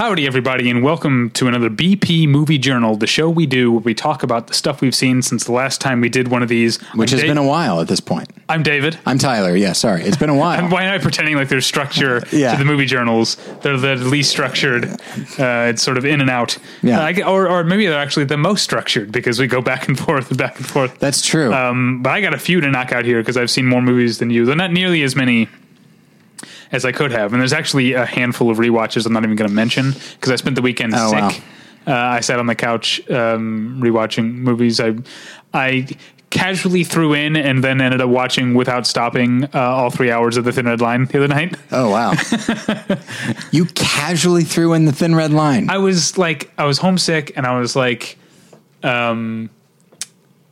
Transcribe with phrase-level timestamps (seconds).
[0.00, 3.92] Howdy, everybody, and welcome to another BP Movie Journal, the show we do where we
[3.92, 6.80] talk about the stuff we've seen since the last time we did one of these.
[6.94, 8.30] Which I'm has Da- been a while at this point.
[8.48, 8.98] I'm David.
[9.04, 9.54] I'm Tyler.
[9.54, 10.02] Yeah, sorry.
[10.04, 10.66] It's been a while.
[10.70, 12.52] Why am I pretending like there's structure Yeah.
[12.52, 13.36] to the movie journals?
[13.60, 14.86] They're the least structured.
[15.38, 16.56] Uh, it's sort of in and out.
[16.82, 17.00] Yeah.
[17.04, 20.30] Uh, or, or maybe they're actually the most structured because we go back and forth
[20.30, 20.98] and back and forth.
[20.98, 21.52] That's true.
[21.52, 24.16] Um, but I got a few to knock out here because I've seen more movies
[24.16, 24.46] than you.
[24.46, 25.50] They're not nearly as many
[26.72, 27.32] as I could have.
[27.32, 30.36] And there's actually a handful of rewatches I'm not even going to mention because I
[30.36, 31.42] spent the weekend Oh, sick.
[31.86, 34.80] Uh, I sat on the couch um, rewatching movies.
[34.80, 34.96] I
[35.52, 35.88] I
[36.28, 40.44] casually threw in and then ended up watching without stopping uh, all three hours of
[40.44, 41.56] the Thin Red Line the other night.
[41.72, 42.12] oh, wow.
[43.50, 45.68] you casually threw in the thin red line.
[45.68, 48.16] I was like, I was homesick, and I was like,
[48.82, 49.50] um,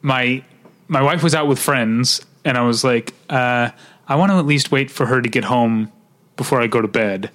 [0.02, 0.42] my
[0.88, 3.70] my wife was out with friends, and I was like, uh,
[4.08, 5.92] I want to at least wait for her to get home
[6.38, 7.30] before I go to bed.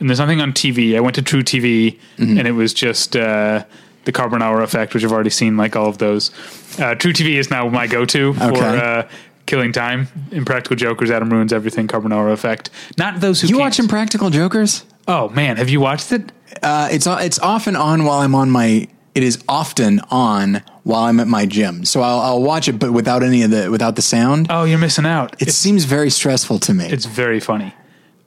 [0.00, 0.96] And there's nothing on TV.
[0.96, 2.38] I went to truTV, Mm-hmm.
[2.38, 3.64] and it was just uh,
[4.04, 6.30] the Carbonaro Effect, which I've already seen, like all of those.
[6.78, 8.42] Uh, truTV is now my go-to for.
[8.44, 8.60] Okay.
[8.78, 9.02] Uh,
[9.46, 11.86] Killing time, Impractical Jokers, Adam ruins everything.
[11.86, 12.68] Carbonaro effect.
[12.98, 13.60] Not those who you can't.
[13.60, 14.84] watching Practical Jokers?
[15.06, 16.32] Oh man, have you watched it?
[16.64, 18.88] Uh, it's it's often on while I'm on my.
[19.14, 22.92] It is often on while I'm at my gym, so I'll, I'll watch it, but
[22.92, 24.48] without any of the without the sound.
[24.50, 25.40] Oh, you're missing out.
[25.40, 26.86] it seems very stressful to me.
[26.86, 27.72] It's very funny.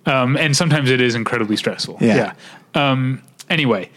[0.10, 1.98] Um, and sometimes it is incredibly stressful.
[2.02, 2.34] Yeah.
[2.74, 3.90] Um, anyway,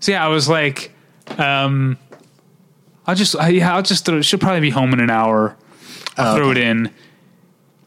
[0.00, 0.90] so yeah, I was like,
[1.38, 1.96] um,
[3.06, 5.56] I'll just, I, yeah, I'll just, throw, she'll probably be home in an hour.
[6.16, 6.60] I'll Oh, throw okay.
[6.62, 6.90] it in.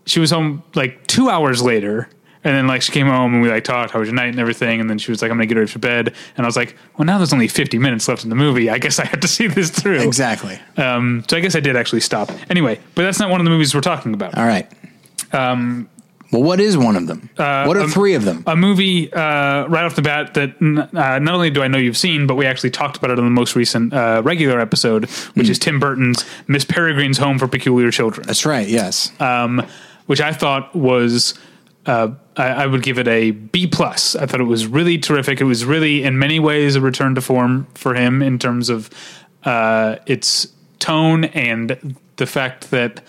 [0.05, 2.09] She was home like two hours later.
[2.41, 4.39] And then like she came home and we like talked, how was your night and
[4.39, 4.79] everything.
[4.79, 6.15] And then she was like, I'm gonna get ready for bed.
[6.37, 8.69] And I was like, well, now there's only 50 minutes left in the movie.
[8.69, 9.99] I guess I have to see this through.
[9.99, 10.57] exactly.
[10.77, 12.31] Um, so I guess I did actually stop.
[12.49, 14.37] Anyway, but that's not one of the movies we're talking about.
[14.37, 14.71] All right.
[15.33, 15.89] Um,
[16.31, 17.29] well, what is one of them?
[17.35, 18.43] what are um, three of them?
[18.47, 21.77] a movie uh, right off the bat that n- uh, not only do I know
[21.77, 25.05] you've seen, but we actually talked about it on the most recent uh, regular episode,
[25.33, 25.51] which Hmm.
[25.51, 28.67] is Tim Burton's Miss Peregrine's Home for Peculiar Children, That's right.
[28.67, 29.11] Yes.
[29.19, 29.65] um,
[30.05, 31.33] which I thought was.
[31.85, 34.15] Uh, I, I would give it a B plus.
[34.15, 35.41] I thought it was really terrific.
[35.41, 38.89] It was really, in many ways, a return to form for him in terms of
[39.43, 40.47] uh, its
[40.77, 43.01] tone and the fact that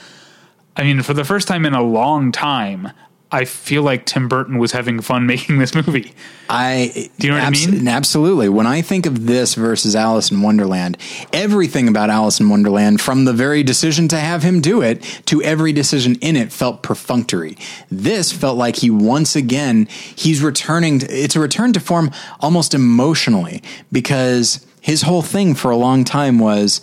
[0.76, 2.90] I mean, for the first time in a long time,
[3.32, 6.12] I feel like Tim Burton was having fun making this movie.
[6.48, 7.86] I Do you know what I mean?
[7.86, 8.48] Absolutely.
[8.48, 10.96] When I think of this versus Alice in Wonderland,
[11.32, 15.40] everything about Alice in Wonderland, from the very decision to have him do it to
[15.42, 17.56] every decision in it, felt perfunctory.
[17.88, 19.86] This felt like he once again
[20.16, 20.98] he's returning.
[20.98, 26.04] To, it's a return to form almost emotionally because his whole thing for a long
[26.04, 26.80] time was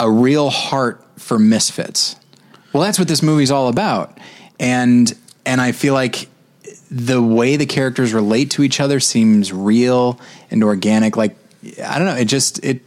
[0.00, 2.16] a real heart for misfits.
[2.72, 4.18] Well, that's what this movie's all about,
[4.60, 5.14] and
[5.48, 6.28] and I feel like
[6.90, 10.20] the way the characters relate to each other seems real
[10.50, 11.16] and organic.
[11.16, 11.36] Like
[11.84, 12.82] I don't know, it just it.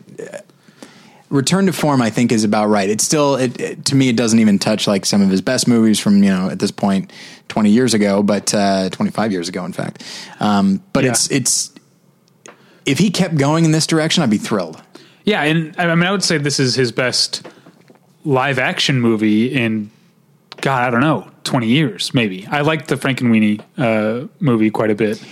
[1.29, 2.89] Return to form, I think, is about right.
[2.89, 5.65] It's still, it, it- to me, it doesn't even touch like some of his best
[5.65, 7.11] movies from you know at this point,
[7.47, 10.03] twenty years ago, but uh, twenty five years ago, in fact.
[10.41, 11.11] Um, but Yeah.
[11.11, 11.71] it's it's
[12.85, 14.81] if he kept going in this direction, I'd be thrilled.
[15.23, 17.47] Yeah, and I mean, I would say this is his best
[18.25, 19.89] live action movie in
[20.61, 22.47] God, I don't know, twenty years maybe.
[22.47, 25.23] I liked the Frankenweenie uh, movie quite a bit.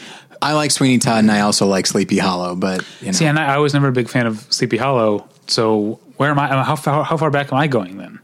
[0.42, 3.12] I like Sweeney Todd, and I also like Sleepy Hollow, but you know.
[3.12, 5.28] See, and I, I was never a big fan of Sleepy Hollow.
[5.48, 6.64] So where am I?
[6.64, 7.04] How far?
[7.04, 8.20] How far back am I going then?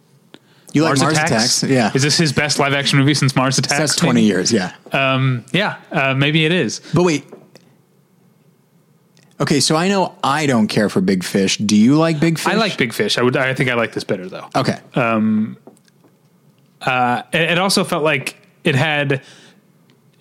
[0.76, 1.64] You like Mars Attacks?
[1.64, 1.92] Yeah.
[1.96, 3.78] Is this his best live action movie since Mars Attacks?
[3.78, 4.28] That's 20 maybe?
[4.28, 4.74] years, yeah.
[4.92, 6.82] Um, yeah, uh, maybe it is.
[6.94, 7.24] But wait.
[9.40, 11.58] Okay, so I know I don't care for Big Fish.
[11.58, 12.54] Do you like Big Fish?
[12.54, 13.18] I like Big Fish.
[13.18, 13.38] I would.
[13.38, 14.50] I think I like this better though.
[14.54, 14.78] Okay.
[16.86, 19.22] It, it also felt like it had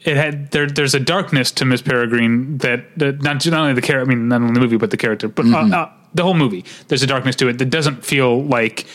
[0.04, 3.82] it had there there's a darkness to Miss Peregrine that, that not not only the
[3.82, 6.34] character I mean not only the movie but the character but uh, uh, the whole
[6.34, 8.86] movie there's a darkness to it that doesn't feel like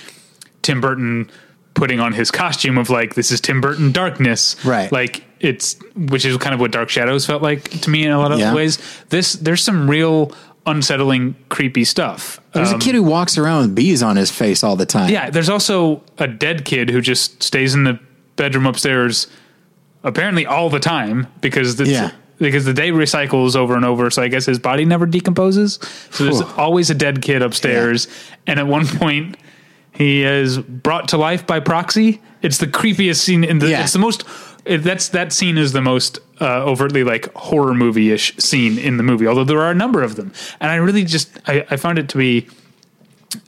[0.61, 1.29] Tim Burton
[1.73, 4.91] putting on his costume of like this is Tim Burton darkness Right.
[4.91, 8.19] like it's which is kind of what Dark Shadows felt like to me in a
[8.19, 8.53] lot of Yeah.
[8.53, 8.77] ways
[9.09, 10.31] this there's some real
[10.69, 14.63] unsettling creepy stuff There's a um, kid who walks around with bees on his face
[14.63, 15.09] all the time.
[15.11, 17.99] yeah, there's also a dead kid who just stays in the
[18.35, 19.27] bedroom upstairs
[20.03, 22.11] apparently all the time because the Yeah.
[22.37, 25.77] because the day recycles over and over, so I guess his body never decomposes.
[26.11, 26.53] So there's Whew.
[26.57, 28.07] always a dead kid upstairs,
[28.47, 29.35] and at one point
[29.91, 32.21] he is brought to life by proxy.
[32.41, 33.83] It's the creepiest scene in the Yeah.
[33.83, 34.23] it's the most
[34.69, 38.97] it, that's that scene is the most uh, overtly like horror movie ish scene in
[38.97, 39.27] the movie.
[39.27, 42.07] Although there are a number of them, and I really just I, I found it
[42.09, 42.47] to be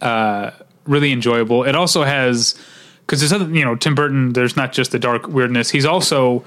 [0.02, 0.52] uh,
[0.86, 1.64] really enjoyable.
[1.64, 2.56] It also has
[3.02, 4.34] because there's other you know Tim Burton.
[4.34, 5.70] There's not just the dark weirdness.
[5.70, 6.44] He's also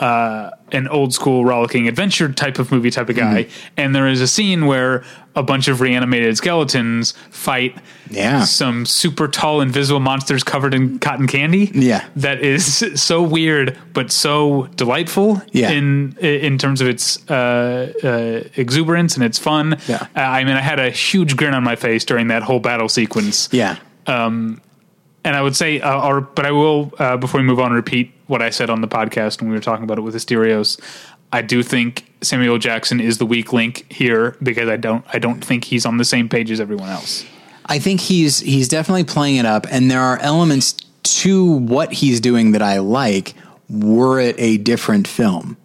[0.00, 3.74] uh, an old school rollicking adventure type of movie type of guy, Mm-hmm.
[3.76, 5.04] and there is a scene where
[5.36, 7.76] a bunch of reanimated skeletons fight
[8.10, 8.44] Yeah.
[8.44, 11.70] some super tall invisible monsters covered in cotton candy.
[11.74, 12.04] Yeah.
[12.16, 15.42] that is so weird but so delightful.
[15.52, 15.70] Yeah.
[15.70, 19.78] in in terms of its uh, uh, exuberance and its fun.
[19.88, 20.06] Yeah.
[20.16, 22.88] Uh, I mean, I had a huge grin on my face during that whole battle
[22.88, 23.48] sequence.
[23.52, 23.76] Yeah.
[25.24, 28.12] And I would say, uh, or, but I will, uh, before we move on, repeat
[28.26, 30.78] what I said on the podcast when we were talking about it with Asterios.
[31.32, 35.42] I do think Samuel Jackson is the weak link here because I don't, I don't
[35.44, 37.24] think he's on the same page as everyone else.
[37.66, 42.20] I think he's he's definitely playing it up, and there are elements to what he's
[42.20, 43.34] doing that I like.
[43.70, 45.56] Were it a different film,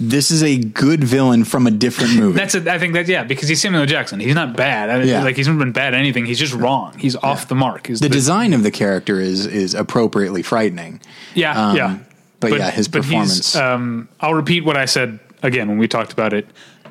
[0.00, 2.38] this is a good villain from a different movie.
[2.38, 4.18] That's a, I think that yeah, because he's Samuel Jackson.
[4.18, 4.88] He's not bad.
[4.90, 5.22] I, Yeah.
[5.22, 6.24] Like he's never been bad at anything.
[6.26, 6.98] He's just wrong.
[6.98, 7.86] He's off the mark.
[7.86, 11.00] He's the design of the character is is appropriately frightening.
[11.34, 11.98] Yeah, Um, yeah.
[12.40, 16.12] but yeah, his he's, performance- um, I'll repeat what I said again when we talked
[16.12, 16.46] about it.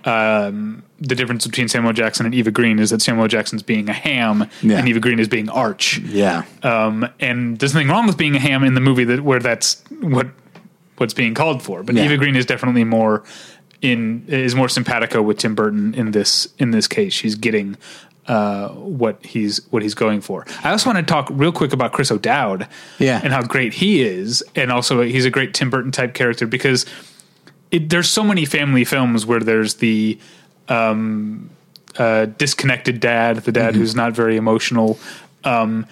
[0.06, 3.94] Um, the difference between Samuel Jackson and Eva Green is that Samuel Jackson's being a
[3.94, 4.78] ham Yeah.
[4.80, 5.98] and Eva Green is being arch.
[6.00, 9.40] Yeah, Um, and there's nothing wrong with being a ham in the movie that where
[9.40, 10.28] that's what
[11.00, 11.84] what's being called for.
[11.84, 12.06] But Yeah.
[12.06, 13.24] Eva Green is definitely more
[13.82, 17.14] in is more simpatico with Tim Burton in this in this case.
[17.14, 17.78] She's getting
[18.28, 20.46] uh, what he's what he's going for.
[20.64, 22.68] I also want to talk real quick about Chris O'Dowd,
[23.00, 23.20] Yeah.
[23.24, 26.86] and how great he is, and also he's a great Tim Burton type character because
[27.72, 30.20] it, there's so many family films where there's the
[30.68, 31.50] um,
[31.98, 35.00] uh, disconnected dad, the dad who's not very emotional.
[35.44, 35.86] Um,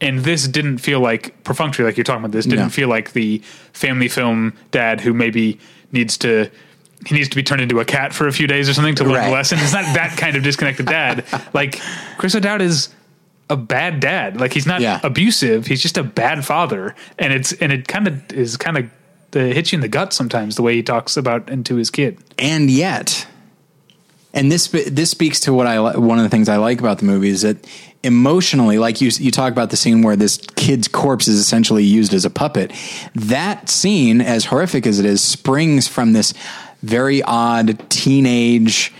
[0.00, 2.32] and this didn't feel like perfunctory, like you're talking about.
[2.32, 2.70] This didn't No.
[2.70, 3.38] feel like the
[3.72, 5.58] family film dad who maybe
[5.92, 6.50] needs to
[7.06, 9.04] he needs to be turned into a cat for a few days or something to
[9.04, 9.28] learn Right.
[9.28, 9.58] a lesson.
[9.60, 11.24] It's not that kind of disconnected dad.
[11.52, 11.78] like
[12.16, 12.88] Chris O'Dowd is
[13.50, 14.40] a bad dad.
[14.40, 15.00] Like he's not Yeah.
[15.02, 15.66] abusive.
[15.66, 18.86] He's just a bad father, and it's and it kind of is kind of
[19.32, 21.90] the hits you in the gut sometimes the way he talks about and to his
[21.90, 22.16] kid.
[22.38, 23.26] and yet,
[24.32, 27.04] and this this speaks to what I one of the things I like about the
[27.04, 27.58] movie is that
[28.04, 32.14] emotionally, like you you talk about the scene where this kid's corpse is essentially used
[32.14, 32.72] as a puppet.
[33.14, 36.34] That scene, as horrific as it is, springs from this
[36.82, 38.92] very odd teenage,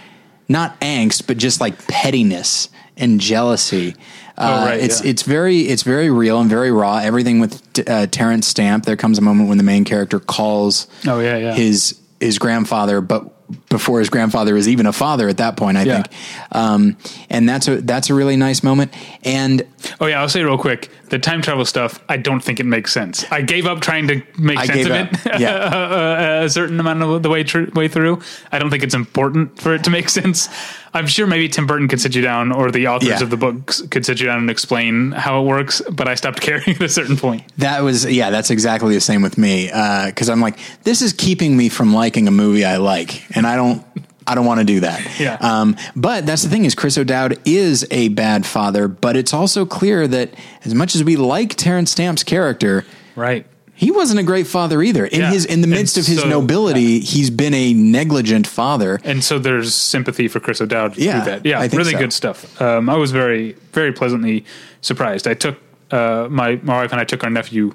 [0.48, 3.94] not angst, but just like pettiness and jealousy.
[4.36, 5.10] Uh, right, it's yeah.
[5.10, 6.98] it's very it's very real and very raw.
[6.98, 8.84] Everything with uh, Terrence Stamp.
[8.84, 11.54] There comes a moment when the main character calls Oh, yeah, yeah.
[11.54, 13.33] his his grandfather, but
[13.68, 15.94] before his grandfather is even a father at that point, I Yeah.
[16.02, 16.06] think.
[16.52, 16.96] Um,
[17.28, 18.92] and that's a that's a really nice moment.
[19.22, 19.62] And
[20.00, 20.90] Oh yeah, I'll say real quick.
[21.10, 23.24] The time travel stuff, I don't think it makes sense.
[23.30, 25.12] I gave up trying to make I sense of up.
[25.12, 26.42] it Yeah.
[26.42, 28.20] a certain amount of the way tr- way through.
[28.50, 30.48] I don't think it's important for it to make sense.
[30.94, 33.22] I'm sure maybe Tim Burton could sit you down, or the authors Yeah.
[33.22, 35.82] of the books could sit you down and explain how it works.
[35.90, 37.42] But I stopped caring at a certain point.
[37.58, 41.56] that was yeah, that's exactly the same with me because I'm like, this is keeping
[41.56, 43.84] me from liking a movie I like, and I don't.
[44.26, 45.02] I don't want to do that.
[45.20, 45.36] Yeah.
[45.38, 49.66] Um, but that's the thing is Chris O'Dowd is a bad father, but it's also
[49.66, 50.32] clear that
[50.64, 52.86] as much as we like Terrence Stamp's character,
[53.16, 53.44] Right.
[53.74, 55.04] He wasn't a great father either.
[55.06, 55.30] In Yeah.
[55.30, 59.00] his in the midst And of his so- nobility, he's been a negligent father.
[59.04, 61.46] And so there's sympathy for Chris O'Dowd Yeah, through that.
[61.46, 61.98] Yeah, really so.
[61.98, 62.60] good stuff.
[62.60, 64.44] Um, I was very, very pleasantly
[64.80, 65.26] surprised.
[65.26, 65.56] I took
[65.90, 67.72] uh, my my wife and I took our nephew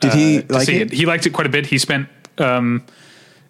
[0.00, 0.92] Did he uh, like see it?
[0.92, 0.92] it.
[0.92, 1.66] He liked it quite a bit.
[1.66, 2.82] He spent um,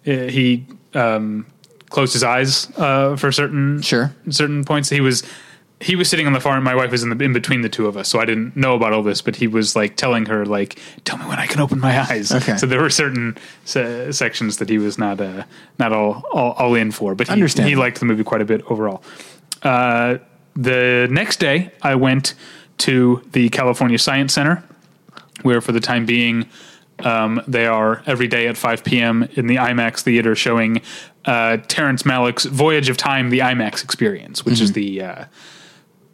[0.07, 1.45] uh, he um,
[1.89, 4.11] closed his eyes uh, for certain Sure.
[4.29, 4.89] certain points.
[4.89, 5.23] He was
[5.83, 6.63] he was sitting on the farm.
[6.63, 8.75] My wife was in the in between the two of us, so I didn't know
[8.75, 9.21] about all this.
[9.21, 12.31] But he was like telling her like, "Tell me when I can open my eyes."
[12.31, 12.57] Okay.
[12.57, 15.43] So there were certain se- sections that he was not uh,
[15.79, 18.63] not all, all all in for, but he, he liked the movie quite a bit
[18.69, 19.03] overall.
[19.61, 20.17] Uh,
[20.55, 22.33] the next day, I went
[22.79, 24.63] to the California Science Center,
[25.41, 26.47] where for the time being,
[26.99, 29.27] um, they are every day at 5 p.m.
[29.33, 30.81] in the IMAX theater showing
[31.25, 35.01] uh, Terrence Malick's Voyage of Time, the IMAX experience, which is the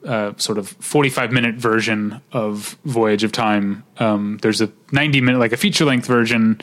[0.06, 3.84] uh, sort of 45 minute version of Voyage of Time.
[3.98, 6.60] Um, there's a 90 minute, like a feature length version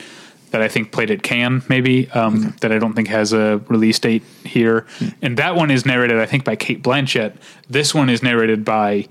[0.53, 3.99] that I think played at Cannes, maybe, um, that I don't think has a release
[3.99, 4.87] date here.
[5.21, 7.35] And that one is narrated, I think, by Cate Blanchett.
[7.69, 9.09] This one is narrated by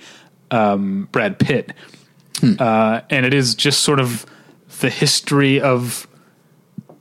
[0.50, 1.74] um, Brad Pitt.
[2.60, 4.25] Uh, and it is just sort of
[4.82, 6.08] the history of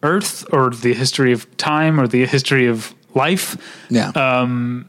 [0.02, 3.56] Earth or the history of time or the history of life
[3.90, 4.10] Yeah.
[4.10, 4.84] uh,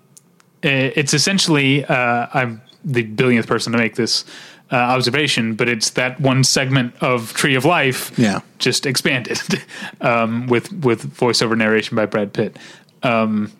[0.70, 4.26] it's essentially uh, I'm the billionth person to make this
[4.72, 8.42] uh, observation, but it's that one segment of Tree of Life, Yeah.
[8.60, 9.40] just expanded
[10.02, 12.58] um, with with voiceover narration by Brad Pitt.
[13.04, 13.52] Um,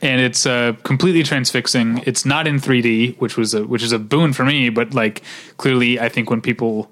[0.00, 1.98] and it's uh, completely transfixing.
[2.06, 4.70] It's not in 3D, which was a which is a boon for me.
[4.70, 5.22] But like
[5.58, 6.90] clearly, I think when people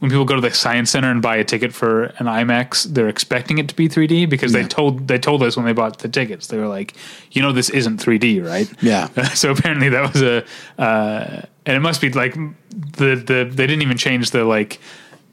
[0.00, 3.08] when people go to the science center and buy a ticket for an IMAX, they're
[3.08, 6.08] expecting it to be 3D because they told they told us when they bought the
[6.08, 6.94] tickets, they were like,
[7.32, 8.70] you know, this isn't 3D, right?
[8.82, 9.08] Yeah.
[9.34, 10.44] so apparently that was a,
[10.82, 14.80] uh, and it must be like the the they didn't even change the like.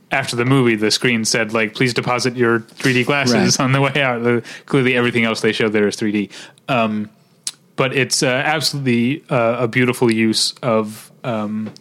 [0.09, 3.63] After the movie, the screen said like, "Please deposit your 3D glasses Right.
[3.65, 6.29] on the way out." The, clearly, everything else they showed there is 3D.
[6.69, 7.09] Um,
[7.75, 11.71] but it's uh, absolutely uh, a beautiful use of um,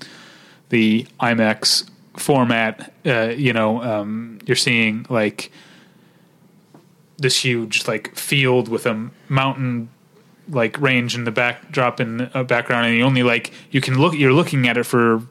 [0.70, 1.88] the IMAX
[2.18, 2.92] format.
[3.04, 5.50] Uh, you know, um, you're seeing like
[7.18, 9.88] this huge like field with a mountain
[10.50, 14.14] like range in the backdrop in a background, and you only like you can look.
[14.14, 15.22] You're looking at it for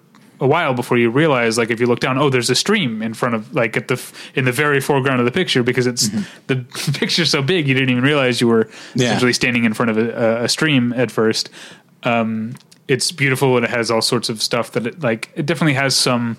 [0.41, 3.13] a while before you realize like if you look down oh there's a stream in
[3.13, 6.09] front of like at the f- in the very foreground of the picture because it's
[6.47, 9.05] the, the picture's so big you didn't even realize you were Yeah.
[9.05, 11.49] essentially standing in front of a, a stream at first
[12.03, 12.53] um
[12.89, 15.95] it's beautiful and it has all sorts of stuff that it like it definitely has
[15.95, 16.35] some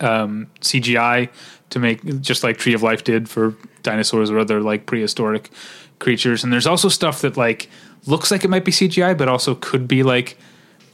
[0.00, 1.28] um cgi
[1.70, 5.50] to make just like tree of life did for dinosaurs or other like prehistoric
[5.98, 6.44] creatures.
[6.44, 7.68] And there's also stuff that like
[8.06, 10.38] looks like it might be cgi but also could be like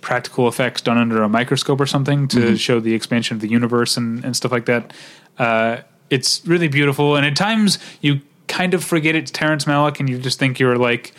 [0.04, 3.96] practical effects done under a microscope or something to show the expansion of the universe
[3.96, 4.92] and, and stuff like that.
[5.38, 5.78] Uh,
[6.10, 10.18] it's really beautiful, and at times you kind of forget it's Terrence Malick, and you
[10.18, 11.12] just think you're like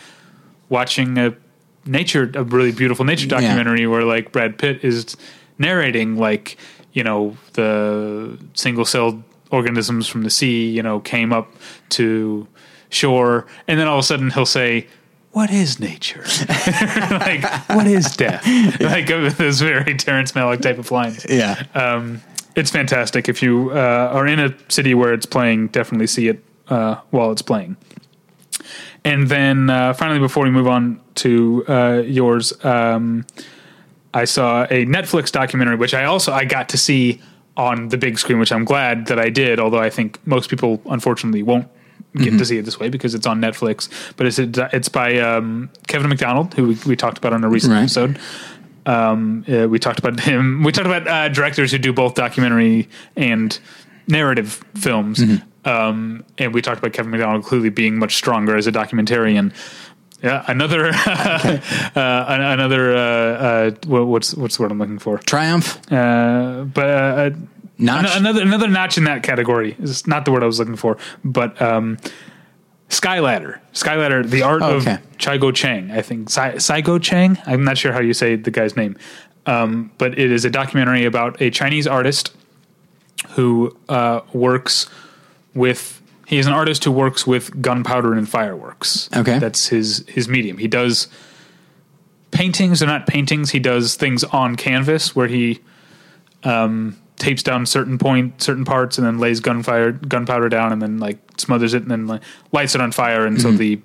[0.68, 1.34] watching a
[1.84, 5.16] nature, a really beautiful nature documentary where like Brad Pitt is
[5.58, 6.56] narrating like
[6.96, 9.22] you know the single celled
[9.52, 11.52] organisms from the sea, you know, came up
[11.90, 12.48] to
[12.88, 14.88] shore, and then all of a sudden he'll say.
[15.32, 16.24] What is nature?
[17.10, 18.42] like, what is death?
[18.80, 21.26] Like uh, this very Terrence Malick type of lines.
[21.28, 21.62] Yeah.
[21.74, 22.22] Um,
[22.54, 23.28] it's fantastic.
[23.28, 27.30] If you uh, are in a city where it's playing, definitely see it uh, while
[27.32, 27.76] it's playing.
[29.04, 33.26] And then uh, finally, before we move on to uh, yours, um,
[34.14, 37.20] I saw a Netflix documentary, which I also I got to see
[37.56, 39.58] on the big screen, which I'm glad that I did.
[39.60, 41.68] Although I think most people, unfortunately, won't
[42.14, 43.88] get to see it this way because it's on Netflix.
[44.16, 47.72] But it's it's by um, Kevin Macdonald, who we, we talked about on a recent
[47.74, 47.80] Right.
[47.82, 48.18] episode.
[48.86, 50.62] Um, uh, we talked about him.
[50.62, 53.58] We talked about uh, directors who do both documentary and
[54.06, 55.20] narrative films.
[55.64, 59.52] Um, and we talked about Kevin Macdonald clearly being much stronger as a documentarian.
[60.22, 61.60] Yeah, another, uh,
[61.94, 62.96] another.
[62.96, 65.18] Uh, uh, what's what's the word I'm looking for?
[65.18, 65.80] Triumph.
[65.92, 67.30] Uh, but uh,
[67.78, 68.06] Notch.
[68.10, 70.96] an- another another notch in that category is not the word I was looking for.
[71.22, 71.98] But um,
[72.88, 74.94] Skyladder, Skyladder, the art Oh, okay.
[74.94, 77.36] of Chigo Chang, I think Sai- Saigo Chang.
[77.46, 78.96] I'm not sure how you say the guy's name,
[79.44, 82.34] um, but it is a documentary about a Chinese artist
[83.30, 84.88] who uh, works
[85.54, 85.95] with.
[86.26, 89.08] He is an artist who works with gunpowder and fireworks.
[89.16, 89.38] Okay.
[89.38, 90.58] that's his his medium.
[90.58, 91.06] He does
[92.30, 92.80] paintings.
[92.80, 93.50] They're not paintings.
[93.50, 95.60] He does things on canvas where he
[96.44, 100.98] um, tapes down certain point, certain parts, and then lays gunfire, gunpowder down, and then
[100.98, 103.80] like smothers it, and then like, lights it on fire, and so the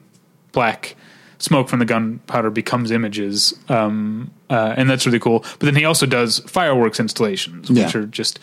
[0.51, 0.95] black
[1.37, 5.39] smoke from the gunpowder becomes images, um, uh, and that's really cool.
[5.59, 7.97] But then he also does fireworks installations, which Yeah.
[8.01, 8.37] are just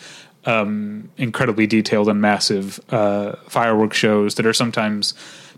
[0.45, 5.13] um, incredibly detailed and massive uh, fireworks shows that are sometimes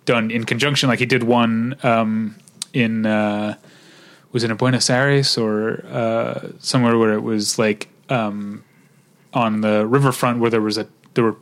[0.05, 0.89] done in conjunction.
[0.89, 2.35] Like he did one um,
[2.73, 3.05] in.
[3.05, 3.55] Uh,
[4.31, 8.63] was it in Buenos Aires or uh, somewhere where it was like um,
[9.33, 11.35] on the riverfront where there was a there were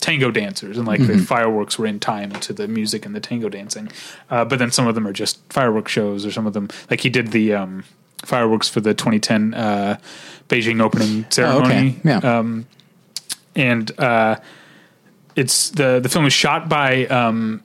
[0.00, 3.48] tango dancers and like the fireworks were in time to the music and the tango
[3.48, 3.88] dancing.
[4.30, 7.00] Uh, but then some of them are just fireworks shows or some of them like
[7.00, 7.84] he did the um,
[8.24, 9.98] fireworks for the 2010 uh,
[10.48, 11.74] Beijing opening Oh, ceremony.
[11.74, 12.00] okay.
[12.04, 12.18] Yeah.
[12.38, 12.66] Um,
[13.56, 14.36] and uh,
[15.36, 17.62] it's the the film is shot by um,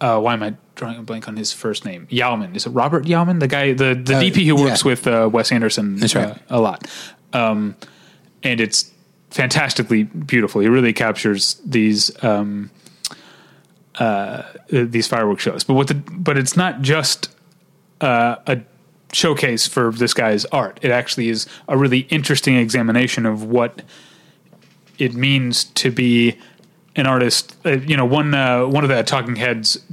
[0.00, 2.06] uh, why am I drawing a blank on his first name?
[2.10, 2.54] Yeoman.
[2.56, 3.38] Is it Robert Yeoman?
[3.38, 4.88] The guy, the, the Uh, DP who works yeah.
[4.90, 6.16] with uh, Wes Anderson right.
[6.16, 6.86] uh, a lot.
[7.32, 7.76] Um,
[8.42, 8.90] and it's
[9.30, 10.60] fantastically beautiful.
[10.60, 12.70] He really captures these um,
[14.70, 15.64] these fireworks shows.
[15.64, 17.30] But what the but it's not just
[18.00, 18.60] uh, a
[19.14, 20.78] showcase for this guy's art.
[20.82, 23.82] It actually is a really interesting examination of what
[24.98, 26.38] it means to be
[26.96, 27.56] an artist.
[27.64, 29.84] Uh, you know, one uh, one of the talking heads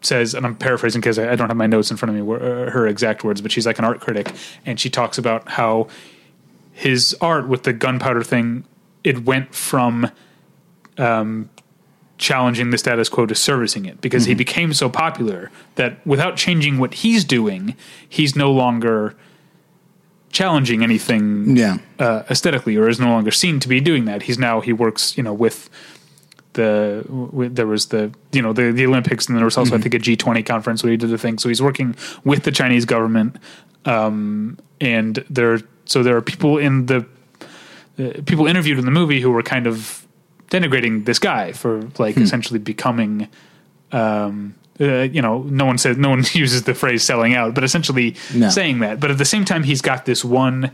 [0.00, 2.34] says, and I'm paraphrasing because I, I don't have my notes in front of me,
[2.34, 4.32] uh, her exact words, but she's like an art critic,
[4.66, 5.88] and she talks about how
[6.72, 8.64] his art with the gunpowder thing,
[9.04, 10.10] it went from
[10.98, 11.50] um,
[12.22, 16.78] challenging the status quo to servicing it because he became so popular that without changing
[16.78, 17.74] what he's doing,
[18.08, 19.14] he's no longer
[20.30, 21.78] challenging anything Yeah.
[21.98, 24.22] uh, aesthetically or is no longer seen to be doing that.
[24.22, 25.68] He's now he works, you know, with
[26.54, 29.78] the with, there was the you know the the Olympics and there was also I
[29.78, 31.38] think a G twenty conference where he did the thing.
[31.38, 33.36] So he's working with the Chinese government,
[33.84, 37.04] um, and there so there are people in the
[37.98, 40.06] uh, people interviewed in the movie who were kind of
[40.52, 43.26] denigrating this guy for like essentially becoming
[43.90, 47.64] um uh, you know no one says no one uses the phrase selling out but
[47.64, 48.48] essentially No.
[48.50, 49.00] saying that.
[49.00, 50.70] But at the same time he's got this one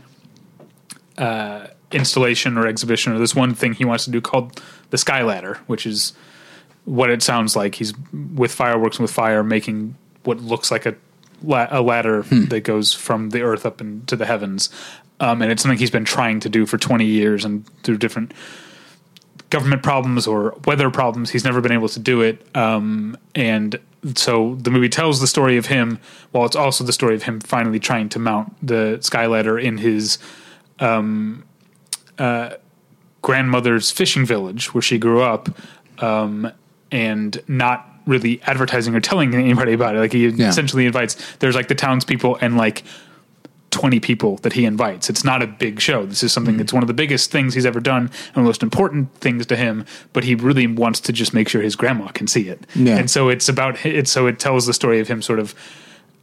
[1.17, 5.23] uh installation or exhibition or this one thing he wants to do called the sky
[5.23, 6.13] ladder which is
[6.85, 7.75] what it sounds like.
[7.75, 7.93] He's
[8.35, 10.95] with fireworks and with fire making what looks like a
[11.43, 14.69] la- a ladder that goes from the earth up into the heavens.
[15.19, 18.33] Um, and it's something he's been trying to do for 20 years and through different
[19.49, 21.31] government problems or weather problems.
[21.31, 22.45] He's never been able to do it.
[22.55, 23.79] Um, and
[24.15, 25.99] so the movie tells the story of him,
[26.31, 29.77] while it's also the story of him finally trying to mount the sky ladder in
[29.77, 30.17] his
[30.79, 31.43] um,
[32.17, 32.51] uh,
[33.21, 35.49] grandmother's fishing village where she grew up,
[36.01, 36.51] um,
[36.91, 39.99] and not really advertising or telling anybody about it.
[39.99, 40.49] Like he Yeah.
[40.49, 42.83] essentially invites, there's like the townspeople and like
[43.71, 45.09] 20 people that he invites.
[45.09, 46.05] It's not a big show.
[46.05, 48.63] This is something that's one of the biggest things he's ever done and the most
[48.63, 52.27] important things to him, but he really wants to just make sure his grandma can
[52.27, 52.65] see it.
[52.75, 52.97] Yeah.
[52.97, 55.53] And so it's about it so it tells the story of him sort of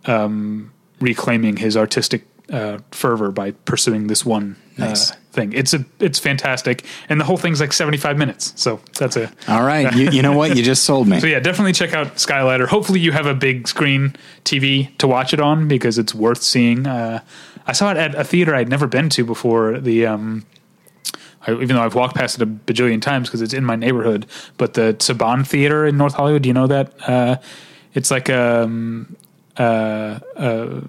[0.07, 5.11] um, reclaiming his artistic uh, fervor by pursuing this one Nice.
[5.11, 5.53] uh, thing.
[5.53, 8.53] It's a it's fantastic and the whole thing's like 75 minutes.
[8.57, 10.57] So that's a All right, you, you know what?
[10.57, 11.21] You just sold me.
[11.21, 12.67] so yeah, definitely check out Skyladder.
[12.67, 16.87] Hopefully, you have a big screen TV to watch it on because it's worth seeing.
[16.87, 17.21] Uh,
[17.67, 19.79] I saw it at a theater I'd never been to before.
[19.79, 20.45] The um,
[21.47, 24.27] I, even though I've walked past it a bajillion times because it's in my neighborhood,
[24.57, 26.43] but the Saban Theater in North Hollywood.
[26.43, 26.93] Do you know that?
[27.09, 27.37] Uh,
[27.95, 29.17] it's like um,
[29.57, 30.81] uh, uh,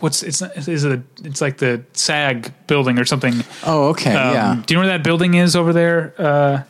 [0.00, 1.00] what's it's is it?
[1.24, 3.34] It's like the SAG building or something.
[3.64, 4.62] Oh, okay, Um, yeah.
[4.66, 6.14] Do you know where that building is over there?
[6.18, 6.62] Uh,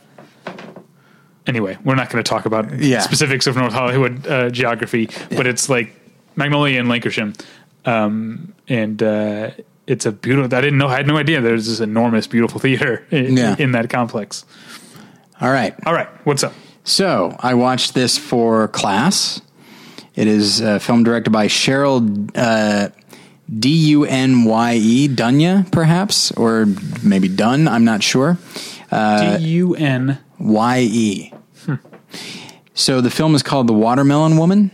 [1.47, 2.99] anyway, we're not going to talk about Yeah.
[3.01, 5.95] specifics of North Hollywood uh, geography, but it's like
[6.35, 7.39] Magnolia and Lankershim,
[7.85, 9.51] um, and uh,
[9.87, 10.55] it's a beautiful.
[10.57, 10.87] I didn't know.
[10.87, 13.55] I had no idea there's this enormous, beautiful theater in, Yeah.
[13.59, 14.45] in that complex.
[15.41, 15.73] All right.
[15.85, 16.53] All right, what's up?
[16.83, 19.41] So I watched this for class.
[20.15, 22.89] It is a film directed by Cheryl uh,
[23.57, 26.67] D U N Y E Dunya, perhaps, or
[27.03, 28.37] maybe Dun, I'm not sure.
[28.91, 30.19] D U N.
[30.39, 31.33] Y E.
[32.73, 34.71] So the film is called The Watermelon Woman,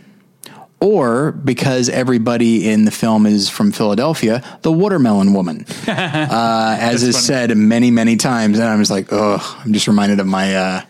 [0.78, 7.16] or because everybody in the film is from Philadelphia, The Watermelon Woman, uh, as is
[7.16, 7.24] funny.
[7.24, 8.60] said many, many times.
[8.60, 10.80] And I'm just like, oh, I'm just reminded of my uh,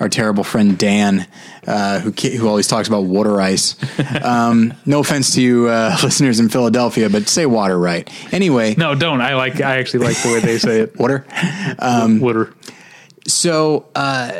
[0.00, 1.26] our terrible friend Dan,
[1.66, 3.76] uh, who who always talks about water ice.
[4.22, 8.08] Um, no offense to you uh, listeners in Philadelphia, but say water right.
[8.32, 9.20] Anyway, No, don't.
[9.20, 9.60] I like.
[9.60, 10.96] I actually like the way they say it.
[10.98, 11.26] water.
[12.20, 12.54] Water.
[13.26, 14.32] so uh,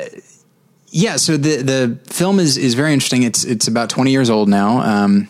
[0.89, 3.23] yeah, so the the film is is very interesting.
[3.23, 4.81] It's it's about twenty years old now.
[4.81, 5.29] Um,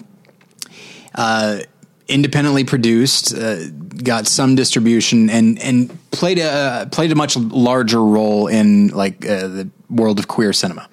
[1.14, 1.60] uh,
[2.08, 3.68] independently produced, uh,
[4.02, 9.48] got some distribution, and and played a played a much larger role in like uh,
[9.48, 10.88] the world of queer cinema.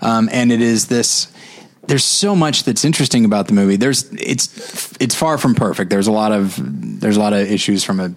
[0.00, 1.30] Um, and it is this.
[1.86, 3.76] There's so much that's interesting about the movie.
[3.76, 5.90] There's it's it's far from perfect.
[5.90, 6.58] There's a lot of
[7.00, 8.14] there's a lot of issues from a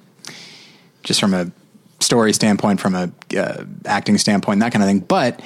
[1.04, 1.52] just from a
[2.00, 5.00] story standpoint, from a uh, acting standpoint, that kind of thing.
[5.00, 5.42] But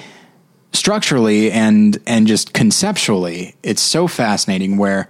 [0.72, 4.76] structurally and and just conceptually, it's so fascinating.
[4.76, 5.08] Where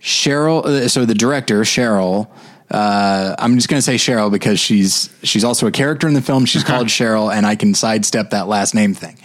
[0.00, 2.28] Cheryl, uh, so the director Cheryl,
[2.70, 6.22] uh, I'm just going to say Cheryl because she's she's also a character in the
[6.22, 6.46] film.
[6.46, 9.18] She's called Cheryl, and I can sidestep that last name thing.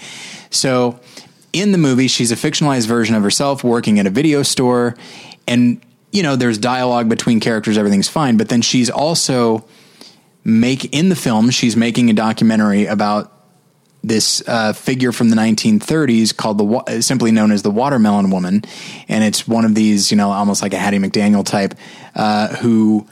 [0.50, 1.00] So
[1.54, 4.96] in the movie, she's a fictionalized version of herself working at a video store,
[5.48, 5.80] and
[6.12, 8.38] you know there's dialogue between characters, everything's fine.
[8.38, 9.66] But then she's also
[10.44, 13.35] make in the film she's making a documentary about
[14.08, 18.64] this uh, figure from the 1930s called the wa- simply known as the watermelon woman.
[19.08, 21.76] And it's one of these you know almost like a hattie mcdaniel type
[22.16, 23.08] uh, who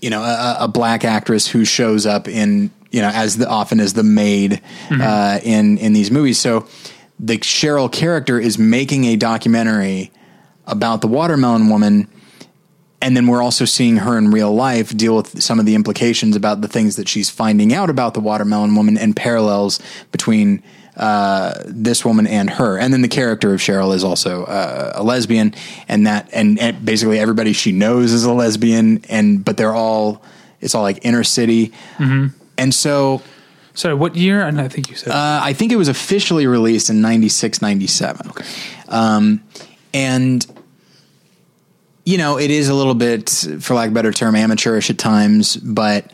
[0.00, 3.80] you know a, a black actress who shows up in you know as the, often
[3.80, 6.38] as the maid uh, in in these movies.
[6.38, 6.66] So
[7.18, 10.10] the cheryl character is making a documentary
[10.66, 12.08] about the watermelon woman
[13.02, 16.36] and then we're also seeing her in real life deal with some of the implications
[16.36, 19.80] about the things that she's finding out about the watermelon woman and parallels
[20.12, 20.62] between
[20.96, 22.78] uh, this woman and her.
[22.78, 25.54] And then the character of Cheryl is also uh, a lesbian,
[25.88, 30.22] and that and, and basically everybody she knows is a lesbian, and but they're all
[30.60, 31.72] it's all like inner city,
[32.58, 33.22] and so
[33.72, 34.42] Sorry, what year?
[34.42, 38.30] And I think you said uh, I think it was officially released in 96, 97.
[38.88, 39.42] Um,
[39.94, 40.46] and,
[42.10, 44.98] you know, it is a little bit, for lack of a better term, amateurish at
[44.98, 46.10] times, but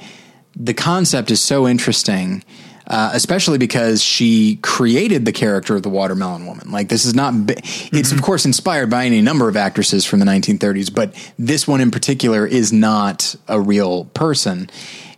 [0.55, 2.45] the concept is so interesting.
[2.87, 6.71] Uh, especially because she created the character of the watermelon woman.
[6.71, 7.35] Like this is not,
[7.93, 11.81] it's of course inspired by any number of actresses from the 1930s, but this one
[11.81, 14.71] in particular is not a real person.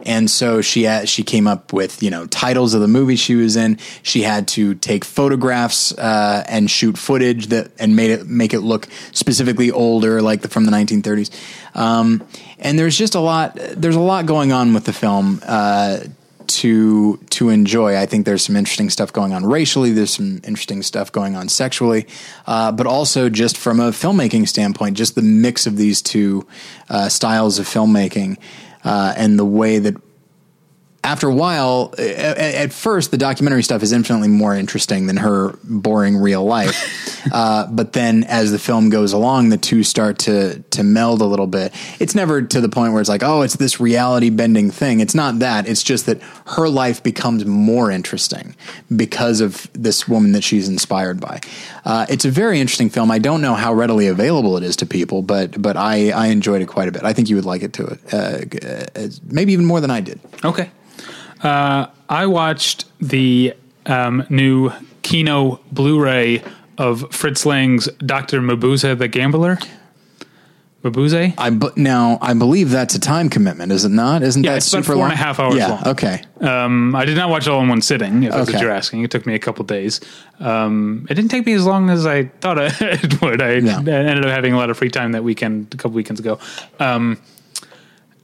[0.07, 3.35] And so she had, she came up with you know titles of the movies she
[3.35, 3.79] was in.
[4.03, 8.61] She had to take photographs uh, and shoot footage that and made it make it
[8.61, 11.31] look specifically older, like the, from the 1930s.
[11.77, 12.27] Um,
[12.59, 13.57] and there's just a lot.
[13.57, 15.41] There's a lot going on with the film.
[15.45, 16.01] Uh,
[16.49, 17.97] to to enjoy.
[17.97, 19.93] I think there's some interesting stuff going on racially.
[19.93, 22.07] There's some interesting stuff going on sexually,
[22.47, 26.47] uh, but also just from a filmmaking standpoint, just the mix of these two
[26.89, 28.39] uh, styles of filmmaking
[28.85, 29.97] uh, and the way that.
[31.05, 35.57] After a while, at, at first, the documentary stuff is infinitely more interesting than her
[35.63, 37.27] boring real life.
[37.33, 41.25] uh, but then, as the film goes along, the two start to to meld a
[41.25, 41.73] little bit.
[42.01, 45.01] It's never to the point where it's like, oh, it's this reality bending thing.
[45.01, 45.69] It's not that.
[45.69, 48.57] It's just that her life becomes more interesting
[48.95, 51.41] because of this woman that she's inspired by.
[51.85, 53.11] Uh, it's a very interesting film.
[53.11, 56.61] I don't know how readily available it is to people, but but I, I enjoyed
[56.61, 57.05] it quite a bit.
[57.05, 60.01] I think you would like it to it, uh, uh, maybe even more than I
[60.01, 60.19] did.
[60.45, 60.71] Okay.
[61.43, 63.55] Uh, I watched the
[63.87, 64.71] um, new
[65.03, 66.43] Kino Blu-ray
[66.77, 69.59] of Fritz Lang's Doctor Mabuse the Gambler.
[70.85, 71.35] Mabuse.
[71.37, 74.23] I bu- now I believe that's a time commitment, is it not?
[74.23, 75.11] Isn't Yeah, that it's about super four long?
[75.11, 75.69] and a half hours yeah.
[75.71, 75.89] long.
[75.89, 76.23] Okay.
[76.41, 78.23] Um, I did not watch it all in one sitting.
[78.23, 80.01] If that's what you're asking, it took me a couple days.
[80.39, 83.43] Um, it didn't take me as long as I thought it would.
[83.43, 83.79] I Yeah.
[83.79, 86.39] ended up having a lot of free time that weekend, a couple weekends ago.
[86.79, 87.19] Um,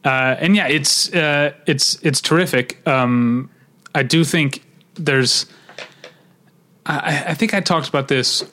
[0.04, 2.86] uh, and yeah, it's uh, it's it's terrific.
[2.86, 3.50] Um,
[3.94, 4.64] I do think
[4.94, 5.46] there's.
[6.86, 8.44] I, I think I talked about this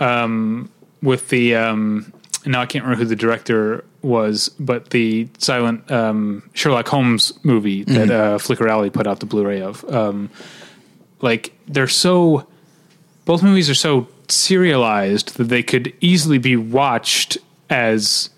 [0.00, 0.70] um,
[1.02, 1.54] with the.
[1.54, 2.12] Um,
[2.44, 7.84] now I can't remember who the director was, but the silent um, Sherlock Holmes movie
[7.84, 9.84] that uh, Flicker Alley put out the Blu-ray of.
[9.92, 10.30] Um,
[11.20, 12.46] like they're so,
[13.24, 17.38] both movies are so serialized that they could easily be watched
[17.70, 18.30] as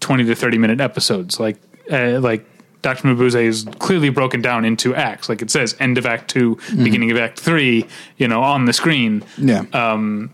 [0.00, 1.38] twenty to thirty minute episodes.
[1.38, 1.58] Like
[1.90, 2.44] uh, like
[2.82, 5.28] Doctor Mabuse is clearly broken down into acts.
[5.28, 7.86] Like it says, end of Act 2 beginning of Act Three.
[8.16, 9.64] You know, on the screen Yeah.
[9.72, 10.30] and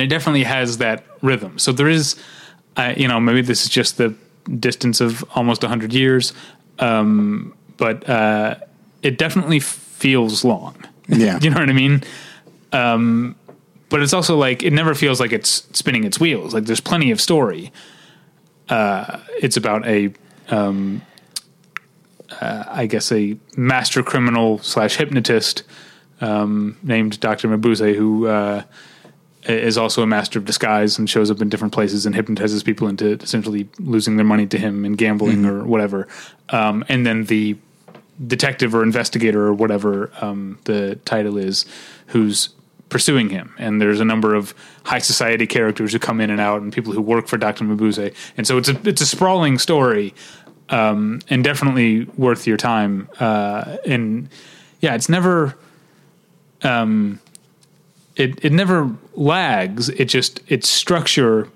[0.00, 1.58] it definitely has that rhythm.
[1.58, 2.16] So there is,
[2.76, 4.14] uh, you know, maybe this is just the
[4.58, 6.32] distance of almost hundred years,
[6.78, 8.56] um, but uh,
[9.02, 10.74] it definitely feels long.
[11.10, 11.38] Yeah.
[11.40, 12.02] you know what I mean.
[12.72, 13.34] Um,
[13.88, 16.52] but it's also like it never feels like it's spinning its wheels.
[16.52, 17.72] Like there's plenty of story.
[18.68, 20.12] Uh, it's about a,
[20.50, 21.02] um,
[22.40, 25.62] uh, I guess, a master criminal slash hypnotist
[26.20, 28.26] um, named Doctor Mabuse who.
[28.26, 28.62] Uh,
[29.44, 32.86] is also a master of disguise and shows up in different places and hypnotizes people
[32.86, 36.06] into essentially losing their money to him and gambling or whatever.
[36.50, 37.56] Um, and then the
[38.26, 41.64] detective or investigator or whatever um, the title is,
[42.08, 42.50] who's
[42.88, 43.54] pursuing him.
[43.58, 46.92] And there's a number of high society characters who come in and out and people
[46.92, 47.64] who work for Dr.
[47.64, 48.14] Mabuse.
[48.36, 50.14] And so it's a it's a sprawling story
[50.70, 53.08] um, and definitely worth your time.
[53.20, 54.28] Uh, and
[54.80, 55.56] yeah, it's never
[56.62, 57.20] Um,
[58.16, 59.88] it it never lags.
[59.90, 61.48] It just its structure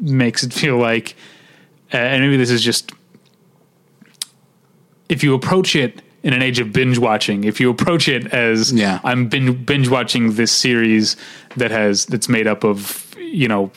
[0.00, 1.16] makes it feel like,
[1.94, 2.92] uh, and maybe this is just
[5.08, 8.72] if you approach it in an age of binge watching, if you approach it as
[8.72, 9.00] Yeah.
[9.04, 11.16] I'm binge, binge watching this series
[11.56, 13.70] that has that's made up of you know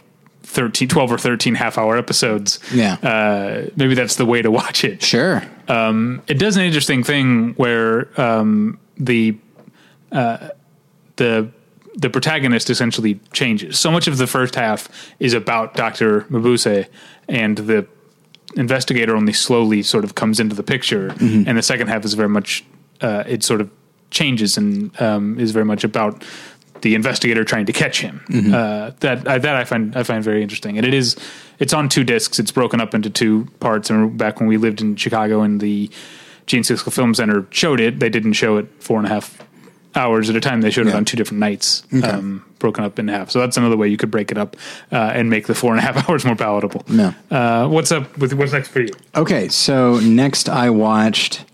[0.43, 2.59] 13, 12 or thirteen half hour episodes.
[2.73, 2.95] Yeah.
[3.01, 5.41] uh, maybe that's the way to watch it Sure.
[5.67, 9.37] Um, it does an interesting thing where um, the
[10.11, 10.49] uh,
[11.15, 11.49] the
[11.95, 13.79] the protagonist essentially changes.
[13.79, 16.87] So much of the first half is about Doctor Mabuse,
[17.29, 17.87] and the
[18.55, 22.29] investigator only slowly sort of comes into the picture, and the second half is very
[22.29, 22.63] much
[23.01, 23.69] uh, it sort of
[24.11, 26.23] changes and um, is very much about
[26.81, 28.21] the investigator trying to catch him.
[28.53, 31.15] Uh, that I, that I find I find very interesting, and it is
[31.59, 32.39] it's on two discs.
[32.39, 33.89] It's broken up into two parts.
[33.89, 35.89] And back when we lived in Chicago, and the
[36.45, 39.39] Gene Siskel Film Center showed it, they didn't show it four and a half
[39.95, 40.61] hours at a time.
[40.61, 43.29] They showed it on two different nights, um, broken up in half.
[43.31, 44.55] So that's another way you could break it up
[44.91, 46.83] uh, and make the four and a half hours more palatable.
[46.87, 47.13] Yeah.
[47.29, 48.93] Uh, what's up with what's next for you?
[49.15, 51.45] Okay, so next I watched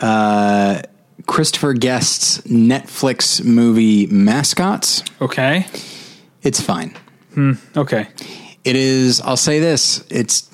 [0.00, 0.82] uh,
[1.26, 5.02] Christopher Guest's Netflix movie Mascots.
[5.20, 5.66] Okay.
[6.42, 6.94] It's fine.
[7.76, 8.08] Okay.
[8.64, 9.20] It is.
[9.20, 10.04] I'll say this.
[10.10, 10.48] It's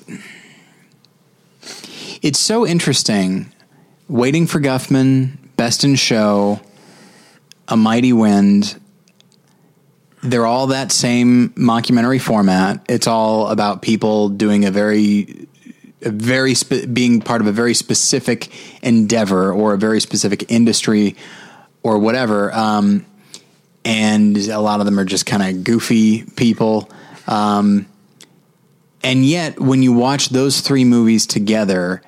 [2.21, 3.51] it's so interesting.
[4.07, 6.59] Waiting for Guffman, Best in Show,
[7.71, 8.79] A Mighty Wind.
[10.21, 12.85] They're all that same mockumentary format.
[12.87, 15.47] It's all about people doing a very,
[16.01, 18.51] a very spe- being part of a very specific
[18.83, 21.15] endeavor or a very specific industry
[21.81, 22.53] or whatever.
[22.53, 23.05] Um,
[23.85, 26.91] and a lot of them are just kind of goofy people.
[27.25, 27.87] Um,
[29.01, 32.01] and yet, when you watch those three movies together,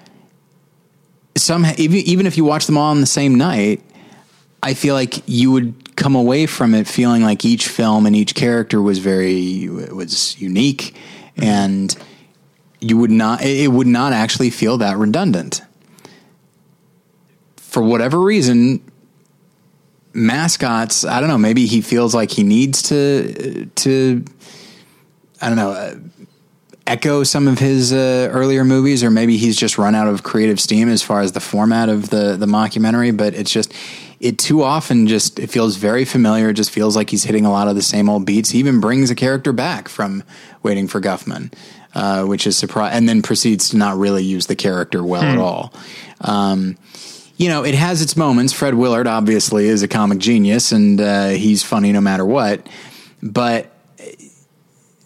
[1.35, 3.81] some even even if you watch them all on the same night,
[4.63, 8.33] I feel like you would come away from it feeling like each film and each
[8.33, 10.95] character was very was unique,
[11.35, 11.43] mm-hmm.
[11.43, 11.97] and
[12.79, 15.61] you would not it would not actually feel that redundant.
[17.57, 18.81] For whatever reason,
[20.13, 21.03] mascots.
[21.03, 21.37] I don't know.
[21.37, 24.23] Maybe he feels like he needs to to.
[25.41, 25.71] I don't know.
[25.71, 25.95] Uh,
[26.85, 30.59] echo some of his uh, earlier movies, or maybe he's just run out of creative
[30.59, 33.15] steam as far as the format of the the mockumentary.
[33.15, 33.73] But it's just
[34.23, 36.49] it too often just it feels very familiar.
[36.49, 38.51] It just feels like he's hitting a lot of the same old beats.
[38.51, 40.23] He even brings a character back from
[40.63, 41.51] Waiting for Guffman,
[41.93, 45.27] uh, which is surprise, and then proceeds to not really use the character well hmm.
[45.27, 45.73] at all.
[46.21, 46.77] Um,
[47.35, 48.53] you know, it has its moments.
[48.53, 52.65] Fred Willard obviously is a comic genius, and uh, he's funny no matter what.
[53.21, 53.75] But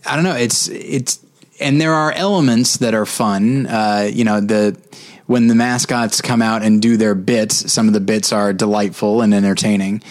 [0.06, 0.36] I don't know.
[0.36, 1.26] It's it's
[1.60, 3.66] and there are elements that are fun.
[3.66, 4.80] Uh, you know, the
[5.28, 9.22] when the mascots come out and do their bits, some of the bits are delightful
[9.22, 10.02] and entertaining.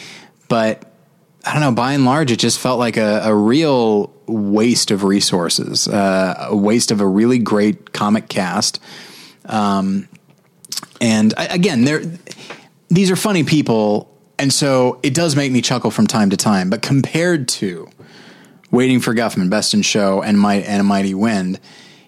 [0.49, 0.91] But
[1.45, 1.73] I don't know.
[1.73, 6.57] By and large, it just felt like a, a real waste of resources, uh, a
[6.57, 8.81] waste of a really great comic cast.
[9.47, 10.09] Um,
[11.01, 12.03] and I, again, there
[12.89, 16.69] these are funny people, and so it does make me chuckle from time to time.
[16.69, 17.89] But compared to
[18.71, 21.61] Waiting for Guffman, Best in Show, and and a Mighty Wind,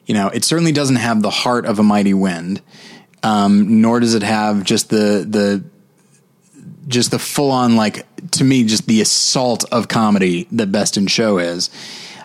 [0.07, 2.61] you know, it certainly doesn't have the heart of a Mighty Wind,
[3.23, 5.65] um, nor does it have just the the
[6.87, 11.07] just the full on like to me just the assault of comedy that Best in
[11.07, 11.71] Show is.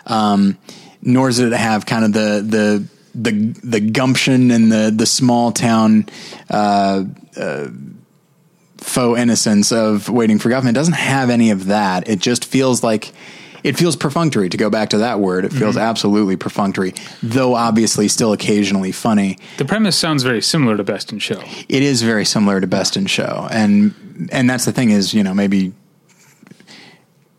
[0.06, 0.58] Um,
[1.02, 3.30] nor does it have kind of the the the
[3.62, 6.06] the gumption and the the small town
[6.50, 7.04] uh,
[7.36, 7.68] uh,
[8.78, 10.70] faux innocence of waiting for Guffman.
[10.70, 12.08] It doesn't have any of that.
[12.08, 13.12] It just feels like
[13.64, 15.46] it feels perfunctory to go back to that word.
[15.46, 15.84] It feels mm-hmm.
[15.84, 19.38] absolutely perfunctory, though obviously still occasionally funny.
[19.56, 21.42] The premise sounds very similar to Best in Show.
[21.68, 25.24] It is very similar to Best in Show, and and that's the thing is you
[25.24, 25.72] know maybe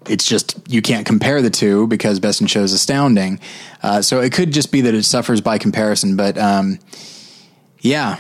[0.08, 3.40] it's just you can't compare the two because Best in Show is astounding.
[3.84, 6.18] Uh, so it could just be that it suffers by comparison.
[6.18, 6.80] But um,
[7.82, 8.20] yeah,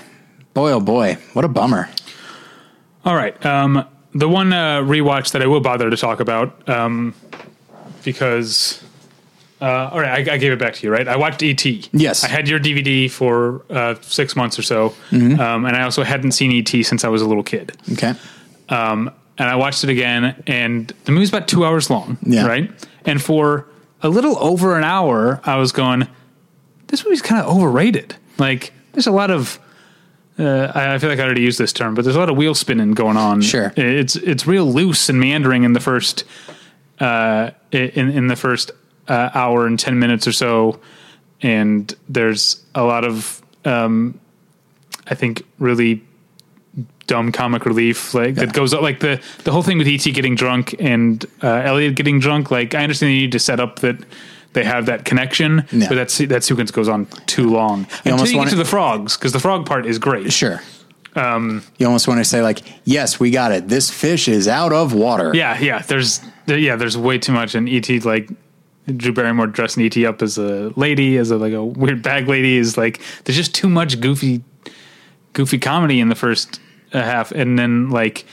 [0.53, 1.89] boy oh boy, what a bummer.
[3.03, 7.15] All right, um, the one uh, rewatch that I will bother to talk about um,
[8.05, 8.83] because.
[9.61, 11.07] Uh, all right, I, I, gave it back to you, right?
[11.07, 11.65] I watched ET.
[11.93, 15.39] Yes, I had your DVD for uh, six months or so, mm-hmm.
[15.39, 17.71] Um, and I also hadn't seen ET since I was a little kid.
[17.93, 18.13] Okay.
[18.67, 22.45] Um, and I watched it again, and the movie's about two hours long, yeah.
[22.45, 22.71] right?
[23.05, 23.67] And for
[24.01, 26.07] a little over an hour, I was going,
[26.87, 28.15] this movie's kind of overrated.
[28.37, 29.59] Like, there's a lot of,
[30.39, 32.55] uh, I feel like I already used this term, but there's a lot of wheel
[32.55, 33.41] spinning going on.
[33.41, 36.23] Sure, it's it's real loose and meandering in the first,
[36.99, 38.71] uh, in in the first
[39.07, 40.79] uh, hour and ten minutes or so,
[41.41, 44.19] and there's a lot of, um,
[45.07, 46.03] I think, really
[47.07, 48.13] dumb comic relief.
[48.13, 48.45] Like yeah.
[48.45, 51.95] that goes up like the the whole thing with ET getting drunk and uh, Elliott
[51.95, 52.51] getting drunk.
[52.51, 53.97] Like I understand you need to set up that
[54.53, 55.89] they have that connection yeah.
[55.89, 57.87] but that that sequence goes on too long.
[58.05, 60.31] You until you get to the frogs because the frog part is great.
[60.31, 60.61] Sure
[61.15, 64.73] um, you almost want to say like yes we got it this fish is out
[64.73, 68.29] of water yeah yeah there's yeah there's way too much and ET like
[68.95, 72.57] Drew Barrymore dressing ET up as a lady as a like a weird bag lady
[72.57, 74.43] is like there's just too much goofy
[75.33, 76.59] goofy comedy in the first
[76.95, 78.25] a half, and then like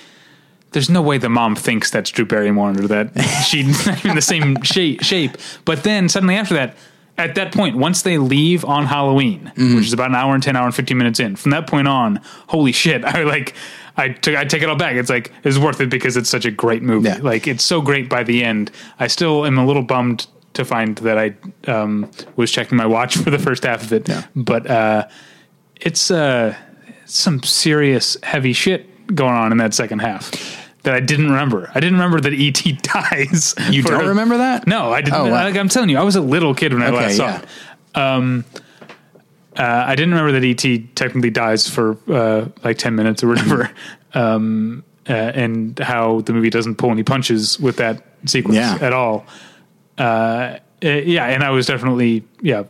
[0.71, 4.63] there's no way the mom thinks that's Drew Barrymore or that she's in the same
[4.63, 5.37] shape, shape.
[5.65, 6.77] But then suddenly after that,
[7.19, 9.77] at that point, once they leave on Halloween, mm.
[9.77, 11.89] which is about an hour and ten hour and fifteen minutes in, from that point
[11.89, 13.05] on, holy shit!
[13.05, 13.55] I like.
[13.95, 14.97] I took I take it all back.
[14.97, 17.09] It's like it's worth it because it's such a great movie.
[17.09, 17.19] Yeah.
[17.21, 18.71] Like it's so great by the end.
[18.99, 21.35] I still am a little bummed to find that I
[21.71, 24.09] um, was checking my watch for the first half of it.
[24.09, 24.25] Yeah.
[24.35, 25.09] But uh,
[25.79, 26.57] it's uh,
[27.05, 31.71] some serious heavy shit going on in that second half that I didn't remember.
[31.75, 33.55] I didn't remember that ET dies.
[33.71, 34.67] You don't a, remember that?
[34.67, 35.21] No, I didn't.
[35.21, 35.45] Oh, wow.
[35.45, 37.43] like, I'm telling you, I was a little kid when I okay, last saw yeah.
[37.43, 37.49] it.
[37.95, 38.45] Um,
[39.57, 43.71] uh, I didn't remember that ET technically dies for uh, like ten minutes or whatever,
[44.15, 48.79] um, uh, and how the movie doesn't pull any punches with that sequence yeah.
[48.81, 49.27] at all.
[49.99, 52.65] Uh, uh, yeah, and I was definitely yeah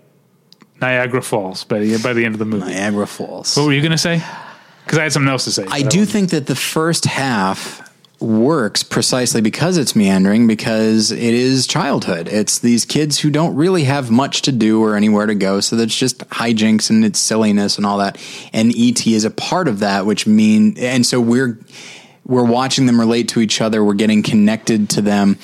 [0.81, 2.67] Niagara Falls by the by the end of the movie.
[2.67, 3.57] Niagara Falls.
[3.57, 4.21] What were you going to say?
[4.85, 5.65] Because I had something else to say.
[5.71, 7.92] I do think that the first half
[8.23, 12.29] works precisely because it's meandering because it is childhood.
[12.29, 15.77] It's these kids who don't really have much to do or anywhere to go, so
[15.77, 18.19] that's just hijinks and it's silliness and all that.
[18.53, 21.59] And ET is a part of that, which mean and so we're
[22.25, 23.85] we're watching them relate to each other.
[23.85, 25.39] We're getting connected to them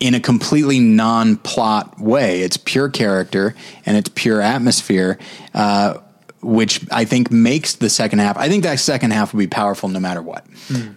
[0.00, 2.40] in a completely non-plot way.
[2.40, 3.54] It's pure character
[3.86, 5.18] and it's pure atmosphere,
[5.54, 5.98] uh,
[6.40, 8.36] which I think makes the second half.
[8.36, 10.44] I think that second half will be powerful no matter what.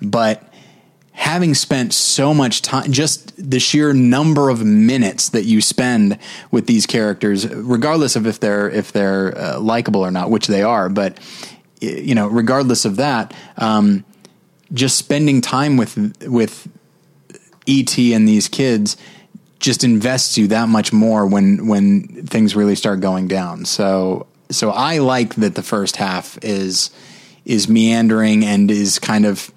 [0.01, 0.41] But
[1.15, 6.19] having spent so much time, just the sheer number of minutes that you spend
[6.51, 10.61] with these characters, regardless of if they're if they're uh, likable or not, which they
[10.61, 11.17] are, but
[11.81, 14.03] you know, regardless of that, um,
[14.73, 15.97] just spending time with
[16.27, 16.67] with
[17.67, 18.97] ET and these kids
[19.59, 23.65] just invests you that much more when when things really start going down.
[23.65, 26.89] So so I like that the first half is
[27.45, 29.51] is meandering and is kind of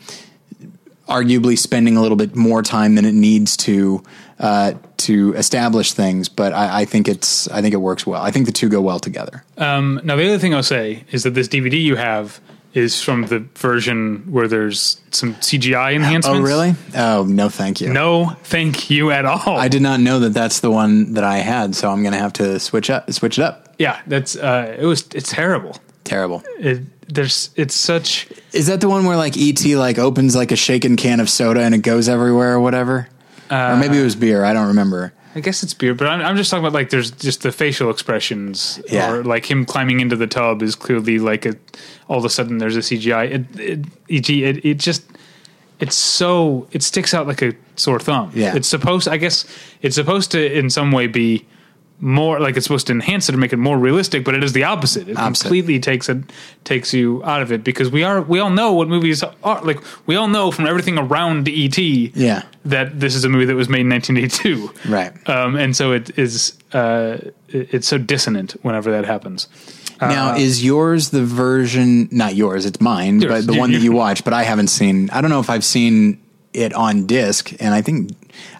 [1.09, 4.03] arguably spending a little bit more time than it needs to
[4.39, 6.29] uh, to establish things.
[6.29, 8.23] But I, I think it's I think it works well.
[8.23, 9.45] I think the two go well together.
[9.57, 12.41] Um, now, the other thing I'll say is that this DVD you have
[12.75, 16.39] is from the version where there's some CGI enhancements.
[16.39, 16.75] Oh really?
[16.95, 17.93] Oh no, thank you.
[17.93, 19.57] No, thank you at all.
[19.57, 22.19] I did not know that that's the one that I had, so I'm going to
[22.21, 23.75] have to switch up switch it up.
[23.79, 25.77] yeah, that's uh, it was it's terrible.
[26.05, 26.43] Terrible.
[26.59, 30.57] It, there's it's such Is that the one where like ET like opens like a
[30.57, 33.09] shaken can of soda and it goes everywhere or whatever?
[33.51, 34.45] or maybe it was uh, beer.
[34.45, 35.13] I don't remember.
[35.35, 37.91] I guess it's beer, but I'm, I'm just talking about like there's just the facial
[37.91, 39.11] expressions, Yeah.
[39.13, 41.55] or like him climbing into the tub is clearly like a
[42.09, 43.31] all of a sudden there's a CGI.
[43.31, 43.79] It, it,
[44.11, 45.05] EG, it, it just
[45.81, 48.33] it's so it sticks out like a sore thumb.
[48.35, 48.57] Yeah.
[48.57, 49.07] it's supposed.
[49.09, 49.45] I guess
[49.81, 51.47] it's supposed to in some way be
[52.01, 54.53] more like it's supposed to enhance it and make it more realistic, but it is
[54.53, 55.09] the opposite.
[55.09, 55.45] It Opposite.
[55.45, 56.19] completely takes it
[56.65, 59.35] takes you out of it because we are we all know what movies are
[59.65, 59.81] like.
[60.07, 61.77] We all know from everything around ET.
[61.79, 62.43] Yeah.
[62.65, 64.91] that this is a movie that was made in 1982.
[64.93, 65.13] Right.
[65.29, 66.57] Um, and so it is.
[66.73, 69.49] Uh, it's so dissonant whenever that happens.
[70.01, 72.09] now, is yours the version?
[72.13, 72.65] Not yours.
[72.67, 73.33] It's mine, Yours.
[73.33, 74.23] but the You- one that you- watch.
[74.23, 75.09] But I haven't seen.
[75.11, 76.21] I don't know if I've seen
[76.53, 78.11] it on disc, and I think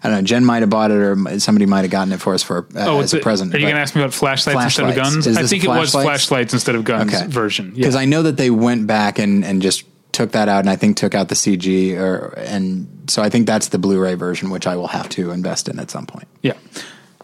[0.03, 0.21] I don't know.
[0.23, 2.85] Jen might have bought it, or somebody might have gotten it for us for uh,
[2.87, 3.53] Oh, as a present.
[3.53, 5.27] Are you going to ask me about flashlights, instead of guns?
[5.27, 7.27] I think it was flashlights instead of guns Okay.
[7.27, 7.67] version.
[7.75, 7.81] Yeah.
[7.81, 10.75] because I know that they went back and and just took that out, and I
[10.75, 14.65] think took out the CG, or and so I think that's the Blu-ray version, which
[14.67, 16.27] I will have to invest in at some point.
[16.41, 16.53] yeah.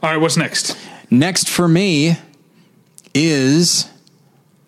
[0.03, 0.17] All right.
[0.17, 0.77] What's next?
[1.09, 2.17] Next for me
[3.13, 3.89] is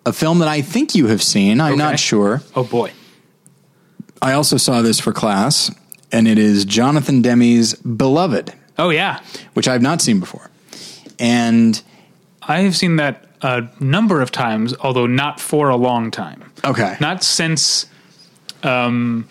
[0.06, 1.60] a film that I think you have seen.
[1.60, 1.78] I'm Okay.
[1.82, 2.42] not sure.
[2.56, 2.92] Oh boy.
[4.20, 5.70] I also saw this for class,
[6.12, 9.20] and it is Jonathan Demme's Beloved, Oh yeah.
[9.54, 10.50] which I've not seen before.
[11.18, 11.80] And
[12.42, 16.50] I have seen that a number of times, although not for a long time.
[16.64, 17.86] okay, Not since
[18.62, 19.28] um,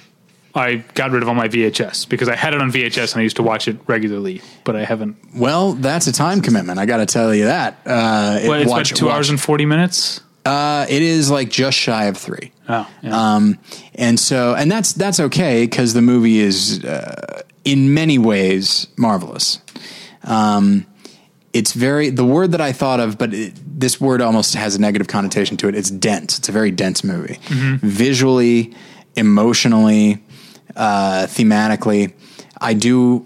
[0.55, 3.23] I got rid of all my VHS because I had it on VHS and I
[3.23, 5.17] used to watch it regularly, but I haven't.
[5.35, 6.79] well, that's a time commitment.
[6.79, 7.79] I got to tell you that.
[7.85, 10.21] Uh, it- What, it's watch- about two watch- hours and forty minutes.
[10.47, 12.51] Uh, it is like just shy of three.
[12.69, 13.35] Oh, yeah.
[13.35, 13.59] Um,
[13.95, 19.59] and so, and that's that's okay because the movie is uh, in many ways marvelous.
[20.23, 20.85] Um,
[21.53, 24.81] it's very the word that I thought of, but it, this word almost has a
[24.81, 25.75] negative connotation to it.
[25.75, 26.37] It's dense.
[26.37, 27.39] It's a very dense movie,
[27.81, 28.73] visually,
[29.15, 30.23] emotionally,
[30.75, 32.13] uh, thematically.
[32.59, 33.25] I do.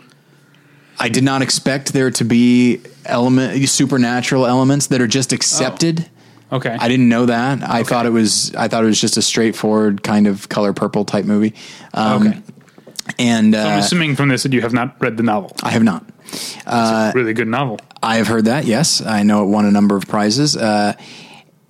[0.99, 6.09] I did not expect there to be element supernatural elements that are just accepted.
[6.51, 6.75] Okay.
[6.77, 7.63] I didn't know that.
[7.63, 8.53] I thought it was.
[8.55, 11.53] I thought it was just a straightforward kind of color purple type movie.
[11.93, 12.41] Um, Okay.
[13.17, 15.55] And I'm uh, assuming from this that you have not read the novel.
[15.63, 16.05] I have not.
[16.31, 17.79] It's a really good novel.
[18.01, 18.65] I have heard that.
[18.65, 20.55] Yes, I know it won a number of prizes.
[20.55, 20.93] Uh,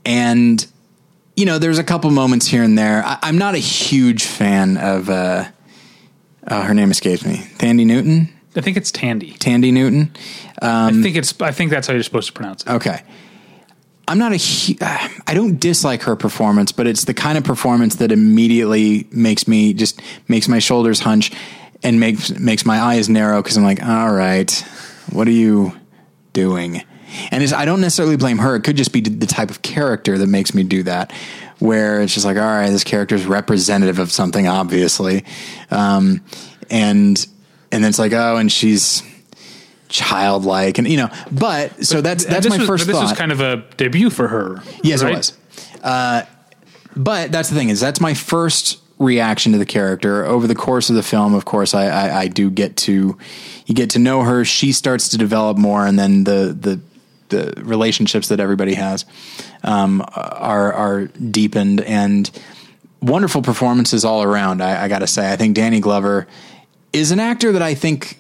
[0.06, 0.66] and
[1.36, 3.04] you know, there's a couple moments here and there.
[3.04, 5.10] I, I'm not a huge fan of.
[5.10, 5.46] Uh,
[6.46, 7.38] uh, her name escapes me.
[7.58, 8.30] Thandie Newton.
[8.56, 9.38] I think it's Thandie.
[9.38, 10.14] Thandie Newton.
[10.62, 11.40] I think it's.
[11.42, 12.70] I think that's how you're supposed to pronounce it.
[12.70, 13.02] Okay.
[14.08, 14.78] I'm not a.
[15.28, 19.74] I don't dislike her performance, but it's the kind of performance that immediately makes me
[19.74, 21.32] just makes my shoulders hunch
[21.84, 24.52] and makes makes my eyes narrow because I'm like, all right,
[25.12, 25.74] what are you
[26.34, 26.84] doing?
[27.30, 28.56] And I don't necessarily blame her.
[28.56, 31.12] It could just be the type of character that makes me do that,
[31.60, 35.26] where it's just like, all right, this character is representative of something, obviously,
[35.72, 36.22] um,
[36.70, 37.26] and
[37.72, 39.04] and then it's like, oh, and she's
[39.92, 43.10] childlike, and you know, but so that's that's my was, first but This thought.
[43.10, 44.64] was kind of a debut for her.
[44.82, 45.14] Yes, right?
[45.14, 45.38] it was.
[45.84, 46.24] Uh,
[46.96, 50.26] but that's the thing is that's my first reaction to the character.
[50.26, 53.18] Over the course of the film, of course, I, I, I do get to
[53.66, 54.44] you get to know her.
[54.46, 56.80] She starts to develop more, and then the the
[57.30, 59.06] the relationships that everybody has
[59.64, 62.32] um, are are deepened and
[63.02, 64.62] wonderful performances all around.
[64.62, 66.28] I, I got to say, I think Danny Glover
[66.94, 68.20] is an actor that I think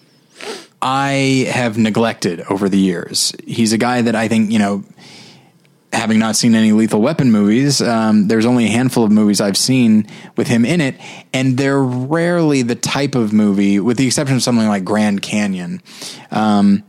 [0.82, 3.34] I have neglected over the years.
[3.46, 4.84] He's a guy that I think you know
[5.94, 9.58] having not seen any Lethal Weapon movies, um, there's only a handful of movies I've
[9.58, 10.08] seen
[10.38, 10.96] with him in it,
[11.34, 15.82] and they're rarely the type of movie, with the exception of something like Grand Canyon.
[16.32, 16.84] Um,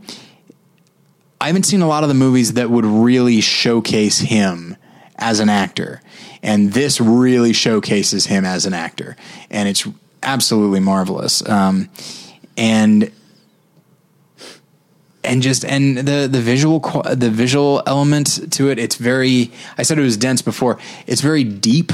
[1.40, 4.76] I haven't seen a lot of the movies that would really showcase him
[5.16, 6.00] as an actor,
[6.42, 9.16] and this really showcases him as an actor,
[9.50, 9.86] and it's
[10.22, 11.46] absolutely marvelous.
[11.48, 11.88] Um,
[12.56, 13.10] and
[15.24, 19.98] and just and the the visual the visual element to it it's very i said
[19.98, 21.92] it was dense before it's very deep.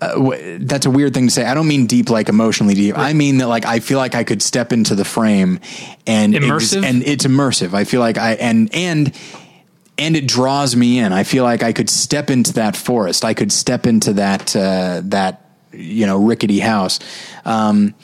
[0.00, 1.44] Uh, that's a weird thing to say.
[1.44, 2.96] I don't mean deep like emotionally deep.
[2.96, 3.10] Right.
[3.10, 5.60] i mean that like i feel like i could step into the frame
[6.06, 6.76] and immersive?
[6.78, 7.74] it's, and it's immersive.
[7.74, 9.14] I feel like i and and
[9.98, 11.12] and it draws me in.
[11.12, 13.24] I feel like i could step into that forest.
[13.24, 16.98] I could step into that uh, that you know rickety house.
[17.44, 17.94] Um,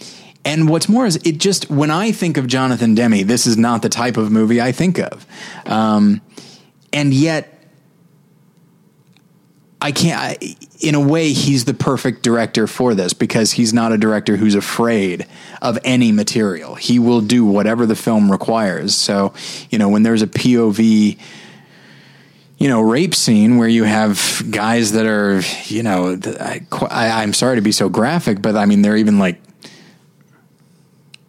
[0.47, 3.83] and what's more is it just when I think of Jonathan Demme, this is not
[3.83, 5.27] the type of movie I think of,
[5.67, 6.23] um,
[6.93, 7.53] and yet
[9.83, 10.21] I can't.
[10.21, 14.37] I, in a way, he's the perfect director for this because he's not a director
[14.37, 15.27] who's afraid
[15.61, 16.77] of any material.
[16.77, 18.95] He will do whatever the film requires.
[18.95, 19.35] So,
[19.71, 21.19] you know, when there's a POV
[22.59, 26.19] you know, rape scene where you have guys that are, you know,
[26.89, 29.39] I, am sorry to be so graphic, but I mean, they're even like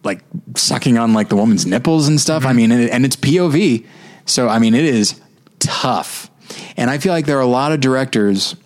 [0.08, 0.20] like
[0.56, 2.40] sucking on like the woman's nipples and stuff.
[2.42, 2.48] Mm-hmm.
[2.48, 3.86] I mean, and, and it's POV.
[4.24, 5.20] So, I mean, it is
[5.58, 6.30] tough.
[6.76, 8.56] And I feel like there are a lot of directors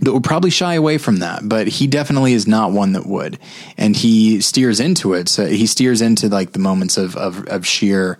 [0.00, 3.38] that would probably shy away from that, but he definitely is not one that would.
[3.76, 5.28] And he steers into it.
[5.28, 8.18] So he steers into like the moments of, of, of sheer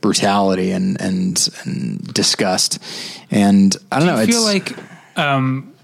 [0.00, 2.78] brutality and, and, and disgust.
[3.30, 4.20] And I don't Do know.
[4.20, 4.76] I feel like,
[5.18, 5.74] um,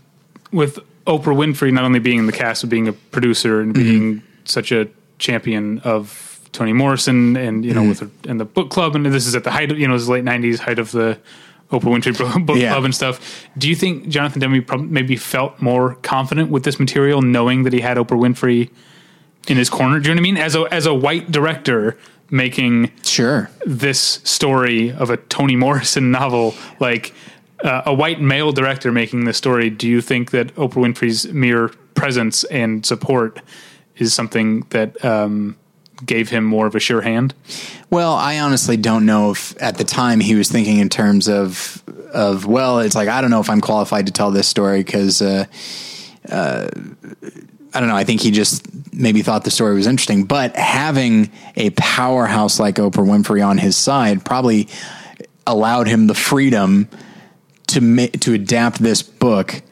[0.52, 3.82] with Oprah Winfrey not only being in the cast, but being a producer and mm-hmm.
[3.82, 4.88] being such a
[5.22, 7.88] champion of Toni Morrison, and you know, mm.
[7.88, 9.96] with the, and the book club, and this is at the height of you know,
[9.96, 11.18] this late '90s height of the
[11.70, 12.72] Oprah Winfrey book yeah.
[12.72, 13.48] club and stuff.
[13.56, 17.80] Do you think Jonathan Demme maybe felt more confident with this material, knowing that he
[17.80, 18.70] had Oprah Winfrey
[19.48, 19.98] in his corner?
[19.98, 20.36] Do you know what I mean?
[20.36, 21.96] As a as a white director
[22.30, 27.14] making sure this story of a Toni Morrison novel, like
[27.64, 31.68] uh, a white male director making this story, do you think that Oprah Winfrey's mere
[31.94, 33.40] presence and support
[33.96, 35.56] is something that um,
[36.04, 37.34] gave him more of a sure hand?
[37.90, 41.82] Well, I honestly don't know if at the time he was thinking in terms of
[42.12, 45.22] of well, it's like I don't know if I'm qualified to tell this story because
[45.22, 45.46] uh,
[46.28, 46.68] uh,
[47.74, 47.96] I don't know.
[47.96, 52.76] I think he just maybe thought the story was interesting, but having a powerhouse like
[52.76, 54.68] Oprah Winfrey on his side probably
[55.46, 56.88] allowed him the freedom
[57.68, 59.62] to ma- to adapt this book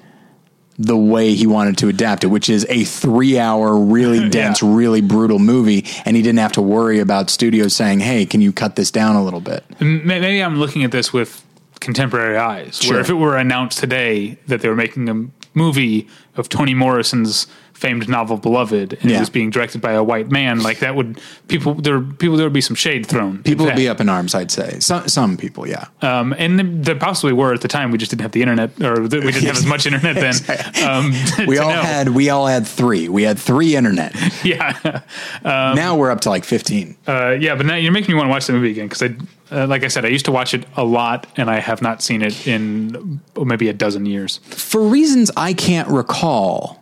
[0.81, 4.75] the way he wanted to adapt it, which is a three hour, really dense, yeah.
[4.75, 5.85] really brutal movie.
[6.07, 9.15] And he didn't have to worry about studios saying, hey, can you cut this down
[9.15, 9.63] a little bit?
[9.79, 11.45] Maybe I'm looking at this with
[11.81, 12.95] contemporary eyes, sure.
[12.95, 17.47] where if it were announced today that they were making a movie of Toni Morrison's
[17.81, 19.17] famed novel Beloved and yeah.
[19.17, 21.19] it was being directed by a white man, like that would
[21.49, 23.43] people there people there would be some shade thrown.
[23.43, 24.79] People would be up in arms, I'd say.
[24.81, 25.87] Some some people, yeah.
[26.03, 27.91] Um, and there possibly were at the time.
[27.91, 30.35] We just didn't have the internet, or we didn't have as much internet then.
[30.81, 31.13] Um,
[31.47, 31.83] we all know.
[31.83, 33.09] had we all had three.
[33.09, 34.15] We had three internet.
[34.45, 35.03] yeah.
[35.45, 36.97] Um, now we're up to like fifteen.
[37.07, 39.15] Uh, yeah, but now you're making me want to watch the movie again because I.
[39.53, 42.03] Uh, like I said, I used to watch it a lot, and I have not
[42.03, 44.37] seen it in maybe a dozen years.
[44.45, 46.80] For reasons I can't recall,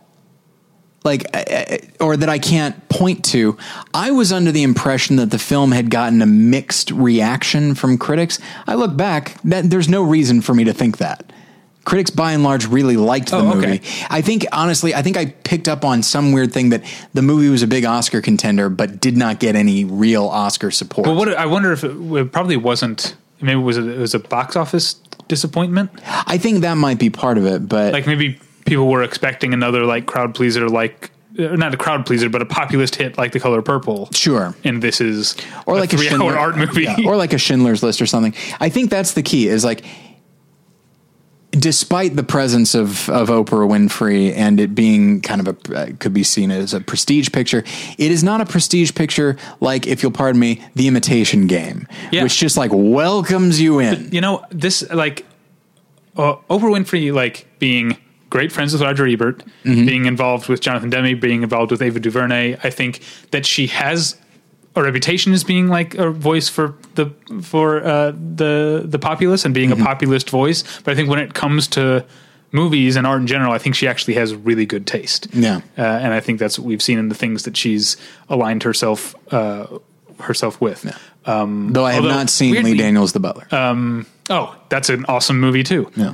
[1.03, 1.23] like
[1.99, 3.57] or that I can't point to.
[3.93, 8.39] I was under the impression that the film had gotten a mixed reaction from critics.
[8.67, 11.31] I look back, that there's no reason for me to think that.
[11.85, 13.67] Critics by and large really liked the oh, movie.
[13.67, 13.81] Okay.
[14.09, 16.83] I think honestly, I think I picked up on some weird thing that
[17.13, 21.05] the movie was a big Oscar contender but did not get any real Oscar support.
[21.05, 24.13] But what I wonder if it, it probably wasn't maybe it was a, it was
[24.13, 24.95] a box office
[25.27, 25.91] disappointment.
[26.05, 28.39] I think that might be part of it, but like maybe
[28.69, 32.45] people were expecting another like crowd pleaser, like uh, not a crowd pleaser, but a
[32.45, 34.09] populist hit like The Color Purple.
[34.13, 34.55] Sure.
[34.63, 38.01] And this is or like a three-hour art movie, yeah, or like a Schindler's List
[38.01, 38.33] or something.
[38.61, 39.47] I think that's the key.
[39.47, 39.83] Is like.
[41.51, 46.13] Despite the presence of, of Oprah Winfrey and it being kind of a uh, could
[46.13, 47.63] be seen as a prestige picture,
[47.97, 52.21] it is not a prestige picture like, if you'll pardon me, The Imitation Game, yeah.
[52.21, 54.03] which just like welcomes you in.
[54.03, 55.25] But, you know, this like
[56.15, 57.97] uh, Oprah Winfrey like being
[58.29, 59.85] great friends with Roger Ebert, mm-hmm.
[59.85, 62.57] being involved with Jonathan Demme, being involved with Ava DuVernay.
[62.63, 63.01] I think
[63.31, 64.17] that she has
[64.75, 69.53] a reputation as being like a voice for the for uh, the the populace and
[69.53, 69.81] being mm-hmm.
[69.81, 70.63] a populist voice.
[70.81, 72.05] But I think when it comes to
[72.51, 75.27] movies and art in general, I think she actually has really good taste.
[75.33, 77.97] Yeah, uh, and I think that's what we've seen in the things that she's
[78.29, 79.79] aligned herself uh,
[80.19, 80.85] herself with.
[80.85, 80.97] Yeah.
[81.25, 83.47] Um, Though I have not seen weirdly, Lee Daniels, the Butler.
[83.51, 85.91] Um, Oh, that's an awesome movie too.
[85.95, 86.13] Yeah.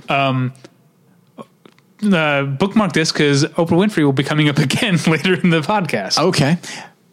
[2.04, 6.20] Uh, bookmark this because Oprah Winfrey will be coming up again later in the podcast.
[6.20, 6.58] Okay.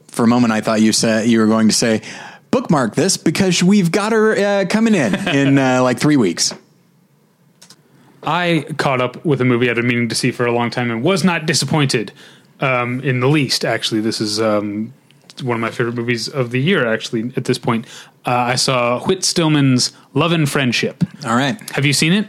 [0.09, 2.03] For a moment, I thought you said you were going to say,
[2.51, 6.53] bookmark this because we've got her uh, coming in in uh, like three weeks.
[8.25, 10.91] I caught up with a movie I'd been meaning to see for a long time
[10.91, 12.13] and was not disappointed
[12.61, 13.65] um, in the least.
[13.65, 14.93] Actually, this is um,
[15.43, 16.87] one of my favorite movies of the year.
[16.87, 17.87] Actually, at this point,
[18.25, 21.03] uh, I saw Whit Stillman's Love and Friendship.
[21.27, 21.59] All right.
[21.71, 22.27] Have you seen it?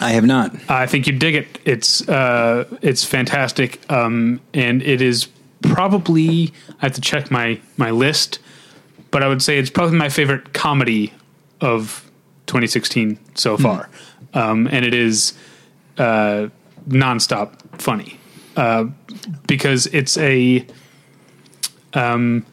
[0.00, 0.54] I have not.
[0.68, 1.58] I think you dig it.
[1.64, 5.28] It's uh, it's fantastic, um, and it is
[5.62, 8.38] probably I have to check my my list,
[9.10, 11.12] but I would say it's probably my favorite comedy
[11.60, 12.10] of
[12.46, 13.88] 2016 so far,
[14.34, 15.34] um, and it is
[15.98, 16.48] uh,
[16.88, 18.18] nonstop funny
[18.56, 18.86] uh,
[19.46, 20.66] because it's a
[21.94, 22.44] um,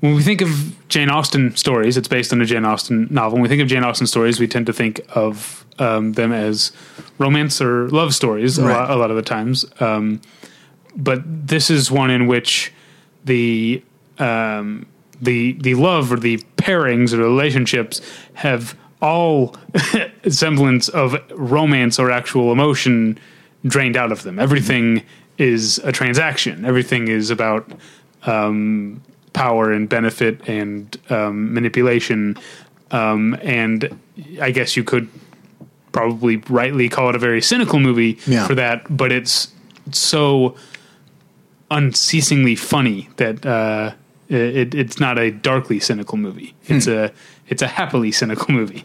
[0.00, 3.34] when we think of Jane Austen stories, it's based on a Jane Austen novel.
[3.34, 6.72] When we think of Jane Austen stories, we tend to think of um, them as
[7.18, 9.64] romance or love stories a, lot, a lot of the times.
[9.80, 10.20] Um,
[10.96, 12.72] but this is one in which
[13.24, 13.82] the
[14.18, 14.86] um,
[15.20, 18.00] the the love or the pairings or relationships
[18.34, 19.56] have all
[20.28, 23.18] semblance of romance or actual emotion
[23.64, 24.38] drained out of them.
[24.38, 25.02] Everything
[25.38, 26.64] is a transaction.
[26.64, 27.70] Everything is about
[28.24, 29.00] um,
[29.32, 32.36] power and benefit and um, manipulation.
[32.90, 33.98] Um, and
[34.40, 35.08] I guess you could
[35.92, 38.46] probably rightly call it a very cynical movie Yeah.
[38.46, 39.48] for that, but it's
[39.92, 40.54] so
[41.70, 43.92] unceasingly funny that uh,
[44.28, 46.54] it, it's not a darkly cynical movie.
[46.66, 47.12] It's a
[47.48, 48.84] it's a happily cynical movie.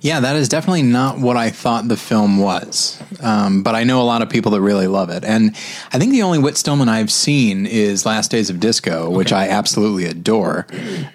[0.00, 3.00] Yeah, that is definitely not what I thought the film was.
[3.20, 5.24] Um, but I know a lot of people that really love it.
[5.24, 5.50] And
[5.92, 9.48] I think the only Whit Stillman I've seen is Last Days of Disco, which I
[9.48, 10.66] absolutely adore.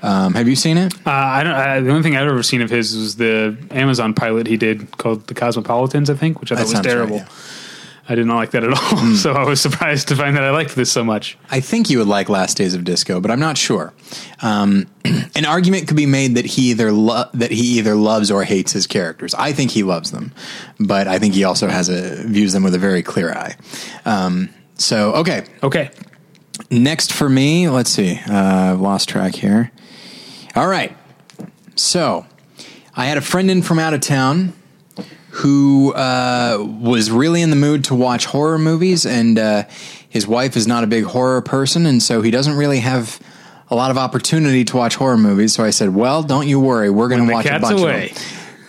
[0.01, 0.93] Um, have you seen it?
[1.05, 1.53] Uh, I don't.
[1.53, 4.97] I, the only thing I've ever seen of his was the Amazon pilot he did
[4.97, 7.16] called The Cosmopolitans, I think, which I That thought was sounds right, terrible.
[7.18, 7.28] yeah.
[8.12, 9.16] I did not like that at all.
[9.16, 11.38] so I was surprised to find that I liked this so much.
[11.49, 13.93] I think you would like Last Days of Disco, but I'm not sure.
[14.41, 14.88] Um,
[15.36, 18.74] an argument could be made that he either lo- that he either loves or hates
[18.74, 19.34] his characters.
[19.36, 20.34] I think he loves them,
[20.78, 23.55] but I think he also has a views them with a very clear eye.
[24.03, 25.89] Um, so okay, Okay.
[26.70, 28.20] next for me, let's see.
[28.30, 29.72] Uh, I've lost track here.
[30.53, 30.97] All right,
[31.78, 32.26] so
[32.93, 34.51] I had a friend in from out of town
[35.32, 39.63] who uh, was really in the mood to watch horror movies, and uh,
[40.09, 43.19] his wife is not a big horror person, and so he doesn't really have
[43.69, 45.53] a lot of opportunity to watch horror movies.
[45.53, 48.09] So I said, "Well, don't you worry, we're going to watch a bunch away.
[48.09, 48.23] of them."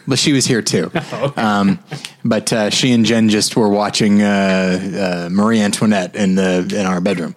[0.06, 0.90] But she was here too.
[1.36, 1.80] um,
[2.24, 6.86] but uh, she and Jen just were watching uh, uh, Marie Antoinette in the in
[6.86, 7.34] our bedroom.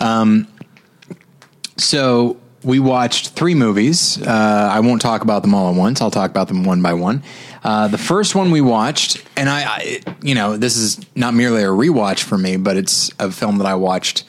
[0.00, 0.48] Um,
[1.76, 4.20] so we watched three movies.
[4.20, 6.00] Uh, I won't talk about them all at once.
[6.00, 7.22] I'll talk about them one by one.
[7.64, 11.62] Uh, the first one we watched, and I, I, you know, this is not merely
[11.62, 14.24] a rewatch for me, but it's a film that I watched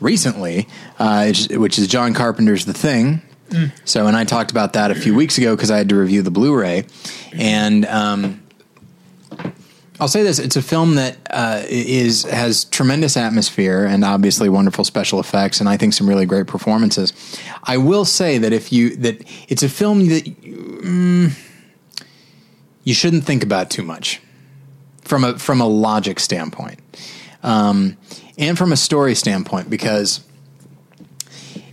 [0.00, 0.66] recently,
[0.98, 3.20] uh, which- is John Carpenter's The Thing.
[3.86, 6.20] So, and I talked about that a few weeks ago because I had to review
[6.20, 6.84] the Blu-ray,
[7.32, 8.42] and um,
[9.98, 14.84] I'll say this: it's a film that uh, is has tremendous atmosphere and obviously wonderful
[14.84, 17.14] special effects, and I think some really great performances.
[17.64, 21.32] I will say that if you that it's a film that mm,
[22.88, 24.18] you shouldn't think about too much
[25.02, 26.80] from a from a logic standpoint,
[27.42, 27.98] um,
[28.38, 30.24] and from a story standpoint, because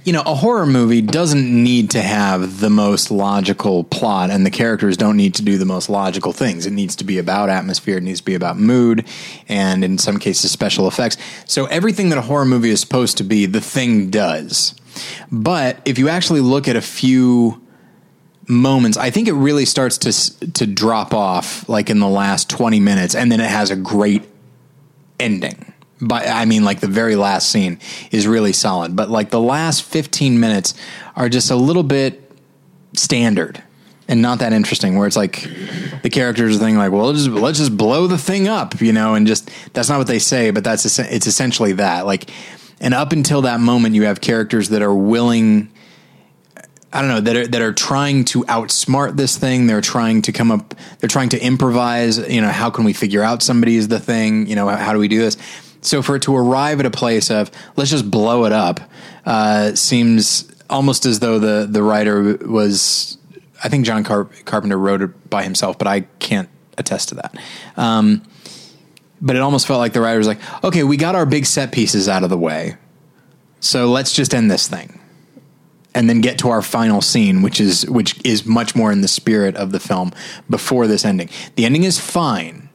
[0.04, 4.52] you know, a horror movie doesn't need to have the most logical plot, and the
[4.52, 6.66] characters don't need to do the most logical things.
[6.66, 9.08] It needs to be about atmosphere, it needs to be about mood,
[9.48, 11.16] and in some cases, special effects.
[11.46, 14.76] So, everything that a horror movie is supposed to be, the thing does.
[15.32, 17.65] But if you actually look at a few
[18.48, 22.80] moments, I think it really starts to to drop off like in the last 20
[22.80, 24.24] minutes, and then it has a great
[25.20, 25.74] ending.
[26.02, 27.80] But I mean, like the very last scene
[28.12, 30.74] is really solid, but like the last 15 minutes
[31.16, 32.22] are just a little bit
[32.94, 33.64] standard
[34.08, 34.98] and not that interesting.
[34.98, 35.48] Where it's like
[36.04, 39.16] the characters are thinking like, well, just, let's just blow the thing up, you know,
[39.16, 42.06] and just that's not what they say, but that's it's essentially that.
[42.06, 42.30] Like,
[42.80, 45.72] and up until that moment, you have characters that are willing.
[46.96, 49.68] I don't know that are that are trying to outsmart this thing.
[49.68, 50.74] They're trying to come up.
[51.00, 52.18] They're trying to improvise.
[52.18, 54.48] You know, how can we figure out somebody is the thing?
[54.48, 55.36] You know, how, do we do this?
[55.82, 58.80] So for it to arrive at a place of let's just blow it up
[59.26, 63.18] uh, seems almost as though the the writer was.
[63.62, 67.36] I think John Car- Carpenter wrote it by himself, but I can't attest to that.
[67.76, 68.24] Um,
[69.22, 71.72] but it almost felt like the writer was like, okay, we got our big set
[71.72, 72.78] pieces out of the way,
[73.60, 75.00] so let's just end this thing
[75.96, 79.08] and then get to our final scene, which is which is much more in the
[79.08, 80.12] spirit of the film
[80.50, 81.30] before this ending.
[81.56, 82.70] The ending is fine.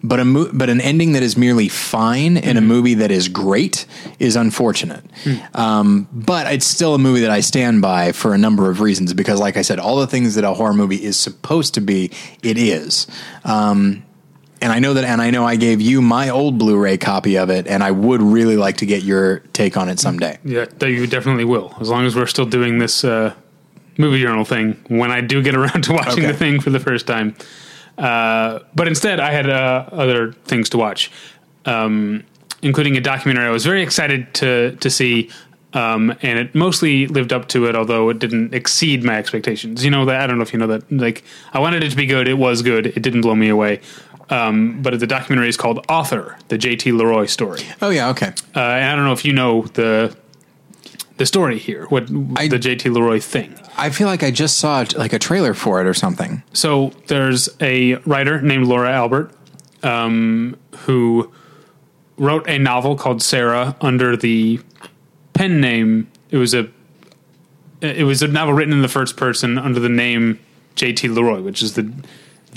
[0.00, 3.26] But a mo- but an ending that is merely fine in a movie that is
[3.28, 3.84] great
[4.20, 5.04] is unfortunate.
[5.54, 9.12] Um, but it's still a movie that I stand by for a number of reasons
[9.12, 12.12] because, like I said, all the things that a horror movie is supposed to be,
[12.44, 13.08] it is.
[13.44, 14.04] Um,
[14.60, 17.50] and I know that, and I know I gave you my old Blu-ray copy of
[17.50, 20.38] it, and I would really like to get your take on it someday.
[20.44, 23.34] Yeah, you definitely will, as long as we're still doing this uh,
[23.96, 24.76] movie journal thing.
[24.88, 26.32] When I do get around to watching Okay.
[26.32, 27.34] the thing for the first time,
[27.96, 31.10] uh, but instead I had uh, other things to watch,
[31.64, 32.24] um,
[32.62, 35.30] including a documentary I was very excited to to see.
[35.74, 39.84] Um, and it mostly lived up to it, although it didn't exceed my expectations.
[39.84, 40.90] You know that I don't know if you know that.
[40.90, 42.86] Like I wanted it to be good, it was good.
[42.86, 43.80] It didn't blow me away.
[44.30, 46.92] Um, but the documentary is called Author: The J.T.
[46.92, 47.62] Leroy Story.
[47.80, 48.32] Oh yeah, okay.
[48.54, 50.14] Uh, and I don't know if you know the
[51.16, 52.04] the story here, what
[52.36, 53.58] I- the JT Leroy thing.
[53.76, 56.42] I feel like I just saw like a trailer for it or something.
[56.52, 59.32] So there's a writer named Laura Albert
[59.82, 61.32] um, who
[62.16, 64.60] wrote a novel called Sarah under the
[65.32, 66.08] pen name.
[66.30, 66.68] It was a
[67.80, 70.38] it was a novel written in the first person under the name
[70.76, 71.92] JT Leroy, which is the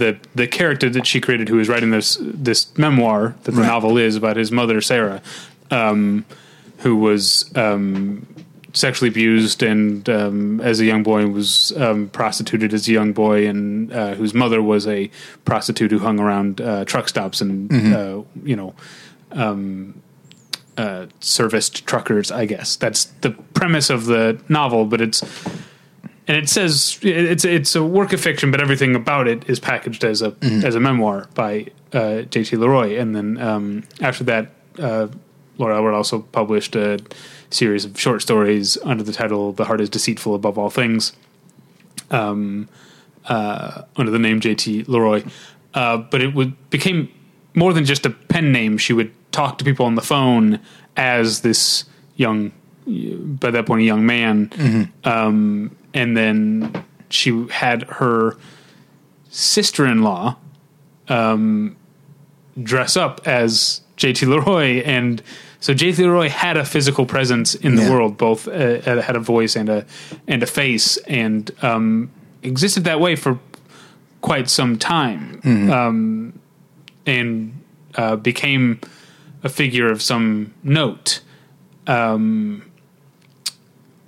[0.01, 3.67] the the character that she created who is writing this this memoir that the Right.
[3.73, 5.21] novel is about his mother Sarah,
[5.79, 6.25] um,
[6.83, 8.25] who was um,
[8.73, 13.47] sexually abused and um, as a young boy was um, prostituted as a young boy,
[13.47, 15.09] and uh, whose mother was a
[15.45, 18.73] prostitute who hung around uh, truck stops and uh, you know
[20.77, 22.31] uh, serviced truckers.
[22.31, 25.21] I guess that's the premise of the novel, but it's
[26.31, 30.05] and it says it's it's a work of fiction, but everything about it is packaged
[30.05, 32.55] as a as a memoir by uh, J.T.
[32.55, 32.97] Leroy.
[32.97, 35.09] And then um, after that, uh,
[35.57, 36.99] Laura Albert also published a
[37.49, 41.11] series of short stories under the title "The Heart Is Deceitful Above All Things."
[42.11, 42.69] Um,
[43.25, 44.83] uh, under the name J.T.
[44.83, 45.23] Leroy,
[45.73, 47.11] uh, but it would became
[47.55, 48.77] more than just a pen name.
[48.77, 50.61] She would talk to people on the phone
[50.95, 51.83] as this
[52.15, 52.53] young,
[52.87, 58.35] by that point, a young man, um, and then she had her
[59.29, 60.35] sister-in-law
[61.09, 61.75] um,
[62.61, 64.25] dress up as J.T.
[64.25, 65.21] Leroy, and
[65.59, 66.01] so J.T.
[66.03, 67.91] Leroy had a physical presence in the Yeah.
[67.91, 69.85] world, both uh, had a voice and a
[70.27, 72.09] and a face, and um,
[72.43, 73.39] existed that way for
[74.21, 76.39] quite some time, um,
[77.05, 77.53] and
[77.95, 78.79] uh, became
[79.43, 81.21] a figure of some note,
[81.87, 82.63] um,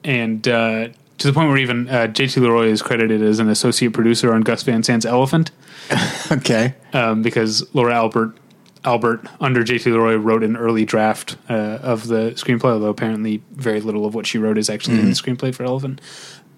[0.03, 0.89] and uh,
[1.23, 2.39] to the point where even uh, J.T.
[2.41, 5.51] Leroy is credited as an associate producer on Gus Van Sant's Elephant
[6.31, 6.75] Okay.
[6.91, 8.37] um, because Laura Albert
[8.83, 9.89] Albert under J.T.
[9.89, 14.27] Leroy wrote an early draft uh, of the screenplay, although apparently very little of what
[14.27, 16.01] she wrote is actually in the screenplay for Elephant.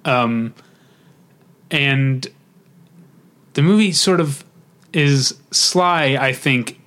[0.04, 0.56] Um,
[1.70, 2.28] and
[3.54, 4.44] the movie sort of
[4.94, 6.80] is sly, I think,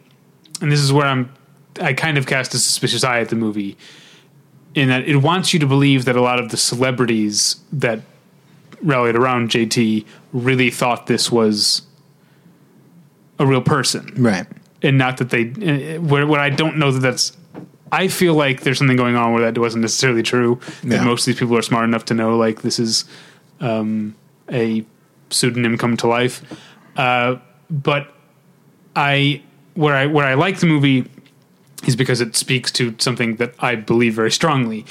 [0.61, 1.33] and this is where I'm.
[1.81, 3.79] I kind of cast a suspicious eye at the movie,
[4.75, 8.01] in that it wants you to believe that a lot of the celebrities that
[8.83, 11.83] rallied around JT really thought this was
[13.39, 14.13] a real person.
[14.17, 14.47] Right.
[14.83, 15.51] and not that they
[15.97, 17.37] uh, where, where I don't know that that's
[17.91, 20.61] I feel like there's something going on where that wasn't necessarily true.
[20.85, 23.05] That most of these people are smart enough to know like this is
[23.61, 24.15] um,
[24.51, 24.85] a
[25.31, 26.43] pseudonym come to life.
[26.97, 27.37] Uh,
[27.71, 28.13] but
[28.95, 29.43] I
[29.75, 31.11] where I where I like the movie
[31.87, 34.85] is because it speaks to something that I believe very strongly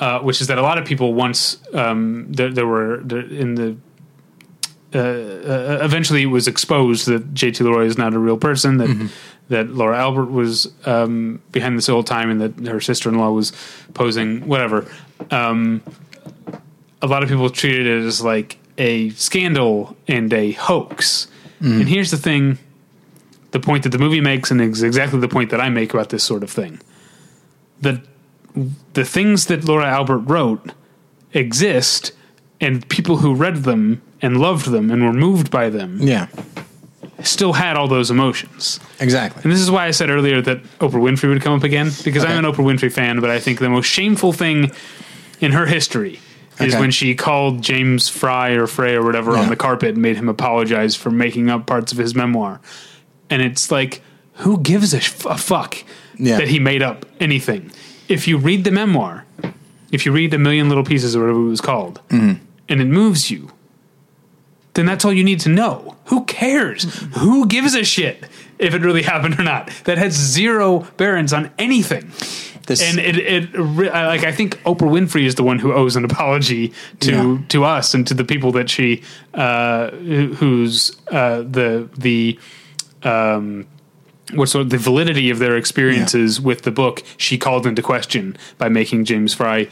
[0.00, 3.54] uh, which is that a lot of people once um, there, there were there, in
[3.54, 3.76] the
[4.92, 8.88] uh, eventually it was exposed that JT Leroy is not a real person that
[9.48, 13.30] that Laura Albert was um, behind this whole time and that her sister in law
[13.30, 13.52] was
[13.94, 14.90] posing whatever.
[15.30, 15.82] Um,
[17.02, 21.26] a lot of people treated it as like a scandal and a hoax.
[21.80, 22.58] And here's the thing:
[23.52, 26.10] the point that the movie makes, and is exactly the point that I make about
[26.10, 26.80] this sort of thing.
[27.80, 28.02] The
[28.94, 30.72] the things that Laura Albert wrote
[31.32, 32.12] exist,
[32.60, 36.26] and people who read them and loved them and were moved by them Yeah.
[37.22, 38.80] still had all those emotions.
[38.98, 39.42] Exactly.
[39.44, 42.24] And this is why I said earlier that Oprah Winfrey would come up again because
[42.24, 42.32] Okay.
[42.34, 44.72] I'm an Oprah Winfrey fan, but I think the most shameful thing
[45.40, 46.18] in her history
[46.58, 46.80] is Okay.
[46.80, 49.42] when she called James Fry or Frey or whatever Yeah.
[49.42, 52.60] on the carpet and made him apologize for making up parts of his memoir.
[53.30, 54.02] And it's like,
[54.34, 55.76] who gives a, f- a fuck
[56.18, 56.38] Yeah.
[56.38, 57.70] that he made up anything?
[58.08, 59.24] If you read the memoir,
[59.92, 62.42] if you read A Million Little Pieces or whatever it was called, Mm-hmm.
[62.68, 63.50] and it moves you,
[64.74, 65.96] then that's all you need to know.
[66.06, 66.84] Who cares?
[67.18, 68.24] Who gives a shit
[68.58, 69.70] if it really happened or not?
[69.84, 72.10] That has zero bearings on anything.
[72.66, 76.04] This and it, it like I think Oprah Winfrey is the one who owes an
[76.04, 77.38] apology to Yeah.
[77.48, 79.02] to us and to the people that she
[79.34, 82.38] uh, who- whose uh, the the
[83.02, 83.66] um,
[84.34, 88.36] what's sort of the validity of their experiences with the book she called into question
[88.58, 89.68] by making James Frey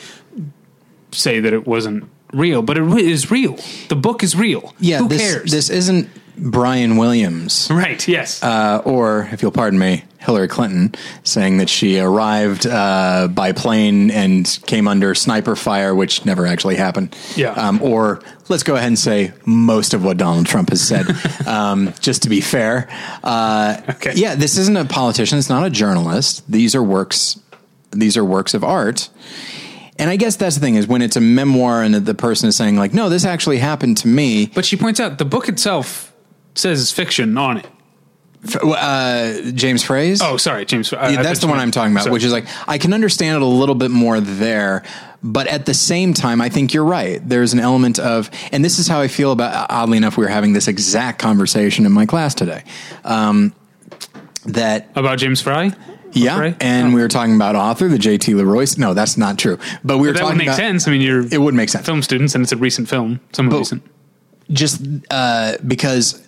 [1.13, 3.59] say that it wasn't real, but it is real.
[3.89, 4.75] The book is real.
[4.79, 5.51] yeah, who this, cares?
[5.51, 7.69] This isn't Brian Williams.
[7.71, 8.07] right?
[8.07, 8.43] Yes.
[8.43, 10.95] uh, or if you'll pardon me, Hillary Clinton
[11.25, 16.77] saying that she arrived uh, by plane and came under sniper fire, which never actually
[16.77, 17.17] happened.
[17.37, 17.53] Yeah.
[17.53, 21.07] Um, or let's go ahead and say most of what Donald Trump has said,
[21.47, 22.89] um, just to be fair.
[23.23, 24.13] Uh, Okay.
[24.15, 25.39] Yeah, this isn't a politician.
[25.39, 26.51] It's not a journalist.
[26.51, 27.41] These are works.
[27.93, 29.09] These are works of art.
[29.99, 32.57] And I guess that's the thing is when it's a memoir and the person is
[32.57, 34.47] saying like, no, this actually happened to me.
[34.47, 36.13] but she points out the book itself
[36.55, 37.67] says fiction on it.
[38.65, 40.21] Uh, James Phrase.
[40.23, 40.93] Oh, sorry, James.
[40.93, 43.43] I- Yeah, that's the one I'm talking about, which is like I can understand it
[43.43, 44.85] a little bit more there,
[45.23, 47.21] but at the same time, I think you're right.
[47.27, 49.67] There's an element of, and this is how I feel about.
[49.71, 52.63] Oddly enough, we were having this exact conversation in my class today.
[53.05, 53.53] Um,
[54.47, 55.73] that about James Frey.
[56.13, 56.55] yeah, Fry?
[56.61, 56.95] and Oh.
[56.95, 58.33] we were talking about author the J.T.
[58.35, 58.67] Leroy.
[58.79, 59.59] No, that's not true.
[59.85, 60.87] But we were that would talking make about sense.
[60.87, 61.85] I mean, you're it would make sense.
[61.85, 63.83] film students, and it's a recent film, somewhat But- recent.
[64.53, 64.81] just
[65.11, 66.23] uh, because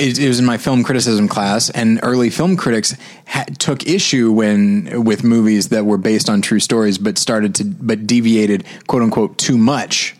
[0.00, 2.96] it, it was in my film criticism class, and early film critics
[3.26, 7.64] ha- took issue when with movies that were based on true stories, but started to
[7.64, 10.16] but deviated quote unquote too much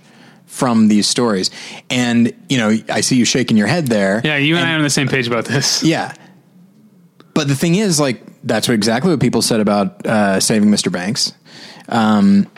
[0.46, 1.50] from these stories.
[1.88, 4.20] And you know, I see you shaking your head there.
[4.22, 5.82] Yeah, you and, I are on the same page about this.
[5.90, 6.14] Yeah.
[7.32, 10.92] But the thing is, like, that's what exactly what people said about uh, saving Mr.
[10.92, 11.32] Banks.
[11.88, 12.50] Um,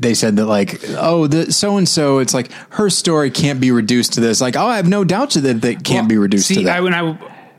[0.00, 3.70] they said that, like, oh, the so and so, it's like her story can't be
[3.70, 4.40] reduced to this.
[4.40, 6.76] Like, oh, I have no doubt that that can't be reduced See, to that.
[6.76, 7.18] I, when I,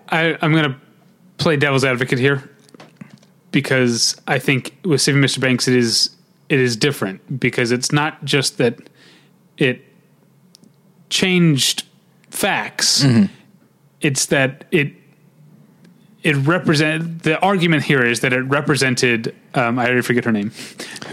[0.10, 0.76] I, I'm going to
[1.38, 2.50] play devil's advocate here
[3.52, 5.40] because I think with Saving Mr.
[5.40, 6.16] Banks, it is
[6.50, 8.78] it is different because it's not just that
[9.58, 9.82] it
[11.10, 11.86] changed
[12.30, 13.26] facts; Mm-hmm.
[14.02, 14.94] it's that it
[16.24, 19.34] it represent the argument here is that it represented.
[19.54, 20.52] Um, I already forget her name.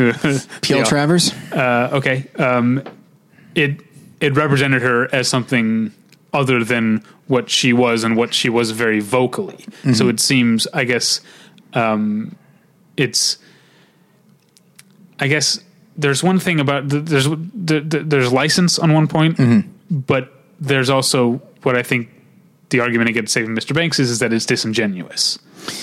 [0.62, 0.84] P.L.
[0.84, 1.32] Travers.
[1.52, 2.26] Uh, okay.
[2.38, 2.82] Um,
[3.54, 3.80] it
[4.20, 5.92] it represented her as something
[6.32, 9.64] other than what she was and what she was very vocally.
[9.94, 11.20] So it seems, I guess,
[11.74, 12.34] um,
[12.96, 13.38] it's.
[15.18, 15.60] I guess
[15.96, 19.38] there's one thing about there's th- th- there's license on one point,
[19.90, 22.08] but there's also what I think
[22.70, 23.74] the argument against saving Mr.
[23.74, 25.38] Banks is is that it's disingenuous,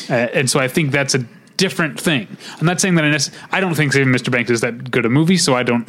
[0.10, 1.26] uh, and so I think that's a
[1.58, 2.28] different thing.
[2.60, 4.32] I'm not saying that I, nec- I don't think saving Mr.
[4.32, 5.88] Banks is that good a movie, so I don't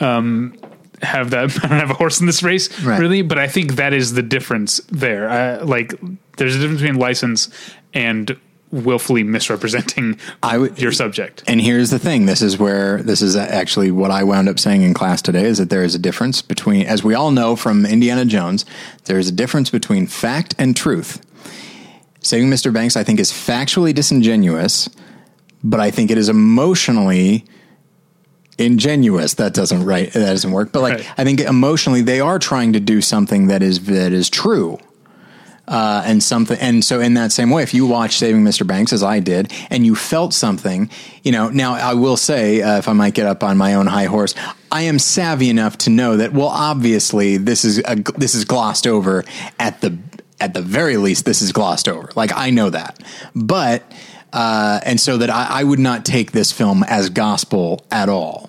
[0.00, 0.54] um,
[1.02, 1.50] have that.
[1.64, 3.00] I don't have a horse in this race Right.
[3.00, 5.28] really, but I think that is the difference there.
[5.28, 5.94] Uh, like
[6.36, 7.48] there's a difference between license
[7.94, 8.38] and
[8.70, 11.42] willfully misrepresenting would- your subject.
[11.46, 14.82] And here's the thing: this is where this is actually what I wound up saying
[14.82, 17.86] in class today is that there is a difference between, as we all know from
[17.86, 18.64] Indiana Jones,
[19.06, 21.20] there is a difference between fact and truth.
[22.20, 22.72] Saving Mr.
[22.72, 24.88] Banks, I think, is factually disingenuous,
[25.62, 27.44] but I think it is emotionally
[28.58, 29.34] ingenuous.
[29.34, 30.12] That doesn't right.
[30.12, 30.72] That doesn't work.
[30.72, 31.06] But like, Right.
[31.16, 34.78] I think emotionally, they are trying to do something that is that is true
[35.68, 36.58] uh, and something.
[36.58, 38.66] And so, in that same way, if you watch Saving Mr.
[38.66, 40.90] Banks as I did, and you felt something,
[41.22, 41.50] you know.
[41.50, 44.34] Now, I will say, uh, if I might get up on my own high horse,
[44.72, 46.32] I am savvy enough to know that.
[46.32, 49.24] Well, obviously, this is a, this is glossed over
[49.58, 49.96] at the
[50.40, 51.24] at the very least.
[51.24, 52.10] This is glossed over.
[52.16, 53.02] Like I know that,
[53.34, 53.82] but.
[54.30, 58.47] Uh, and so that I, I would not take this film as gospel at all.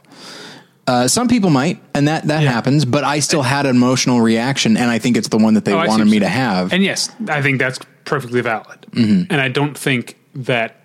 [0.89, 2.51] Uh, some people might, and that that Yeah.
[2.51, 2.83] happens.
[2.83, 5.73] But I still had an emotional reaction, and I think it's the one that they
[5.73, 6.73] Oh, wanted me to have.
[6.73, 8.87] And yes, I think that's perfectly valid.
[8.91, 9.31] Mm-hmm.
[9.31, 10.75] And I don't think that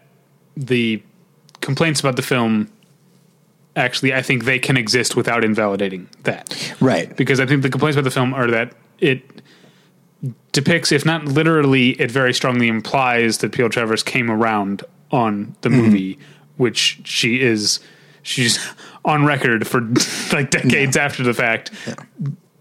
[0.56, 1.02] the
[1.62, 2.68] complaints about the film
[3.76, 6.74] actually, I think they can exist without invalidating that.
[6.80, 7.16] right.
[7.16, 9.22] Because I think the complaints about the film are that it
[10.52, 13.68] depicts, if not literally, it very strongly implies that P.L.
[13.70, 15.80] Travers came around on the Mm-hmm.
[15.80, 16.18] movie,
[16.56, 17.80] which she is.
[18.22, 18.58] She's
[19.04, 19.80] on record for
[20.32, 21.70] like decades after the fact.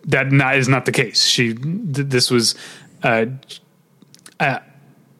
[0.05, 1.23] That not, is not the case.
[1.23, 2.55] She th- this was,
[3.03, 3.27] uh,
[4.39, 4.59] uh,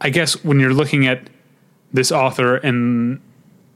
[0.01, 1.29] I guess, when you're looking at
[1.93, 3.21] this author and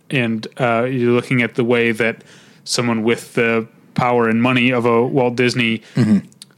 [0.09, 2.23] and uh, you're looking at the way that
[2.65, 5.81] someone with the power and money of a Walt Disney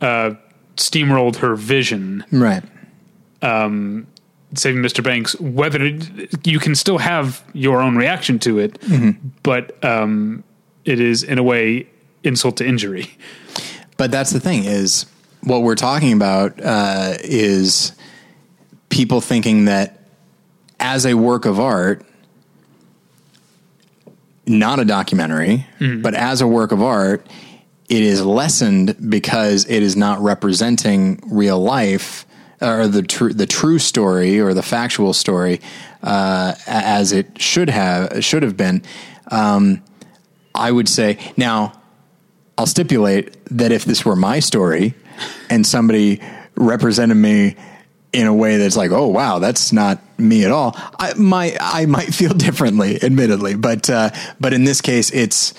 [0.02, 0.32] uh,
[0.78, 2.64] steamrolled her vision, Right.
[3.42, 5.04] saving Mr.
[5.04, 5.40] Banks.
[5.40, 8.80] Whether it, you can still have your own reaction to it,
[9.44, 10.44] but um,
[10.86, 11.88] it is in a way
[12.24, 13.10] insult to injury.
[13.98, 15.06] But that's the thing is
[15.44, 17.92] what we're talking about uh, is
[18.90, 20.00] people thinking that
[20.80, 22.06] as a work of art,
[24.46, 26.02] not a documentary, Mm-hmm.
[26.02, 27.26] but as a work of art,
[27.90, 32.26] it is lessened because it is not representing real life
[32.62, 35.62] or the true the true story or the factual story
[36.04, 38.84] uh, as it should have should have been.
[39.32, 39.82] Um,
[40.54, 41.74] I would say now.
[42.58, 44.94] I'll stipulate that if this were my story
[45.50, 46.20] and somebody
[46.56, 47.56] represented me
[48.12, 51.86] in a way that's like, oh wow, that's not me at all, I might I
[51.86, 53.56] might feel differently, admittedly.
[53.56, 54.10] But uh,
[54.42, 55.54] but in this case, it's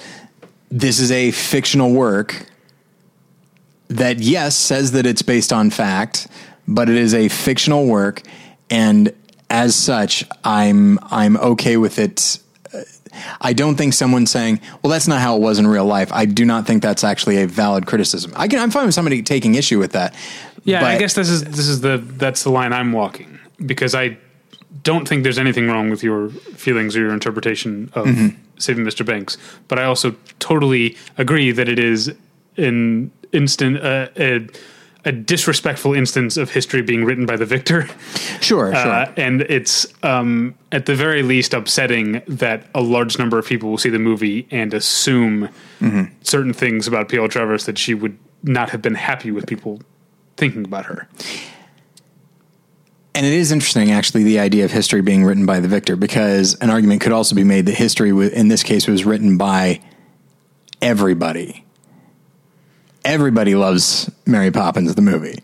[0.71, 2.47] this is a fictional work
[3.89, 6.29] that yes says that it's based on fact,
[6.69, 8.23] but it is a fictional work,
[8.69, 9.13] and
[9.49, 12.41] as such, I'm I'm okay with it.
[13.41, 16.25] I don't think someone saying, "Well, that's not how it was in real life." I
[16.25, 18.33] do not think that's actually a valid criticism.
[18.37, 20.15] I can, I'm fine with somebody taking issue with that.
[20.65, 24.19] Yeah, I guess this is this is the that's the line I'm walking because I
[24.83, 28.37] don't think there's anything wrong with your feelings or your interpretation of Mm-hmm.
[28.59, 29.07] Saving Mr.
[29.07, 32.15] Banks, but I also totally agree that it is
[32.59, 34.47] an instant uh, a,
[35.05, 37.89] a disrespectful instance of history being written by the victor.
[38.41, 38.77] Sure, sure.
[38.77, 43.71] Uh, and it's um, at the very least upsetting that a large number of people
[43.71, 45.49] will see the movie and assume
[45.81, 46.13] Mm-hmm.
[46.21, 47.27] certain things about P.L.
[47.29, 49.81] Travers that she would not have been happy with people
[50.37, 51.09] thinking about her.
[53.15, 56.55] And it is interesting, actually, the idea of history being written by the victor, because
[56.57, 59.81] an argument could also be made that history, in this case, was written by
[60.83, 61.65] everybody.
[63.05, 65.37] Everybody loves Mary Poppins, the movie.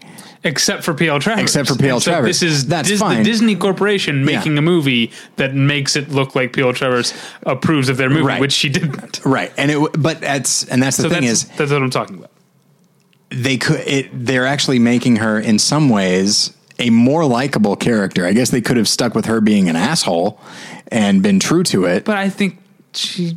[0.45, 1.19] Except for P.L.
[1.19, 1.43] Travers.
[1.43, 1.99] Except for P.L.
[1.99, 2.39] So Travers.
[2.41, 3.19] This is That's Dis- fine.
[3.19, 4.59] the Disney Corporation making Yeah.
[4.59, 6.73] a movie that makes it look like P.L.
[6.73, 7.13] Travers
[7.45, 8.41] approves of their movie, Right.
[8.41, 9.25] which she didn't.
[9.25, 9.53] Right.
[9.57, 12.19] And it, but that's, and that's the So thing that's, is, that's what I'm talking
[12.19, 12.31] about.
[13.31, 18.25] they could it, they're actually making her in some ways a more likable character.
[18.25, 20.39] I guess they could have stuck with her being an asshole
[20.93, 22.05] and been true to it.
[22.05, 22.59] But I think
[22.95, 23.37] she,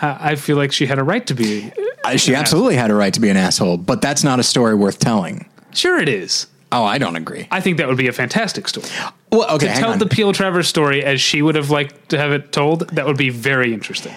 [0.00, 1.72] I feel like she had a right to be.
[2.16, 4.98] She absolutely had a right to be an asshole, but that's not a story worth
[4.98, 5.46] telling.
[5.72, 6.46] Sure, it is.
[6.72, 7.46] Oh, I don't agree.
[7.50, 8.86] I think that would be a fantastic story.
[9.30, 9.98] Well, okay, to hang tell on.
[9.98, 10.32] the P.L.
[10.32, 13.72] Travers story as she would have liked to have it told, that would be very
[13.74, 14.12] interesting.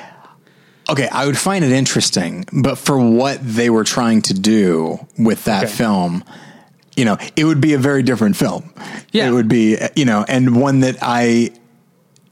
[0.90, 5.44] okay, I would find it interesting, but for what they were trying to do with
[5.46, 5.74] that Okay.
[5.74, 6.24] film,
[6.96, 8.74] you know, it would be a very different film.
[9.12, 9.28] Yeah.
[9.30, 11.52] It would be, you know, and one that I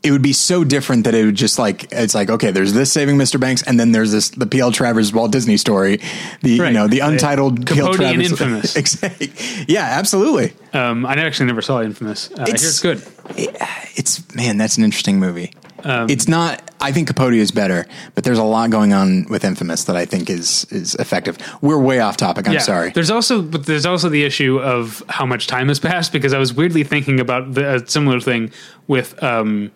[0.04, 2.92] it would be so different that it would just like it's like okay, there's this
[2.92, 3.40] Saving Mr.
[3.40, 4.72] Banks, and then there's this the P.L.
[4.72, 5.98] Travers Walt Disney story,
[6.42, 6.68] the Right.
[6.68, 7.88] you know the untitled P.L.
[7.94, 8.76] Capote and Travers Infamous.
[8.78, 9.32] Exactly.
[9.68, 10.54] yeah, absolutely.
[10.74, 12.30] Um, I actually never saw Infamous.
[12.32, 13.02] Uh, I hear It's- it's good.
[13.96, 15.54] It's man, that's an interesting movie.
[15.84, 16.62] Um, it's not.
[16.80, 20.06] I think Capote is better, but there's a lot going on with Infamous that I
[20.06, 21.38] think is is effective.
[21.62, 22.48] We're way off topic.
[22.48, 22.60] I'm Yeah.
[22.60, 22.92] sorry.
[22.92, 26.38] There's also, but there's also the issue of how much time has passed because I
[26.40, 28.52] was weirdly thinking about the, a similar thing
[28.88, 29.72] with um,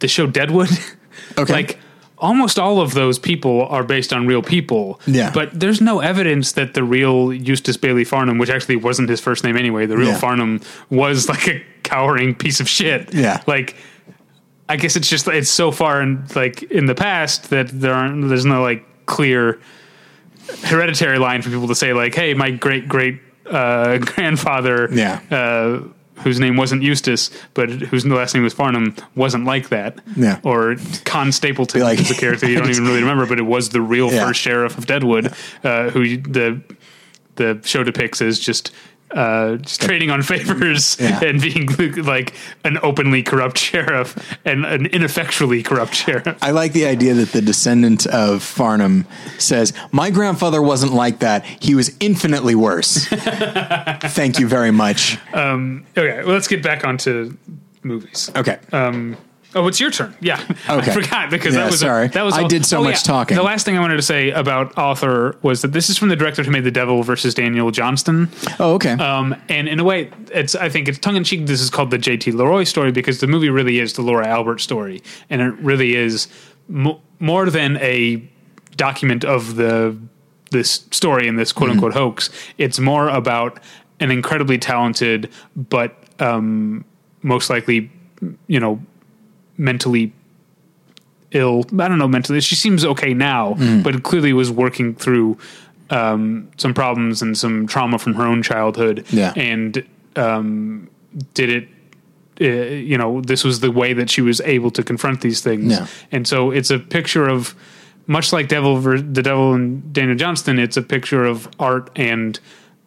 [0.00, 0.70] the show Deadwood.
[1.38, 1.52] Okay.
[1.52, 1.78] like
[2.18, 5.00] almost all of those people are based on real people.
[5.06, 5.30] Yeah.
[5.32, 9.44] But there's no evidence that the real Eustace Bailey Farnum, which actually wasn't his first
[9.44, 10.18] name anyway, the real Yeah.
[10.18, 13.12] Farnum was like a cowering piece of shit.
[13.14, 13.42] Yeah.
[13.46, 13.76] Like
[14.68, 18.28] I guess it's just it's so far in like in the past that there aren't
[18.28, 19.60] there's no like clear
[20.64, 25.20] hereditary line for people to say like, hey, my great great uh, grandfather, Yeah.
[25.30, 25.82] uh,
[26.22, 29.98] whose name wasn't Eustace, but whose last name was Farnum, wasn't like that.
[30.16, 30.40] Yeah.
[30.44, 33.42] Or Con Stapleton Be like- is a character you don't even really remember, but it
[33.46, 34.26] was the real Yeah.
[34.26, 35.32] first sheriff of Deadwood,
[35.64, 36.62] uh, who the
[37.36, 38.70] the show depicts as just.
[39.12, 41.22] Uh, just trading on favors Yeah.
[41.22, 41.66] and being
[42.04, 42.32] like
[42.64, 46.38] an openly corrupt sheriff and an ineffectually corrupt sheriff.
[46.42, 49.04] I like the idea that the descendant of Farnum
[49.38, 51.44] says, "My grandfather wasn't like that.
[51.44, 55.18] He was infinitely worse." Thank you very much.
[55.34, 57.36] Um, Okay, well, let's get back onto
[57.82, 58.30] movies.
[58.34, 58.58] Okay.
[59.54, 60.14] Oh, it's your turn.
[60.20, 60.90] Yeah, Okay.
[60.90, 62.06] I forgot because Yeah, that was sorry.
[62.06, 63.36] A, that was I all- did so oh, much talking.
[63.36, 66.16] The last thing I wanted to say about author was that this is from the
[66.16, 68.30] director who made The Devil versus Daniel Johnston.
[68.58, 68.92] oh, okay.
[68.92, 71.46] Um, and in a way, it's I think it's tongue in cheek.
[71.46, 72.32] This is called the J.T.
[72.32, 76.28] Leroy story because the movie really is the Laura Albert story, and it really is
[76.68, 78.22] mo- more than a
[78.76, 79.96] document of the
[80.50, 81.76] this story and this quote Mm-hmm.
[81.78, 82.30] unquote hoax.
[82.58, 83.58] It's more about
[84.00, 86.84] an incredibly talented, but um,
[87.22, 87.90] most likely,
[88.46, 88.80] you know,
[89.62, 90.12] mentally
[91.30, 91.64] ill.
[91.78, 92.40] I don't know mentally.
[92.40, 93.82] She seems okay now, Mm.
[93.82, 95.38] but clearly was working through
[95.90, 99.04] um, some problems and some trauma from her own childhood.
[99.10, 99.32] Yeah.
[99.36, 99.84] and
[100.16, 100.88] um,
[101.34, 101.68] did it.
[102.40, 102.44] Uh,
[102.90, 105.70] you know, this was the way that she was able to confront these things.
[105.72, 105.86] Yeah.
[106.10, 107.54] And so it's a picture of,
[108.06, 110.58] much like Devil, the Devil and Daniel Johnston.
[110.58, 112.40] It's a picture of art and,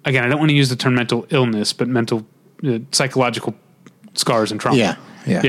[0.04, 2.26] again, I don't want to use the term mental illness, but mental
[2.68, 3.54] uh, psychological
[4.16, 4.78] scars and trauma.
[4.78, 4.96] yeah.
[5.28, 5.42] Yeah.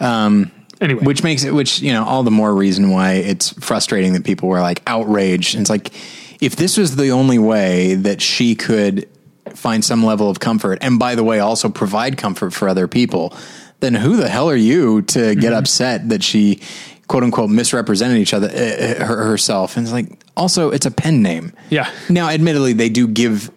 [0.00, 0.40] Yeah.
[0.80, 4.24] Anyway, which makes it which you know all the more reason why it's frustrating that
[4.24, 5.54] people were like outraged.
[5.54, 5.92] And it's like
[6.40, 9.08] if this was the only way that she could
[9.54, 13.32] find some level of comfort and by the way also provide comfort for other people
[13.80, 16.60] then who the hell are you to get upset that she
[17.06, 19.76] quote unquote misrepresented each other uh, her, herself?
[19.76, 21.52] And it's like also it's a pen name.
[21.70, 21.90] Yeah.
[22.08, 23.50] now admittedly they do give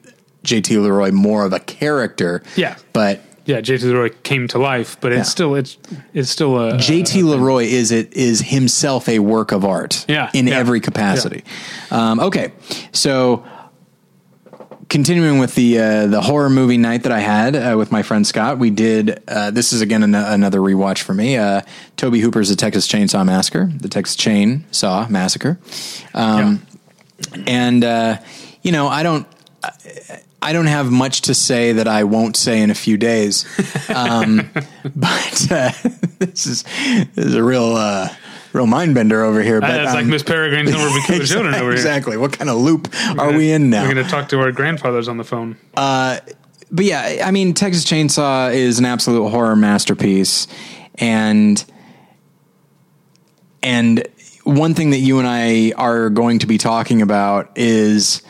[0.43, 2.43] JT Leroy more of a character.
[2.55, 2.77] Yeah.
[2.93, 5.23] but yeah, JT Leroy came to life, but it's Yeah.
[5.23, 5.77] still it's
[6.13, 10.45] it's still a JT Leroy is it is himself a work of art Yeah, in
[10.47, 11.43] yeah, every capacity.
[11.89, 12.51] Um, okay,
[12.91, 13.43] so
[14.89, 18.25] continuing with the uh, the horror movie night that I had uh, with my friend
[18.25, 19.21] Scott, we did.
[19.27, 21.37] Uh, this is again an- another rewatch for me.
[21.37, 21.61] Uh,
[21.97, 25.59] Tobe Hooper's The Texas Chainsaw Massacre, the Texas Chainsaw Massacre,
[26.13, 26.61] um,
[27.45, 28.17] and uh,
[28.61, 29.25] you know I don't.
[29.63, 29.71] I
[30.53, 33.45] don't have much to say that I won't say in a few days,
[33.89, 34.49] um,
[34.95, 35.71] but uh,
[36.19, 38.09] this is this is a real uh,
[38.53, 39.61] real mind bender over here.
[39.61, 41.71] But That's like um, Miss Peregrine's Between the Children over here.
[41.71, 42.17] exactly.
[42.17, 43.83] What kind of loop are we in now?
[43.83, 45.57] We're going to talk to our grandfathers on the phone.
[45.75, 46.35] but
[46.79, 50.47] yeah, I mean, Texas Chainsaw is an absolute horror masterpiece,
[50.95, 51.63] and
[53.63, 54.07] and
[54.43, 58.21] one thing that you and I are going to be talking about is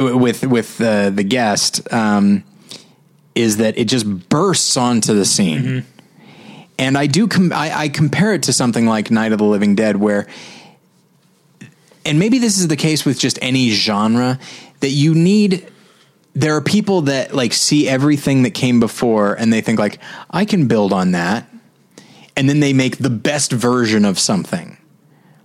[0.00, 2.44] with with uh, the guest um,
[3.34, 5.84] is that it just bursts onto the scene,
[6.78, 9.74] and I do com- I, I compare it to something like Night of the Living
[9.74, 10.26] Dead, where
[12.04, 14.38] and maybe this is the case with just any genre
[14.80, 15.70] that you need
[16.34, 19.98] there are people that like see everything that came before and they think like
[20.30, 21.48] I can build on that.
[22.36, 24.78] And then they make the best version of something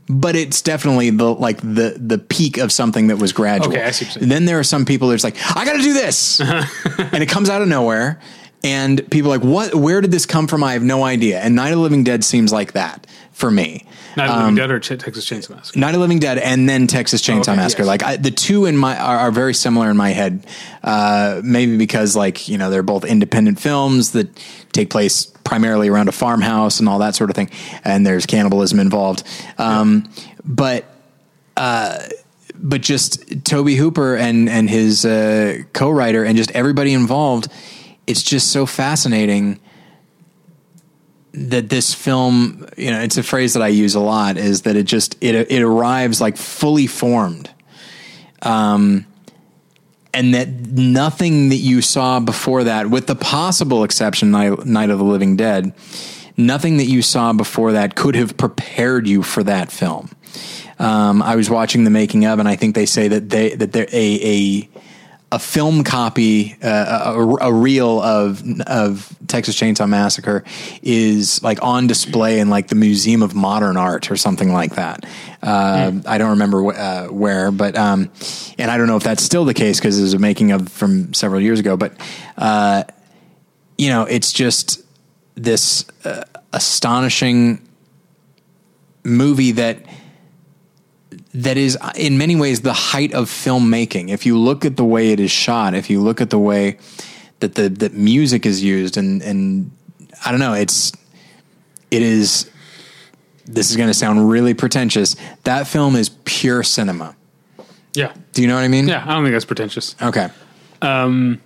[0.08, 3.92] but it's definitely the like the the peak of something that was gradual Okay, I
[3.92, 4.24] see what you're saying.
[4.24, 7.30] and then there are some people that's like I got to do this and it
[7.30, 8.20] comes out of nowhere
[8.64, 11.56] and people are like what where did this come from I have no idea and
[11.56, 13.86] Night of the Living Dead seems like that for me
[14.16, 15.80] Night of the Living Dead or Ch- Texas Chainsaw Massacre?
[15.80, 17.82] Night of the Living Dead and then Texas Chainsaw Okay, Massacre.
[17.84, 17.88] yes.
[17.88, 20.46] Like I, the two in my are, are very similar in my head.
[20.84, 24.30] Uh, maybe because like you know they're both independent films that
[24.72, 27.50] take place primarily around a farmhouse and all that sort of thing,
[27.86, 29.24] and there's cannibalism involved.
[29.58, 30.10] Um,
[30.44, 30.84] But
[31.56, 32.00] uh,
[32.56, 37.48] but just Tobe Hooper and and his uh, co-writer and just everybody involved.
[38.06, 39.60] It's just so fascinating
[41.34, 44.76] that this film, you know, it's a phrase that I use a lot is that
[44.76, 47.50] it just it it arrives like fully formed.
[48.42, 49.06] Um
[50.16, 55.04] and that nothing that you saw before that with the possible exception Night, of the
[55.04, 55.74] Living Dead,
[56.38, 60.10] nothing that you saw before that could have prepared you for that film.
[60.80, 63.72] Um, I was watching the making of, and I think they say that they that
[63.72, 64.70] they're a a
[65.32, 70.44] a film copy, uh, a, a reel of of Texas Chainsaw Massacre
[70.82, 75.06] is like on display in like the Museum of Modern Art or something like that.
[75.42, 78.12] Uh, I don't remember wh- uh, where, but um,
[78.58, 80.70] and I don't know if that's still the case because it was a making of
[80.70, 81.76] from several years ago.
[81.76, 81.94] But
[82.38, 82.84] uh,
[83.78, 84.84] you know, it's just
[85.36, 86.24] this uh,
[86.54, 87.68] astonishing
[89.04, 89.86] movie that
[91.36, 94.10] that is in many ways the height of filmmaking.
[94.10, 96.78] If you look at the way it is shot, if you look at the way
[97.40, 99.72] that the that music is used, and and
[100.26, 100.94] I don't know, it's
[101.92, 102.50] it is.
[103.48, 105.16] This is going to sound really pretentious.
[105.44, 107.16] That film is pure cinema.
[107.94, 108.12] Yeah.
[108.34, 108.88] Do you know what I mean?
[108.88, 109.96] Yeah, I don't think that's pretentious.
[110.02, 110.30] Okay.
[110.82, 111.42] Um,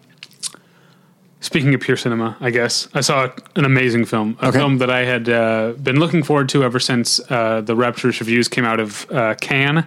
[1.42, 4.58] Speaking of pure cinema, I guess I saw an amazing film, a Okay.
[4.58, 8.50] film that I had uh, been looking forward to ever since uh, the rapturous reviews
[8.50, 9.86] came out of uh, Cannes.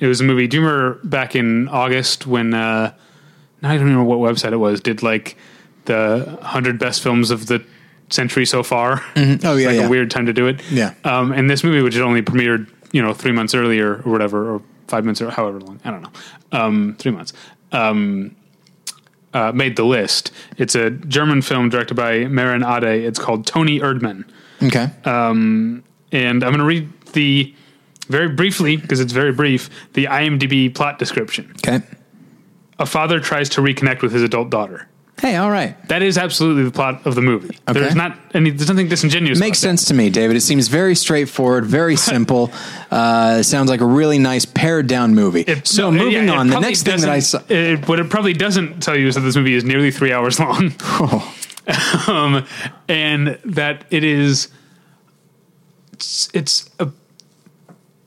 [0.00, 0.48] It was a movie.
[0.48, 2.92] Do you remember back in August when uh,
[3.62, 5.36] I don't even remember what website it was did like
[5.84, 7.64] the hundred best films of the
[8.08, 9.04] century so far?
[9.16, 9.20] Oh
[9.56, 9.86] yeah, like yeah.
[9.86, 10.60] a weird time to do it.
[10.72, 10.94] Yeah.
[11.04, 14.54] Um, and this movie, which had only premiered, you know, three months earlier or whatever,
[14.54, 16.10] or five months or however long, I don't know,
[16.50, 17.32] um, three months,
[17.70, 18.34] um,
[19.32, 20.32] uh, made the list.
[20.58, 23.04] It's a German film directed by Maren Ade.
[23.04, 24.24] It's called Toni Erdmann.
[24.62, 24.88] Okay.
[25.04, 27.54] And I'm going to read the,
[28.08, 31.54] very briefly, because it's very brief, the IMDb plot description.
[31.58, 31.80] okay.
[32.80, 34.88] A father tries to reconnect with his adult daughter.
[35.20, 35.76] Hey, all right.
[35.88, 37.58] That is absolutely the plot of the movie.
[37.68, 37.78] Okay.
[37.80, 39.38] There's not any, there's nothing disingenuous.
[39.38, 39.40] It.
[39.40, 40.34] Makes sense to me, David.
[40.36, 42.50] It seems very straightforward, very simple.
[42.90, 45.42] Uh, sounds like a really nice pared down movie.
[45.42, 47.40] It- so no, moving yeah, on, the next thing that I saw.
[47.48, 50.40] It, what it probably doesn't tell you is that this movie is nearly three hours
[50.40, 51.34] long, Oh,
[52.08, 52.46] um,
[52.88, 54.48] and that it is.
[55.92, 56.84] It's it's a.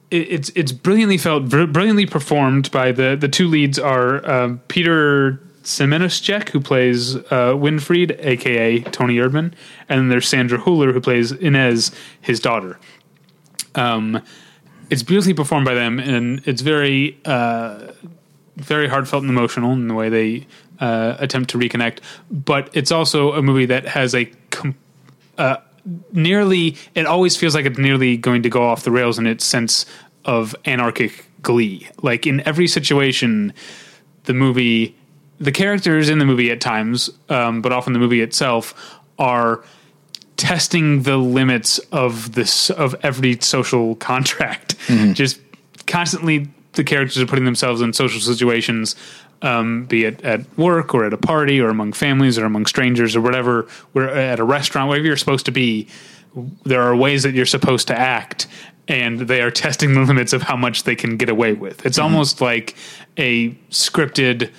[0.09, 4.61] it- It's it's brilliantly felt, br- brilliantly performed by the the two leads are um,
[4.67, 9.53] Peter Simonischek, who plays uh, Winfried, aka Toni Erdmann,
[9.89, 11.91] and there's Sandra Huller, who plays Ines,
[12.21, 12.79] his daughter.
[13.75, 14.21] Um,
[14.89, 17.91] it's beautifully performed by them, and it's very, uh,
[18.57, 20.47] very heartfelt and emotional in the way they
[20.79, 21.99] uh, attempt to reconnect.
[22.29, 24.75] But it's also a movie that has a com-
[25.37, 25.57] uh,
[26.11, 26.77] nearly.
[26.93, 29.85] It always feels like it's nearly going to go off the rails in its sense
[30.25, 31.87] of anarchic glee.
[32.01, 33.53] Like in every situation,
[34.25, 34.95] the movie,
[35.39, 39.63] the characters in the movie at times, um, but often the movie itself, are
[40.37, 44.75] testing the limits of this of every social contract.
[45.13, 45.39] Just
[45.87, 48.95] constantly, the characters are putting themselves in social situations,
[49.41, 53.15] um, be it at work or at a party or among families or among strangers
[53.15, 53.67] or whatever.
[53.93, 55.87] Where at a restaurant, wherever you're supposed to be,
[56.63, 58.47] there are ways that you're supposed to act.
[58.87, 61.85] And they are testing the limits of how much they can get away with.
[61.85, 62.75] It's almost like
[63.17, 64.51] a scripted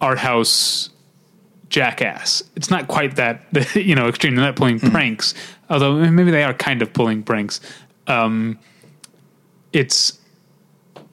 [0.00, 0.90] art house
[1.68, 2.42] jackass.
[2.56, 3.44] It's not quite that
[3.74, 4.36] you know extreme.
[4.36, 5.34] They're not pulling pranks,
[5.70, 7.60] although maybe they are kind of pulling pranks.
[8.06, 8.58] Um,
[9.72, 10.18] it's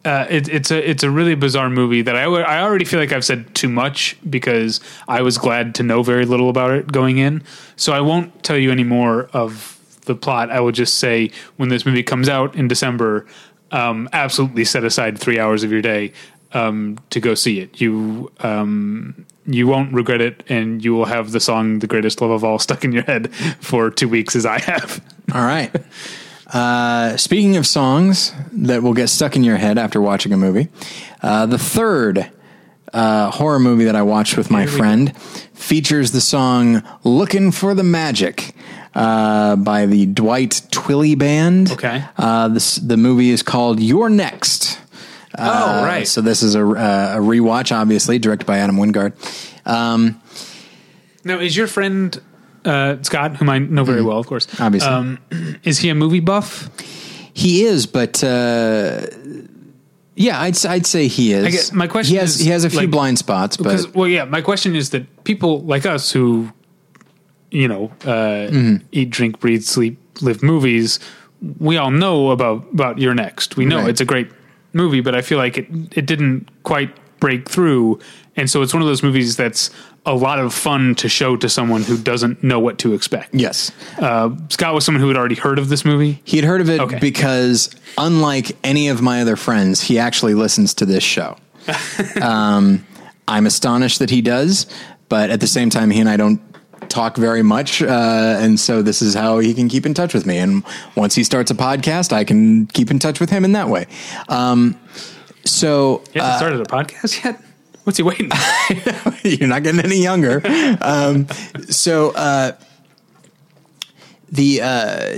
[0.06, 3.12] uh, it, it's a it's a really bizarre movie that I I already feel like
[3.12, 7.18] I've said too much because I was glad to know very little about it going
[7.18, 7.44] in.
[7.76, 9.72] So I won't tell you any more of
[10.06, 10.52] the plot.
[10.52, 13.26] I will just say when this movie comes out in December,
[13.72, 16.14] um, absolutely set aside three hours of your day
[16.56, 17.80] um, to go see it.
[17.80, 22.32] You um, you won't regret it, and you will have the song "The Greatest Love
[22.32, 25.04] of All" stuck in your head for two weeks, as I have.
[25.34, 25.72] All right.
[26.48, 30.70] Uh, speaking of songs that will get stuck in your head after watching a movie,
[31.22, 32.32] uh, the third
[32.94, 37.84] uh, horror movie that I watched with my friend features the song "Looking for the
[37.84, 38.56] Magic."
[38.94, 41.70] Uh, by the Dwight Twilley Band.
[41.70, 42.02] Okay.
[42.18, 44.80] Uh, this the movie is called You're Next.
[45.38, 46.08] Uh, oh, right.
[46.08, 49.14] So this is a, uh, a rewatch, obviously directed by Adam Wingard.
[49.66, 50.22] Um,
[51.24, 52.20] Now, is your friend
[52.66, 54.90] uh, Scott, whom I know very well, of course, Obviously.
[54.90, 55.18] um,
[55.64, 56.70] is he a movie buff?
[57.34, 59.02] He is, but uh,
[60.16, 61.46] yeah, I'd I'd say he is.
[61.46, 63.86] I guess my question he has is, he has a few like, blind spots, Because,
[63.88, 66.52] but well, yeah, my question is that people like us who,
[67.52, 68.86] you know, uh, Mm-hmm.
[68.94, 71.00] eat, drink, breathe, sleep, live movies,
[71.60, 73.58] we all know about about You're Next.
[73.58, 73.90] We know Right.
[73.90, 74.30] it's a great
[74.76, 78.00] movie, but I feel like it it didn't quite break through,
[78.36, 79.70] and so it's one of those movies that's
[80.06, 83.34] a lot of fun to show to someone who doesn't know what to expect.
[83.34, 86.22] yes, Uh, Scott was someone who had already heard of this movie.
[86.26, 87.00] he had heard of it Okay.
[87.00, 91.38] because unlike any of my other friends, he actually listens to this show.
[92.22, 92.86] um,
[93.28, 94.68] I'm astonished that he does,
[95.10, 96.40] but at the same time, he and I don't
[96.96, 100.26] talk very much, uh, and so this is how he can keep in touch with
[100.26, 100.38] me.
[100.38, 100.64] And
[100.96, 103.88] once he starts a podcast, I can keep in touch with him in that way.
[104.30, 104.80] Um,
[105.44, 107.42] so He hasn't started a podcast yet.
[107.84, 108.32] What's he waiting?
[109.24, 110.42] you're not getting any younger.
[110.82, 111.28] um,
[111.70, 112.54] so uh,
[114.32, 115.18] the uh,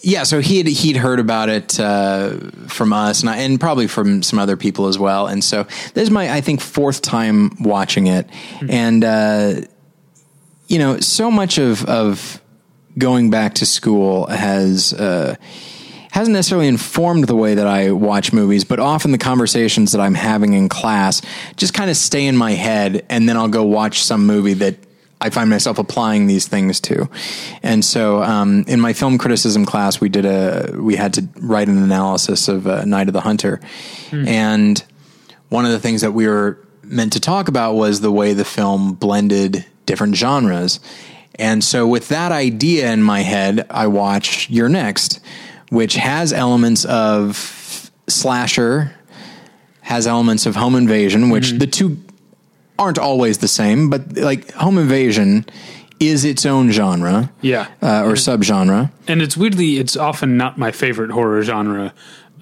[0.00, 2.36] yeah, so he had he'd heard about it uh,
[2.68, 5.26] from us and I, and probably from some other people as well.
[5.26, 8.26] And so this is my I think fourth time watching it,
[8.68, 9.54] and uh,
[10.68, 12.40] you know, so much of of
[12.96, 14.92] going back to school has.
[14.92, 15.36] Uh,
[16.10, 20.14] hasn't necessarily informed the way that I watch movies, but often the conversations that I'm
[20.14, 21.20] having in class
[21.56, 24.76] just kind of stay in my head, and then I'll go watch some movie that
[25.20, 27.08] I find myself applying these things to.
[27.62, 31.68] And so, um, in my film criticism class, we did a we had to write
[31.68, 33.60] an analysis of uh, Night of the Hunter,
[34.10, 34.82] and
[35.50, 38.44] one of the things that we were meant to talk about was the way the
[38.44, 40.78] film blended different genres.
[41.34, 45.18] And so, with that idea in my head, I watch You're Next,
[45.70, 48.94] which has elements of slasher,
[49.82, 51.96] has elements of home invasion, which the two
[52.78, 55.44] aren't always the same, but like home invasion
[56.00, 58.88] is its own genre yeah, uh, or subgenre.
[59.08, 61.92] and it's weirdly it's often not my favorite horror genre.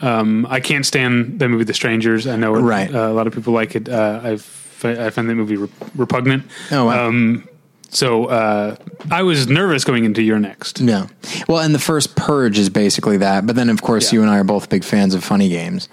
[0.02, 2.26] Um, I can't stand the movie The Strangers.
[2.26, 2.94] I know it, Right.
[2.94, 3.88] uh, a lot of people like it.
[3.88, 4.44] Uh, I've,
[4.84, 6.44] I find that movie re- repugnant.
[6.70, 7.08] Oh, wow.
[7.08, 7.48] Um,
[7.88, 8.76] so uh,
[9.10, 10.80] I was nervous going into You're Next.
[10.80, 11.06] Yeah.
[11.48, 13.46] Well, and the first Purge is basically that.
[13.46, 14.18] But then, of course, Yeah.
[14.18, 15.88] you and I are both big fans of funny games.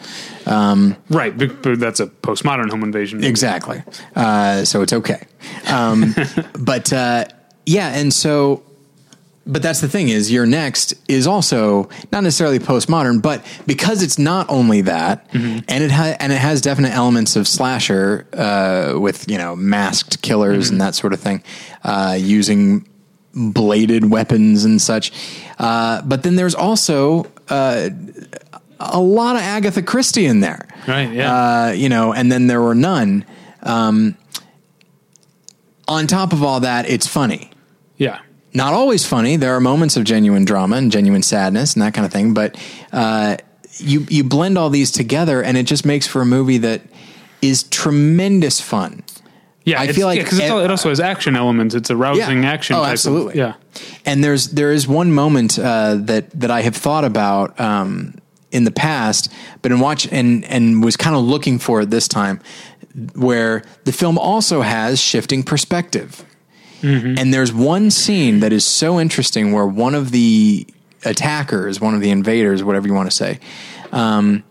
[0.47, 3.19] Right, but, but that's a postmodern home invasion.
[3.19, 3.30] movie.
[3.30, 3.84] Exactly.
[4.15, 5.26] Uh, so it's okay.
[5.68, 6.15] Um,
[6.60, 7.26] but uh,
[7.65, 8.64] yeah, and so,
[9.45, 14.18] but that's the thing is, You're Next is also not necessarily postmodern, but because it's
[14.18, 19.30] not only that, and it ha- and it has definite elements of slasher uh, with
[19.30, 21.44] you know masked killers and that sort of thing,
[21.84, 22.88] uh, using
[23.34, 25.11] bladed weapons and such.
[25.60, 27.90] Uh, but then there's also uh,
[28.80, 31.65] a lot of Agatha Christie in there Right, yeah.
[31.68, 33.26] uh, you know, and then there were none.
[33.61, 34.15] Um,
[35.88, 37.49] on top of all that, it's funny.
[38.53, 38.63] Yeah.
[38.63, 39.35] Not always funny.
[39.38, 42.34] There are moments of genuine drama and genuine sadness and that kind of thing.
[42.34, 42.55] But
[42.91, 43.38] uh,
[43.77, 46.81] you you blend all these together, and it just makes for a movie that
[47.41, 49.03] is tremendous fun.
[49.65, 51.73] Yeah, I feel like yeah, 'cause it's ev- it also has action elements.
[51.73, 52.75] It's a rousing action.
[52.75, 53.38] Oh, type of- absolutely.
[53.38, 53.53] yeah.
[54.05, 58.15] And there's there is one moment uh, that that I have thought about um,
[58.51, 59.31] in the past,
[59.61, 62.41] but in watch and and was kind of looking for it this time,
[63.15, 66.23] where the film also has shifting perspective.
[66.84, 67.18] Mm-hmm.
[67.18, 70.68] And there's one scene that is so interesting where one of the
[71.05, 73.39] attackers, one of the invaders, whatever you want to say,
[73.91, 74.43] um,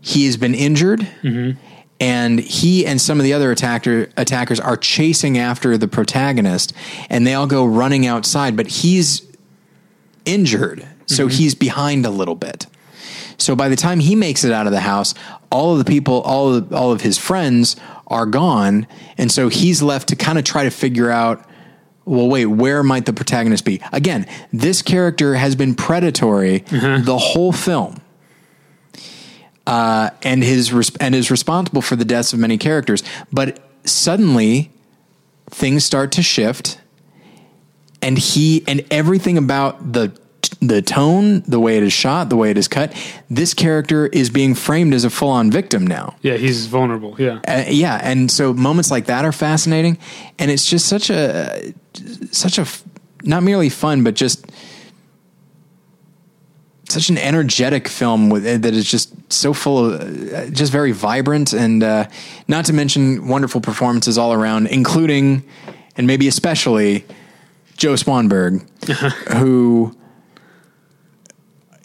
[0.00, 1.00] he has been injured.
[1.22, 1.58] Mm-hmm.
[2.00, 6.72] And he and some of the other attacker attackers are chasing after the protagonist,
[7.08, 8.56] and they all go running outside.
[8.56, 9.22] But he's
[10.24, 11.36] injured, so mm-hmm.
[11.36, 12.66] he's behind a little bit.
[13.38, 15.14] So by the time he makes it out of the house,
[15.50, 18.86] all of the people, all of, all of his friends are gone,
[19.18, 21.48] and so he's left to kind of try to figure out.
[22.06, 23.80] Well, wait, where might the protagonist be?
[23.90, 28.02] Again, this character has been predatory the whole film,
[29.66, 33.02] uh, and his res- and is responsible for the deaths of many characters.
[33.32, 34.70] But suddenly,
[35.48, 36.78] things start to shift,
[38.02, 40.14] and he and everything about the
[40.60, 42.92] the tone, the way it is shot, the way it is cut.
[43.30, 46.16] This character is being framed as a full on victim now.
[46.22, 47.16] Yeah, he's vulnerable.
[47.18, 47.40] Yeah.
[47.46, 49.98] Uh, yeah, and so moments like that are fascinating,
[50.38, 51.72] and it's just such a
[52.30, 52.66] such a,
[53.22, 54.46] not merely fun, but just
[56.88, 61.52] such an energetic film with that is just so full of uh, just very vibrant
[61.52, 62.06] and uh,
[62.46, 65.44] not to mention wonderful performances all around, including
[65.96, 67.04] and maybe especially
[67.76, 68.66] Joe Swanberg,
[69.38, 69.96] who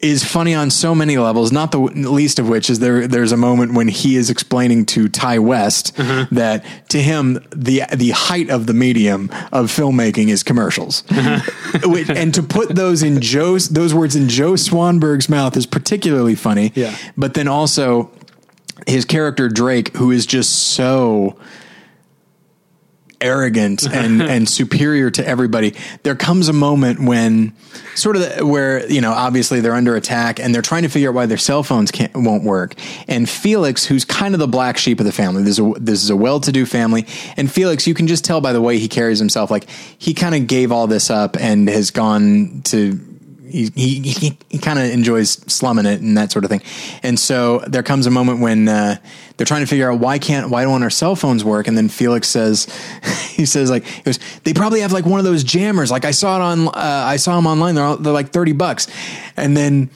[0.01, 1.51] is funny on so many levels.
[1.51, 3.07] Not the least of which is there.
[3.07, 6.33] There's a moment when he is explaining to Ti West mm-hmm.
[6.35, 11.89] that to him the the height of the medium of filmmaking is commercials, mm-hmm.
[11.91, 16.35] Which- and to put those in Joe's those words in Joe Swanberg's mouth is particularly
[16.35, 16.71] funny.
[16.75, 16.95] Yeah.
[17.17, 18.11] but then also
[18.87, 21.37] his character Drake, who is just so
[23.21, 25.75] arrogant and and superior to everybody.
[26.03, 27.53] There comes a moment when
[27.95, 31.09] sort of the, where you know obviously they're under attack and they're trying to figure
[31.09, 32.75] out why their cell phones can't won't work.
[33.07, 36.03] And Felix, who's kind of the black sheep of the family, this is a, this
[36.03, 37.05] is a well-to-do family,
[37.37, 40.35] and Felix, you can just tell by the way he carries himself, like he kind
[40.35, 42.99] of gave all this up and has gone to
[43.49, 46.61] he he, he, he kind of enjoys slumming it and that sort of thing.
[47.03, 48.97] And so there comes a moment when uh,
[49.37, 51.67] they're trying to figure out why can't why don't our cell phones work?
[51.67, 52.67] And then Felix says
[53.29, 53.85] he says like
[54.43, 55.91] they probably have like one of those jammers.
[55.91, 57.75] Like I saw it on uh, I saw them online.
[57.75, 58.87] They're all, they're like thirty bucks.
[59.35, 59.89] And then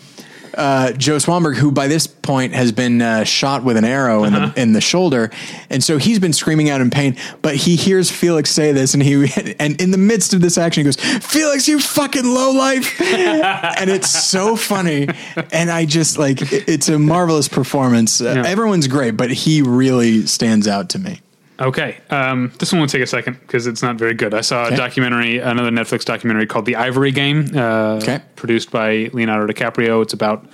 [0.55, 4.33] uh, Joe Swanberg, who by this point has been uh, shot with an arrow in
[4.33, 5.31] the in the shoulder,
[5.69, 7.17] and so he's been screaming out in pain.
[7.41, 9.13] But he hears Felix say this, and he
[9.59, 13.89] and in the midst of this action, he goes, "Felix, you fucking low life," and
[13.89, 15.07] it's so funny.
[15.51, 18.21] And I just like it- it's a marvelous performance.
[18.21, 18.47] Uh, Yeah.
[18.47, 21.19] Everyone's great, but he really stands out to me.
[21.59, 21.97] Okay.
[22.09, 24.33] Um, this one will take a second because it's not very good.
[24.33, 24.73] I saw Okay.
[24.75, 28.21] a documentary, another Netflix documentary called The Ivory Game, uh, Okay.
[28.35, 30.01] produced by Leonardo DiCaprio.
[30.01, 30.45] It's about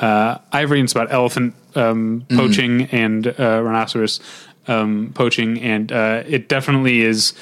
[0.00, 4.20] uh, ivory and it's about elephant um, poaching and uh, rhinoceros
[4.68, 5.60] um, poaching.
[5.60, 7.32] And uh, it definitely is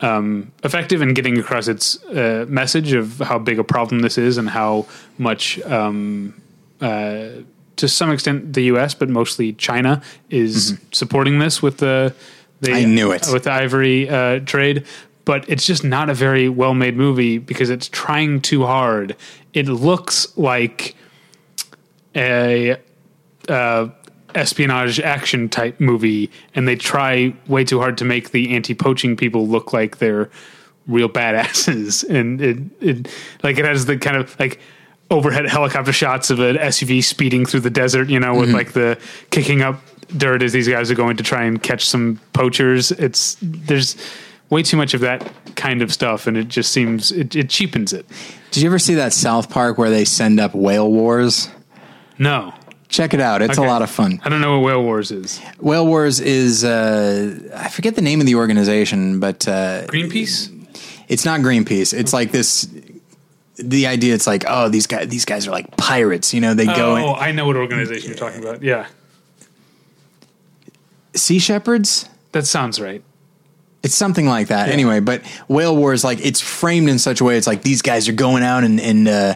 [0.00, 4.36] um, effective in getting across its uh, message of how big a problem this is
[4.38, 4.86] and how
[5.18, 5.60] much.
[5.62, 6.34] Um,
[6.80, 7.28] uh,
[7.76, 10.00] to some extent, the U.S., but mostly China,
[10.30, 12.14] is supporting this with the.
[12.60, 13.26] The I knew it.
[13.32, 14.86] with the ivory uh, trade,
[15.24, 19.16] but it's just not a very well made movie because it's trying too hard.
[19.52, 20.94] It looks like
[22.14, 22.76] a
[23.48, 23.88] uh,
[24.34, 29.16] espionage action type movie, and they try way too hard to make the anti poaching
[29.16, 30.30] people look like they're
[30.86, 32.04] real badasses.
[32.16, 33.08] And it, it
[33.42, 34.60] like it has the kind of like
[35.10, 38.98] overhead helicopter shots of an SUV speeding through the desert, you know, with like the
[39.30, 39.80] kicking up
[40.16, 42.90] dirt as these guys are going to try and catch some poachers.
[42.92, 43.96] It's there's
[44.50, 47.92] way too much of that kind of stuff, and it just seems it, it cheapens
[47.92, 48.06] it.
[48.50, 51.48] Did you ever see that South Park where they send up whale wars?
[52.18, 52.54] No,
[52.88, 53.42] Check it out.
[53.42, 53.66] It's Okay.
[53.66, 54.20] a lot of fun.
[54.24, 55.40] I don't know what Whale Wars is.
[55.58, 60.52] Whale Wars is uh, I forget the name of the organization, but uh, Greenpeace.
[61.08, 61.92] it's not Greenpeace.
[61.92, 62.68] It's like this.
[63.56, 66.32] The idea, it's like, oh, these guys, these guys are like pirates.
[66.32, 68.62] You know, they go Oh, I know what organization you're talking about.
[68.62, 68.86] Yeah,
[71.16, 72.08] sea shepherds.
[72.32, 73.02] that sounds right.
[73.82, 74.68] It's something like that.
[74.68, 77.36] Anyway, but Whale War is like it's framed in such a way.
[77.36, 79.34] It's like these guys are going out and and uh,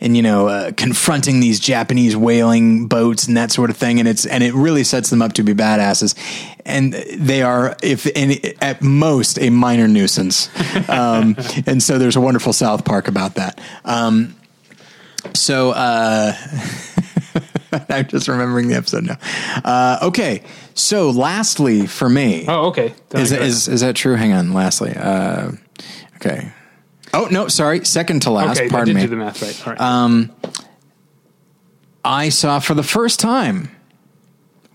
[0.00, 4.00] and you know uh, confronting these Japanese whaling boats and that sort of thing.
[4.00, 6.16] And it's and it really sets them up to be badasses.
[6.64, 8.08] And they are, if
[8.60, 10.48] at most, a minor nuisance.
[10.88, 11.36] Um,
[11.66, 13.60] and so there's a wonderful South Park about that.
[13.84, 14.34] Um,
[15.34, 16.32] so uh,
[17.88, 19.16] I'm just remembering the episode now.
[19.64, 20.42] Uh, okay,
[20.74, 22.94] so lastly for me, Oh, okay.
[23.10, 24.14] Then is, is is that true?
[24.16, 24.52] Hang on.
[24.52, 25.52] Lastly, uh,
[26.16, 26.52] okay.
[27.14, 27.84] Oh no, sorry.
[27.84, 28.60] Second to last.
[28.60, 29.02] okay, I did me.
[29.02, 29.80] do the math right.
[29.80, 30.30] All right.
[32.04, 33.70] I saw for the first time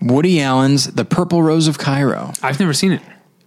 [0.00, 2.32] Woody Allen's The Purple Rose of Cairo.
[2.42, 3.02] I've never seen it.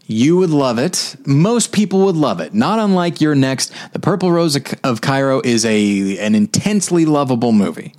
[0.05, 1.15] You would love it.
[1.25, 2.53] Most people would love it.
[2.53, 3.71] Not unlike You're Next.
[3.93, 7.95] The Purple Rose of- of Cairo is a an intensely lovable movie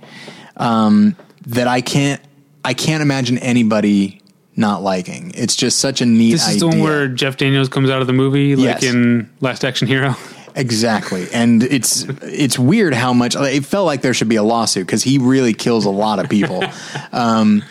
[0.57, 1.15] um,
[1.47, 2.21] that I can't
[2.63, 4.21] I can't imagine anybody
[4.55, 5.31] not liking.
[5.35, 6.59] It's just such a neat This is idea.
[6.59, 8.83] the one where Jeff Daniels comes out of the movie, like Yes.
[8.83, 10.15] in Last Action Hero.
[10.55, 14.85] Exactly, and it's it's weird how much it felt like there should be a lawsuit
[14.85, 16.63] because he really kills a lot of people.
[17.11, 17.63] um,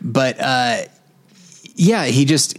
[0.00, 0.78] but uh,
[1.74, 2.56] yeah, he just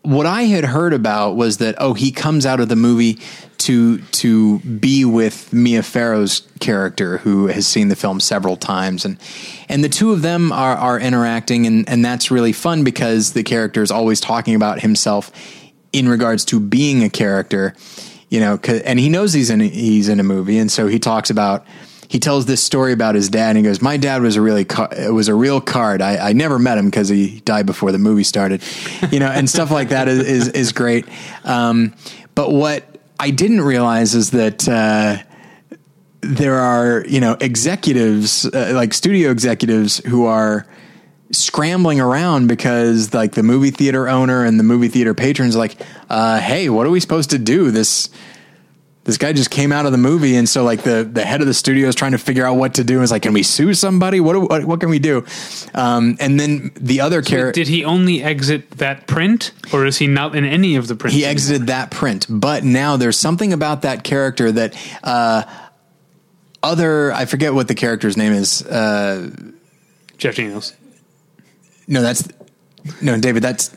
[0.00, 3.18] what I had heard about was that oh he comes out of the movie
[3.62, 9.04] to to be with Mia Farrow's character who has seen the film several times.
[9.04, 9.18] And
[9.68, 13.42] and the two of them are are interacting and and that's really fun because the
[13.42, 15.30] character is always talking about himself
[15.92, 17.74] in regards to being a character
[18.30, 20.58] you know and he knows he's in a, he's in a movie.
[20.58, 21.64] And so he talks about
[22.08, 24.66] he tells this story about his dad and he goes my dad was a really
[25.08, 26.02] was a real card.
[26.02, 28.60] I, I never met him because he died before the movie started
[29.12, 31.06] you know and stuff like that is is, is great.
[31.44, 31.94] Um,
[32.34, 32.91] but what
[33.22, 35.18] I didn't realize is that uh,
[36.22, 40.66] there are you know executives uh, like studio executives who are
[41.30, 45.80] scrambling around because like the movie theater owner and the movie theater patrons like
[46.10, 47.70] uh, hey what are we supposed to do?
[47.70, 48.10] This
[49.04, 51.46] this guy just came out of the movie and so like the the head of
[51.48, 53.42] the studio is trying to figure out what to do and is like can we
[53.42, 55.24] sue somebody what do, what, what can we do
[55.74, 60.06] um, and then the other character Did he only exit that print, or is he
[60.06, 61.14] not in any of the prints?
[61.16, 61.32] he anymore?
[61.32, 65.42] exited that print but now there's something about that character that uh,
[66.62, 69.28] other i forget what the character's name is uh,
[70.18, 70.74] Jeff Daniels.
[71.88, 72.28] no that's
[73.00, 73.74] no david that's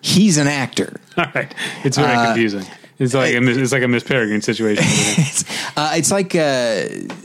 [0.00, 1.52] he's an actor All right,
[1.84, 2.64] it's very Uh, confusing.
[3.00, 4.84] It's like a, Miss- it's like a Miss Peregrine situation.
[4.86, 5.44] it's,
[5.74, 6.84] uh, it's like uh,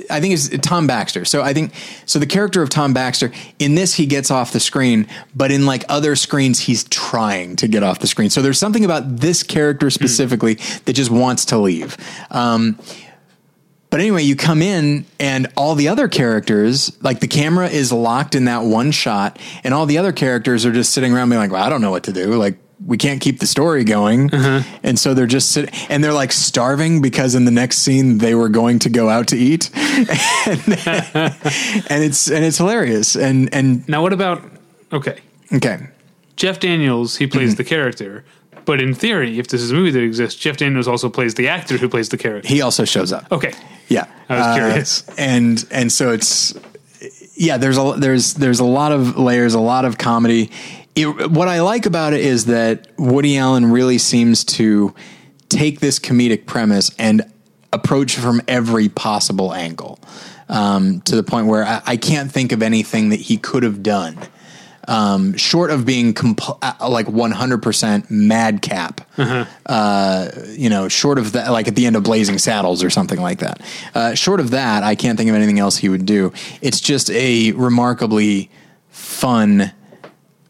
[0.09, 1.25] I think it's Tom Baxter.
[1.25, 1.73] So I think
[2.05, 2.17] so.
[2.17, 5.83] The character of Tom Baxter in this he gets off the screen, but in like
[5.89, 8.29] other screens he's trying to get off the screen.
[8.29, 11.97] So there's something about this character specifically that just wants to leave.
[12.31, 12.79] Um,
[13.89, 18.35] but anyway, you come in and all the other characters, like the camera is locked
[18.35, 21.51] in that one shot, and all the other characters are just sitting around being like,
[21.51, 22.33] well, I don't know what to do.
[22.35, 24.29] Like, we can't keep the story going.
[24.83, 28.35] And so they're just sitting, and they're like starving because in the next scene they
[28.35, 29.69] were going to go out to eat.
[29.75, 30.61] and,
[31.89, 33.15] and it's, and it's hilarious.
[33.15, 34.43] And, and now, what about
[34.91, 35.19] okay?
[35.53, 35.87] okay.
[36.35, 37.57] Jeff Daniels, he plays Mm-hmm.
[37.57, 38.25] the character,
[38.65, 41.47] but in theory, if this is a movie that exists, Jeff Daniels also plays the
[41.47, 42.47] actor who plays the character.
[42.47, 43.31] He also shows up.
[43.31, 43.53] Okay,
[43.87, 45.03] Yeah, I was Uh, curious.
[45.17, 46.53] and and so it's
[47.35, 47.57] yeah.
[47.57, 50.51] There's a there's there's a lot of layers, a lot of comedy.
[50.95, 54.93] It, what I like about it is that Woody Allen really seems to
[55.49, 57.29] take this comedic premise and
[57.73, 59.99] approach from every possible angle,
[60.47, 63.83] um, to the point where I, I can't think of anything that he could have
[63.83, 64.17] done.
[64.87, 69.01] Um, short of being compl- uh, like 100% madcap,
[69.65, 73.19] uh, you know, short of that, like at the end of Blazing Saddles or something
[73.19, 73.61] like that.
[73.95, 76.31] Uh, short of that, I can't think of anything else he would do.
[76.61, 78.51] It's just a remarkably
[78.91, 79.71] fun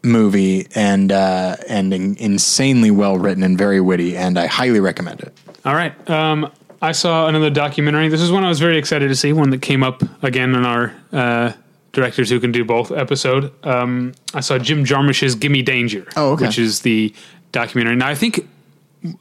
[0.06, 5.20] movie and uh, and in, insanely well written and very witty, and I highly recommend
[5.20, 5.36] it.
[5.64, 5.92] all right.
[6.08, 6.50] Um,
[6.82, 8.08] I saw another documentary.
[8.08, 9.32] This is one I was very excited to see.
[9.32, 11.52] One that came up again in our uh,
[11.92, 13.50] directors who can do both episode.
[13.64, 16.46] Um, I saw Jim Jarmusch's "Gimme Danger," Oh, okay.
[16.46, 17.14] which is the
[17.52, 17.96] documentary.
[17.96, 18.46] Now, I think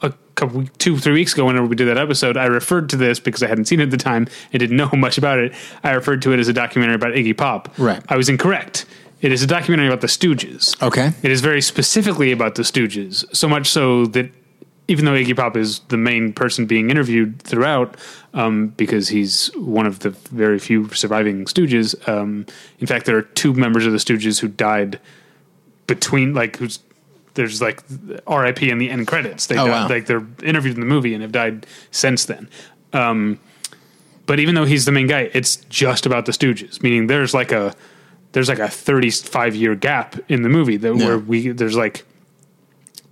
[0.01, 3.19] a couple, two, three weeks ago, whenever we did that episode, I referred to this
[3.19, 5.53] because I hadn't seen it at the time and didn't know much about it.
[5.83, 7.73] I referred to it as a documentary about Iggy Pop.
[7.77, 8.03] Right.
[8.09, 8.85] I was incorrect.
[9.21, 10.81] It is a documentary about the Stooges.
[10.81, 11.11] Okay.
[11.23, 14.29] It is very specifically about the Stooges, so much so that
[14.87, 17.97] even though Iggy Pop is the main person being interviewed throughout,
[18.35, 21.95] um, because he's one of the very few surviving Stooges.
[22.07, 22.45] Um,
[22.79, 24.99] in fact, there are two members of the Stooges who died
[25.87, 26.79] between, like, who's
[27.33, 27.83] there's like
[28.27, 28.69] R.I.P.
[28.69, 29.47] in the end credits.
[29.47, 29.87] They Oh, died, wow.
[29.89, 32.47] like they're interviewed in the movie and have died since then.
[32.93, 33.39] Um,
[34.25, 36.81] but even though he's the main guy, it's just about the Stooges.
[36.81, 37.75] Meaning, there's like a
[38.35, 41.05] there's like a 35 year gap in the movie that Yeah.
[41.05, 42.03] where we there's like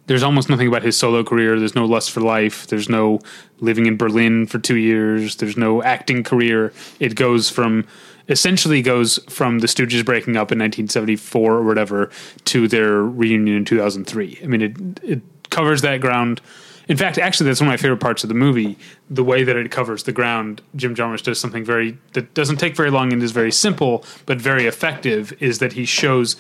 [0.08, 1.58] there's almost nothing about his solo career.
[1.58, 2.68] There's no lust for life.
[2.68, 3.22] There's no
[3.62, 5.38] living in Berlin for two years.
[5.38, 6.74] There's no acting career.
[7.00, 7.86] It goes from
[8.28, 12.10] essentially goes from the Stooges breaking up in 1974 or whatever
[12.45, 14.40] to their reunion in 2003.
[14.44, 16.41] I mean, it it covers that ground.
[16.88, 18.77] In fact, actually, that's one of my favorite parts of the movie.
[19.10, 22.76] The way that it covers the ground, Jim Jarmusch does something very that doesn't take
[22.76, 25.34] very long and is very simple but very effective.
[25.39, 26.35] Is that he shows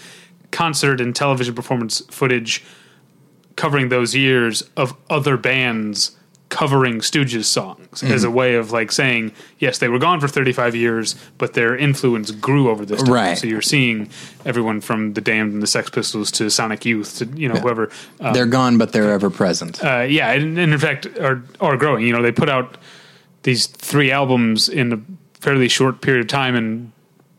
[0.51, 2.63] concert and television performance footage
[3.55, 6.17] covering those years of other bands
[6.53, 8.13] covering Stooges songs Mm-hmm.
[8.13, 11.75] as a way of like saying, yes, they were gone for 35 years, but their
[11.75, 13.13] influence grew over this time.
[13.13, 13.37] Right.
[13.37, 14.09] So you're seeing
[14.45, 17.89] everyone from the Damned and the Sex Pistols to Sonic Youth to you know whoever.
[18.19, 19.83] Uh, They're gone, but they're ever present.
[19.83, 22.05] uh, yeah, and, and in fact are are growing.
[22.07, 22.77] You know, they put out
[23.43, 24.99] these three albums in a
[25.41, 26.91] fairly short period of time and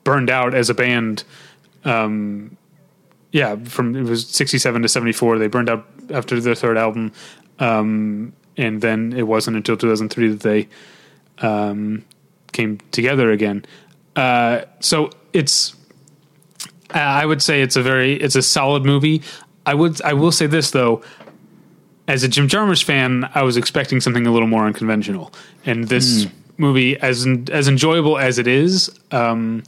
[0.04, 1.24] burned out as a band.
[1.84, 2.56] Um,
[3.32, 5.38] yeah, from it was sixty seven to seventy four.
[5.38, 7.12] They burned out after their third album,
[7.58, 10.68] um, and then it wasn't until two thousand three that they
[11.38, 12.04] um,
[12.52, 13.64] came together again.
[14.16, 15.74] Uh, so it's
[16.90, 19.22] I would say it's a very it's a solid movie.
[19.66, 21.02] I would I will say this though,
[22.06, 25.32] as a Jim Jarmusch fan, I was expecting something a little more unconventional,
[25.64, 26.26] and this
[26.56, 29.62] movie, as as enjoyable as it is, um,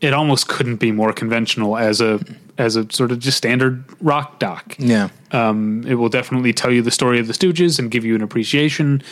[0.00, 2.20] it almost couldn't be more conventional as a
[2.56, 4.74] as a sort of just standard rock doc.
[4.78, 5.08] Yeah.
[5.32, 8.22] Um, it will definitely tell you the story of the Stooges and give you an
[8.22, 9.02] appreciation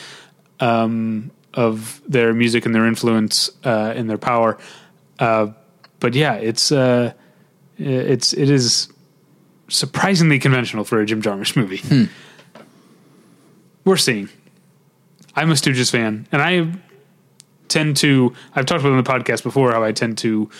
[0.60, 4.58] um, of their music and their influence uh, and their power.
[5.18, 5.48] Uh,
[6.00, 7.12] but yeah, it's uh,
[7.78, 8.88] it's it is
[9.68, 12.08] surprisingly conventional for a Jim Jarmusch movie.
[13.84, 14.28] We're seeing.
[15.34, 16.72] I'm a Stooges fan, and I
[17.68, 18.32] tend to.
[18.54, 20.50] I've talked about on the podcast before how I tend to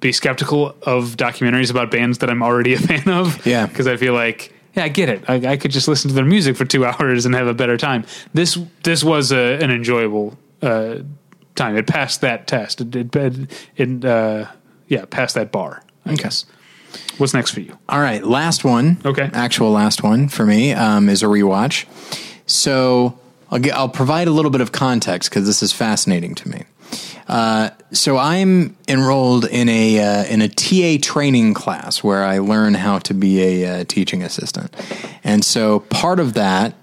[0.00, 3.44] be skeptical of documentaries about bands that I'm already a fan of.
[3.46, 3.66] Yeah.
[3.66, 4.52] because I feel like.
[4.74, 5.24] Yeah, I get it.
[5.28, 7.76] I, I could just listen to their music for two hours and have a better
[7.76, 8.04] time.
[8.32, 10.98] This this was a, an enjoyable uh,
[11.54, 11.76] time.
[11.76, 12.80] It passed that test.
[12.80, 14.46] It it, it uh,
[14.88, 15.82] yeah passed that bar.
[16.04, 16.44] I guess.
[17.18, 17.78] What's next for you?
[17.88, 19.00] All right, last one.
[19.04, 19.28] Okay.
[19.32, 21.86] actual last one for me um, is a rewatch.
[22.46, 23.18] So
[23.54, 26.64] I'll get, I'll provide a little bit of context because this is fascinating to me.
[27.28, 32.74] Uh, so I'm enrolled in a uh, in a TA training class where I learn
[32.74, 34.74] how to be a uh, teaching assistant,
[35.22, 36.74] and so part of that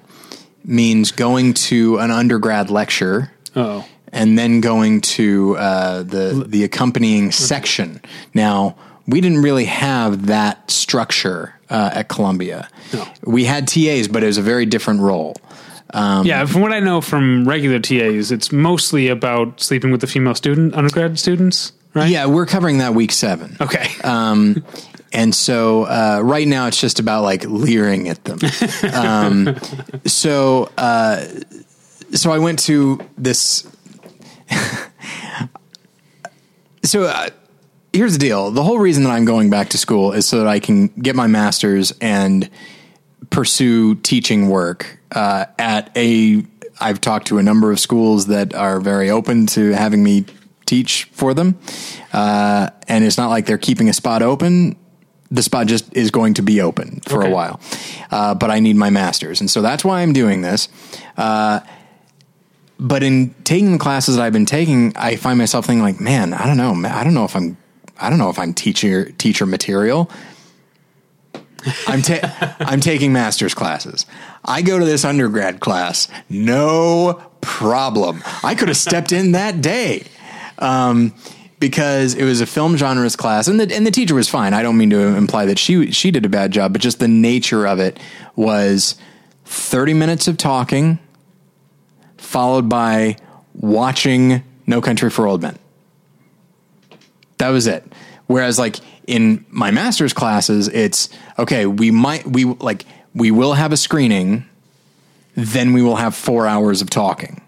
[0.64, 7.32] means going to an undergrad lecture Oh, and then going to uh, the the accompanying
[7.32, 8.02] section.
[8.34, 12.70] Now we didn't really have that structure uh, at Columbia.
[12.94, 13.08] No.
[13.26, 15.36] We had TAs, but it was a very different role.
[15.94, 16.46] Yeah.
[16.46, 20.74] From what I know from regular TAs, it's mostly about sleeping with the female student,
[20.76, 22.10] undergrad students, right?
[22.10, 23.58] Yeah, we're covering that week seven.
[23.60, 23.88] Okay.
[24.04, 24.64] Um,
[25.14, 28.40] and so uh, right now it's just about like leering at them.
[28.94, 29.56] Um,
[30.06, 31.26] so uh,
[32.14, 33.68] so I went to this.
[36.84, 37.30] so uh,
[37.92, 40.48] here's the deal: the whole reason that I'm going back to school is so that
[40.48, 42.50] I can get my master's and
[43.30, 46.44] pursue teaching work uh, at a.
[46.80, 50.26] I've talked to a number of schools that are very open to having me
[50.66, 51.60] teach for them,
[52.14, 54.76] uh, and it's not like they're keeping a spot open.
[55.30, 57.32] The spot just is going to be open for Okay.
[57.32, 57.60] a while,
[58.10, 60.68] uh, but I need my master's, and so that's why I'm doing this.
[61.18, 61.60] Uh,
[62.80, 66.34] but in taking the classes that I've been taking, I find myself thinking like, man,
[66.34, 67.56] I don't know, I don't know if I'm,
[68.00, 70.10] I don't know if I'm teacher teacher material.
[71.88, 74.06] I'm ta- I'm taking master's classes.
[74.44, 78.24] I go to this undergrad class, no problem.
[78.44, 80.06] I could have stepped in that day.
[80.60, 81.14] Um,
[81.62, 84.54] because it was a film genres class and the and the teacher was fine.
[84.54, 87.08] I don't mean to imply that she she did a bad job, but just the
[87.08, 88.00] nature of it
[88.36, 88.96] was
[89.46, 90.98] 30 minutes of talking
[92.18, 93.16] followed by
[93.54, 95.58] watching No Country for Old Men.
[97.38, 97.84] That was it.
[98.28, 101.10] Whereas like in my master's classes, it's
[101.40, 104.46] okay, we might we like we will have a screening,
[105.36, 107.42] then we will have four hours of talking.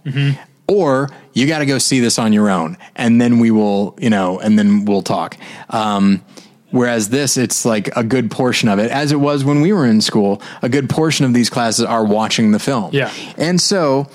[0.68, 4.10] Or you got to go see this on your own, and then we will, you
[4.10, 5.38] know, and then we'll talk.
[5.70, 6.24] Um,
[6.72, 9.86] whereas this, it's like a good portion of it, as it was when we were
[9.86, 10.42] in school.
[10.62, 12.92] A good portion of these classes are watching the film.
[12.94, 13.12] Yeah.
[13.38, 14.10] and so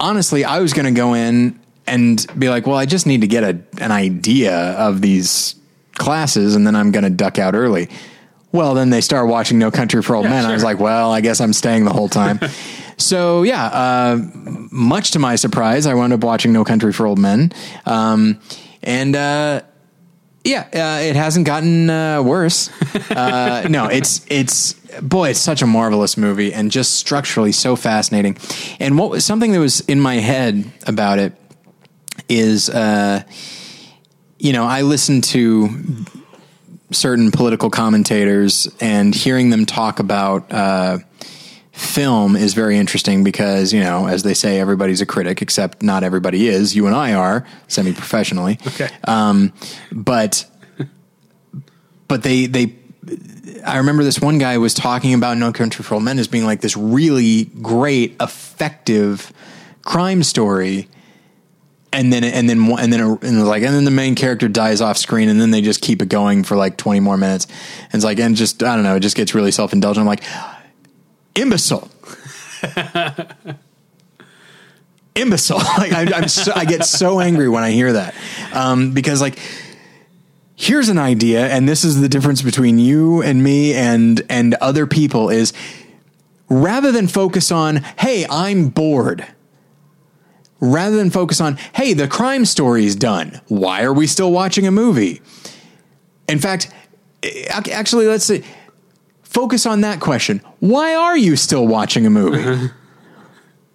[0.00, 3.26] honestly, I was going to go in and be like, well, I just need to
[3.26, 5.54] get a, an idea of these
[5.98, 7.88] classes and then I'm going to duck out early.
[8.50, 10.46] Well, then they start watching No Country for Old Men.
[10.46, 12.40] I was like, well, I guess I'm staying the whole time.
[12.96, 14.18] so, yeah, uh,
[14.70, 17.52] much to my surprise, I wound up watching No Country for Old Men.
[17.84, 18.40] Um,
[18.82, 19.60] and, uh,
[20.44, 22.70] Yeah, uh, it hasn't gotten uh, worse.
[23.10, 24.72] Uh, no, it's it's
[25.02, 28.38] boy, it's such a marvelous movie and just structurally so fascinating.
[28.80, 31.34] And what was something that was in my head about it
[32.30, 33.24] is, uh,
[34.38, 35.68] you know, I listen to
[36.90, 40.98] certain political commentators and hearing them talk about uh,
[41.72, 46.02] film is very interesting because you know as they say everybody's a critic except not
[46.02, 48.88] everybody is you and i are semi-professionally Okay.
[49.04, 49.52] um,
[49.92, 50.44] but
[52.08, 52.74] but they they
[53.64, 56.44] i remember this one guy was talking about no country for old men as being
[56.44, 59.32] like this really great effective
[59.84, 60.88] crime story
[61.92, 64.98] and then and then and then and like and then the main character dies off
[64.98, 67.46] screen and then they just keep it going for like 20 more minutes.
[67.84, 70.02] And it's like and just i don't know it just gets really self-indulgent.
[70.02, 70.24] I'm like
[71.34, 71.90] imbecile.
[75.14, 75.58] Imbecile.
[75.78, 78.14] Like I, I'm so, I get so angry when I hear that.
[78.52, 79.38] Um, because like
[80.54, 84.86] here's an idea and this is the difference between you and me and and other
[84.86, 85.52] people is
[86.48, 89.26] rather than focus on hey I'm bored
[90.60, 93.40] rather than focus on hey the crime story is done.
[93.48, 95.22] Why are we still watching a movie?
[96.28, 96.72] In fact
[97.70, 98.44] actually let's say
[99.22, 100.40] focus on that question.
[100.60, 102.70] Why are you still watching a movie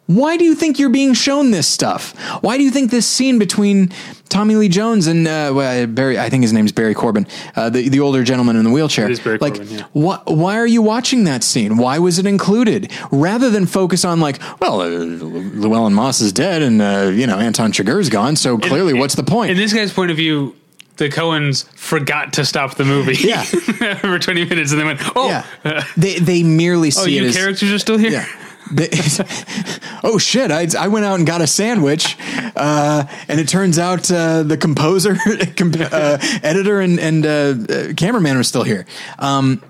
[0.06, 2.18] why do you think you're being shown this stuff?
[2.44, 3.90] Why do you think this scene between
[4.28, 6.20] Tommy Lee Jones and uh, Barry?
[6.20, 7.26] I think his name's Barry Corbin,
[7.56, 9.10] uh, the the older gentleman in the wheelchair.
[9.10, 9.86] It like, Corbin, yeah.
[9.94, 11.78] why, why are you watching that scene?
[11.78, 12.92] Why was it included?
[13.12, 17.40] Rather than focus on like, well, uh, Llewellyn Moss is dead and uh, you know
[17.40, 19.52] Anton Chigurh's gone, so clearly, what's the point?
[19.52, 20.54] In this guy's point of view,
[20.98, 23.16] the Coens forgot to stop the movie.
[23.16, 23.44] Yeah.
[23.96, 27.30] for 20 minutes and they went, oh, yeah, they they merely oh, see it you
[27.30, 28.12] as characters are still here?
[28.12, 28.28] Yeah.
[30.06, 30.52] Oh shit!
[30.52, 32.18] I, I went out and got a sandwich,
[32.58, 35.16] uh, and it turns out uh, the composer,
[35.56, 37.30] com- uh, editor, and, and uh,
[37.74, 38.86] uh, cameraman are still here.
[39.18, 39.64] Um,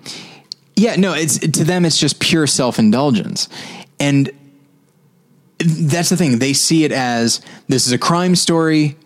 [0.75, 3.47] yeah, no, it's to them it's just pure self indulgence,
[3.99, 4.31] and
[5.59, 6.39] that's the thing.
[6.39, 8.97] They see it as this is a crime story.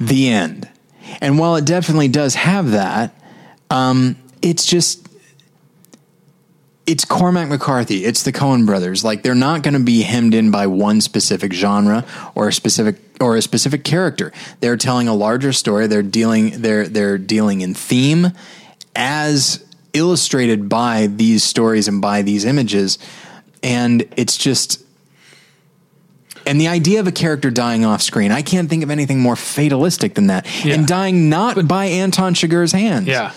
[0.00, 0.68] The end,
[1.20, 3.14] and while it definitely does have that,
[3.70, 5.06] um, it's just
[6.86, 8.04] it's Cormac McCarthy.
[8.04, 9.04] It's the Coen brothers.
[9.04, 12.04] Like they're not going to be hemmed in by one specific genre
[12.34, 14.32] or a specific or a specific character.
[14.60, 15.86] They're telling a larger story.
[15.86, 18.32] They're dealing they're they're dealing in theme
[18.96, 22.98] as illustrated by these stories and by these images.
[23.62, 24.82] And it's just
[26.44, 29.36] and the idea of a character dying off screen, I can't think of anything more
[29.36, 30.46] fatalistic than that.
[30.64, 30.74] Yeah.
[30.74, 33.06] And dying not by Anton Chigurh's hands.
[33.06, 33.32] Yeah.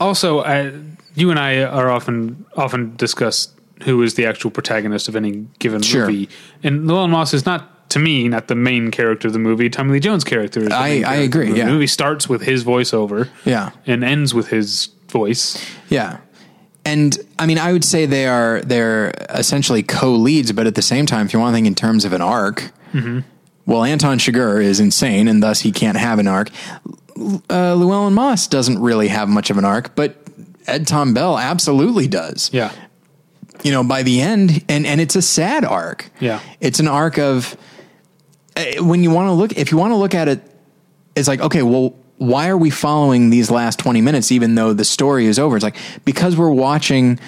[0.00, 0.72] Also, I,
[1.14, 3.48] you and I are often often discuss
[3.84, 6.06] who is the actual protagonist of any given Sure.
[6.06, 6.28] movie,
[6.62, 9.68] and Llewellyn Moss is not to me not the main character of the movie.
[9.68, 10.60] Tommy Lee Jones' character.
[10.60, 11.66] Is the I- I agree, The yeah.
[11.66, 13.70] movie starts with his voiceover, Yeah.
[13.86, 15.58] and ends with his voice.
[15.88, 16.18] Yeah.
[16.84, 21.04] And I mean, I would say they are they're essentially co-leads, but at the same
[21.06, 22.70] time, if you want to think in terms of an arc,
[23.66, 26.50] well, Anton Chigurh is insane, and thus he can't have an arc.
[27.50, 30.16] Uh, Llewellyn Moss doesn't really have much of an arc, but
[30.66, 32.50] Ed Tom Bell absolutely does.
[32.52, 32.72] Yeah.
[33.62, 36.10] You know, by the end, and and it's a sad arc.
[36.20, 36.40] Yeah.
[36.60, 37.56] it's an arc of
[38.56, 40.42] uh, when you want to look if you want to look at it
[41.14, 44.84] it's like okay well why are we following these last 20 minutes even though the
[44.84, 47.18] story is over it's like because we're watching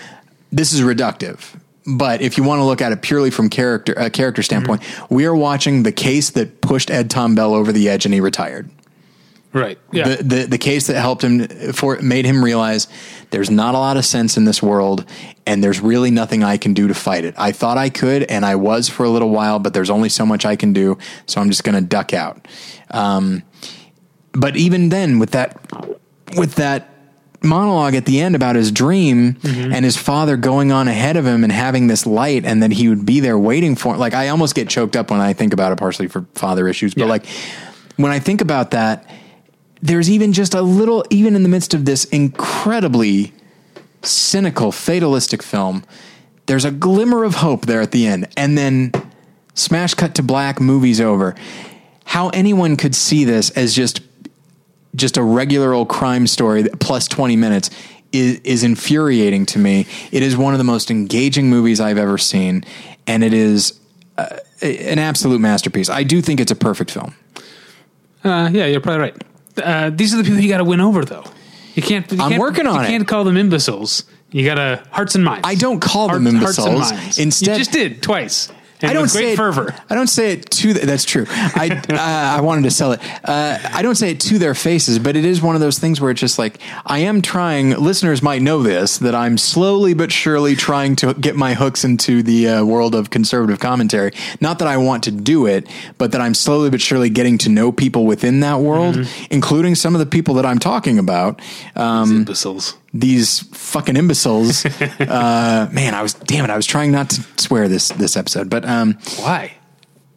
[0.51, 1.55] this is reductive
[1.87, 5.25] but if you want to look at it purely from character a character standpoint we
[5.27, 8.69] are watching the case that pushed Ed Tom Bell over the edge and he retired
[9.53, 9.79] Right.
[9.93, 10.09] Yeah.
[10.17, 12.89] the, the the case that helped him for made him realize
[13.31, 15.05] there's not a lot of sense in this world
[15.47, 17.35] and there's really nothing I can do to fight it.
[17.37, 20.25] I thought I could and I was for a little while, but there's only so
[20.25, 20.97] much I can do,
[21.27, 22.49] so I'm just going to duck out.
[22.91, 23.43] Um,
[24.33, 25.61] but even then with that
[26.37, 26.89] with that
[27.43, 31.43] monologue at the end about his dream and his father going on ahead of him
[31.43, 34.55] and having this light and that he would be there waiting for like I almost
[34.55, 37.09] get choked up when I think about it partially for father issues but Yeah.
[37.09, 37.27] like
[37.97, 39.11] when I think about that
[39.83, 43.33] there's even just a little even in the midst of this incredibly
[44.03, 45.85] cynical fatalistic film
[46.47, 48.93] there's a glimmer of hope there at the end and then
[49.55, 51.35] smash cut to black movies over
[52.05, 54.01] how anyone could see this as just
[54.95, 57.71] just a regular old crime story plus 20 minutes
[58.13, 59.87] is, is infuriating to me.
[60.11, 62.65] It is one of the most engaging movies I've ever seen,
[63.07, 63.79] and it is
[64.19, 65.89] uh, an absolute masterpiece.
[65.89, 67.15] I do think it's a perfect film.
[68.23, 69.23] Uh, yeah, you're probably right.
[69.57, 71.25] Uh, these are the people you got to win over, though.
[71.75, 72.11] You can't.
[72.13, 72.87] You I'm can't- working on you it.
[72.89, 74.05] can't call them imbeciles.
[74.31, 75.43] You got to hearts and minds.
[75.47, 76.93] I don't call them Heart- hearts and imbeciles.
[76.93, 77.19] minds.
[77.19, 78.49] Instead- you just did twice,
[78.91, 79.75] I don't with great say it, fervor.
[79.91, 80.73] I don't say it to.
[80.75, 81.27] The, that's true.
[81.29, 83.01] I uh, I wanted to sell it.
[83.25, 86.01] Uh, I don't say it to their faces, but it is one of those things
[86.01, 87.71] where it's just like I am trying.
[87.71, 92.23] Listeners might know this that I'm slowly but surely trying to get my hooks into
[92.23, 94.13] the uh, world of conservative commentary.
[94.41, 95.69] Not that I want to do it,
[95.99, 99.27] but that I'm slowly but surely getting to know people within that world, Mm-hmm.
[99.31, 101.41] including some of the people that I'm talking about.
[101.77, 102.75] Um, Imbeciles.
[102.95, 104.65] These fucking imbeciles.
[105.01, 106.51] uh, man, I was damn it.
[106.51, 109.55] I was trying not to swear this this episode, but um, Why?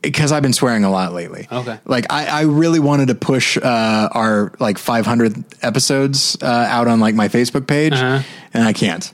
[0.02, 1.48] because I've been swearing a lot lately.
[1.52, 1.80] Okay.
[1.86, 7.00] Like I, I really wanted to push uh, our like 500 episodes uh, out on
[7.00, 8.22] like my Facebook page, Uh-huh.
[8.54, 9.12] and I can't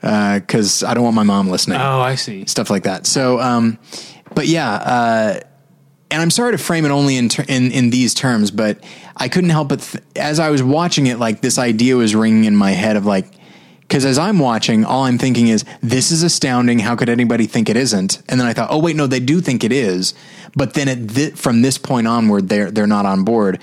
[0.00, 2.46] because I don't want my mom listening Oh, I see.
[2.46, 3.06] stuff like that.
[3.06, 3.78] So, um,
[4.34, 5.40] but yeah, uh,
[6.10, 8.82] and I'm sorry to frame it only in, ter- in in these terms, but
[9.16, 12.44] I couldn't help but th- as I was watching it, like this idea was ringing
[12.44, 13.26] in my head of like.
[13.80, 16.78] Because as I'm watching, all I'm thinking is, "This is astounding.
[16.78, 19.40] How could anybody think it isn't?" And then I thought, "Oh wait, no, they do
[19.40, 20.14] think it is."
[20.54, 23.58] But then thi- from this point onward, they're they're not on board.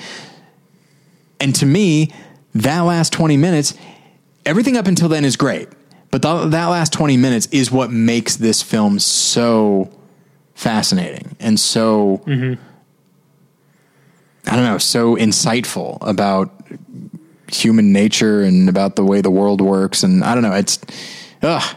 [1.39, 2.11] And to me,
[2.55, 3.73] that last 20 minutes,
[4.45, 5.69] everything up until then is great.
[6.11, 9.89] But th- that last 20 minutes is what makes this film so
[10.57, 12.57] fascinating and so, I
[14.55, 16.51] don't know, so insightful about
[17.51, 20.01] human nature and about the way the world works.
[20.03, 20.79] And I don't know, it's,
[21.43, 21.75] ugh.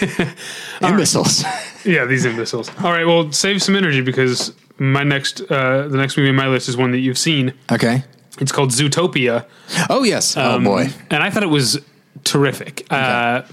[0.82, 1.44] Imbeciles.
[1.82, 2.68] Yeah, these imbeciles.
[2.84, 6.46] All right, well, save some energy because my next, uh, the next movie on my
[6.46, 7.54] list is one that you've seen.
[7.72, 8.04] Okay.
[8.38, 9.46] It's called Zootopia.
[9.88, 10.36] Oh, yes.
[10.36, 10.88] oh, Um, boy.
[11.10, 11.80] And I thought it was
[12.24, 12.86] terrific.
[12.90, 13.44] Uh,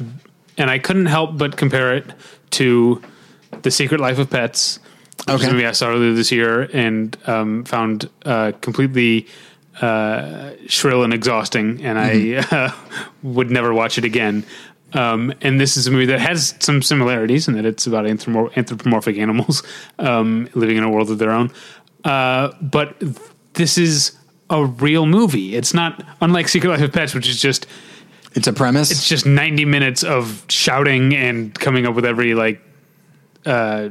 [0.57, 2.11] and I couldn't help but compare it
[2.52, 3.02] to
[3.68, 4.80] The Secret Life of Pets,
[5.18, 5.49] which is Okay.
[5.49, 9.27] a movie I saw earlier this year and um, found uh, completely
[9.81, 11.84] uh, shrill and exhausting.
[11.84, 12.56] And Mm-hmm.
[12.56, 12.72] I uh,
[13.23, 14.45] would never watch it again.
[14.94, 19.18] Um, and this is a movie that has some similarities in that it's about anthropomorphic
[19.18, 19.64] animals
[19.99, 21.52] um, living in a world of their own.
[22.06, 22.95] Uh, but
[23.56, 24.15] this is
[24.49, 25.57] a real movie.
[25.57, 27.68] It's not unlike Secret Life of Pets, which is just
[28.34, 28.91] It's a premise.
[28.91, 32.61] it's just 90 minutes of shouting and coming up with every like
[33.48, 33.90] uh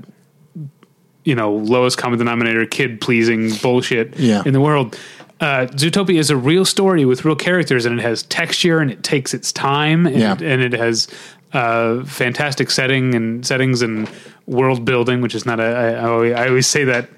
[1.24, 4.42] you know lowest common denominator kid pleasing bullshit Yeah.
[4.46, 4.96] in the world
[5.38, 9.02] uh, Zootopia is a real story with real characters, and it has texture, and it
[9.02, 10.32] takes its time, and, Yeah.
[10.32, 11.08] and it has
[11.52, 14.08] uh, fantastic setting and settings and
[14.46, 15.64] world building, which is not a.
[15.64, 17.10] I, I always, I always say that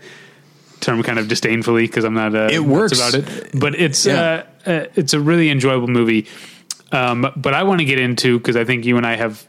[0.81, 2.35] term kind of disdainfully because I'm not.
[2.35, 2.99] Uh, It works.
[2.99, 4.43] about it, but it's Yeah.
[4.67, 6.27] uh, uh, it's a really enjoyable movie.
[6.91, 9.47] Um, but I want to get into because I think you and I have.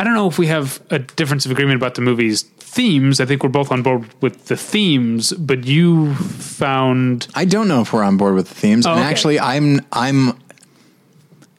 [0.00, 3.20] I don't know if we have a difference of agreement about the movie's themes.
[3.20, 7.82] I think we're both on board with the themes, but you found I don't know
[7.82, 8.86] if we're on board with the themes.
[8.86, 9.08] Oh, and okay.
[9.10, 10.40] actually, I'm I'm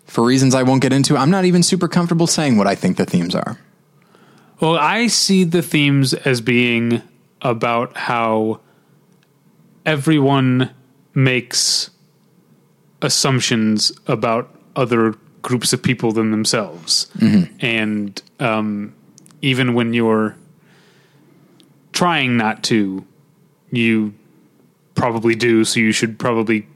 [0.06, 1.16] for reasons I won't get into.
[1.16, 3.60] I'm not even super comfortable saying what I think the themes are.
[4.60, 7.04] Well, I see the themes as being
[7.44, 8.62] about how
[9.86, 10.72] everyone
[11.14, 11.92] makes
[13.04, 17.10] assumptions about other groups of people than themselves.
[17.62, 18.94] And um,
[19.42, 20.36] even when you're
[21.94, 23.06] trying not to,
[23.72, 24.14] you
[24.96, 25.64] probably do.
[25.66, 26.68] So you should probably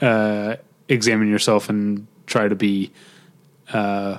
[0.00, 0.56] uh,
[0.88, 2.90] examine yourself and try to be
[3.72, 4.18] uh,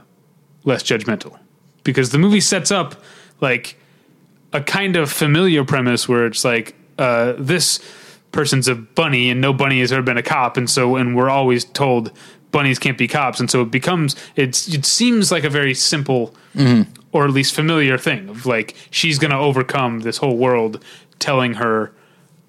[0.64, 1.38] less judgmental
[1.84, 2.96] because the movie sets up
[3.42, 3.78] like
[4.54, 7.80] a kind of familiar premise where it's like uh, this
[8.32, 11.30] person's a bunny and no bunny has ever been a cop and so and we're
[11.30, 12.12] always told
[12.56, 13.42] bunnies can't be cops.
[13.42, 16.34] And so it becomes it's it seems like a very simple
[17.12, 20.82] or at least familiar thing of like she's going to overcome this whole world
[21.20, 21.92] telling her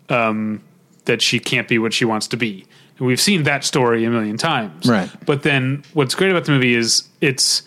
[0.08, 0.62] um,
[1.06, 2.64] that she can't be what she wants to be.
[2.98, 4.86] And we've seen that story a million times.
[4.86, 5.10] Right.
[5.26, 7.62] but then what's great about the movie is it's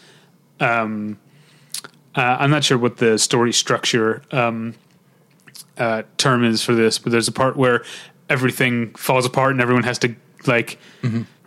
[0.62, 1.20] um,
[2.16, 4.76] uh, I'm not sure what the story structure um,
[5.78, 7.84] uh, term is for this, but there's a part where
[8.30, 10.16] everything falls apart and everyone has to
[10.48, 10.78] like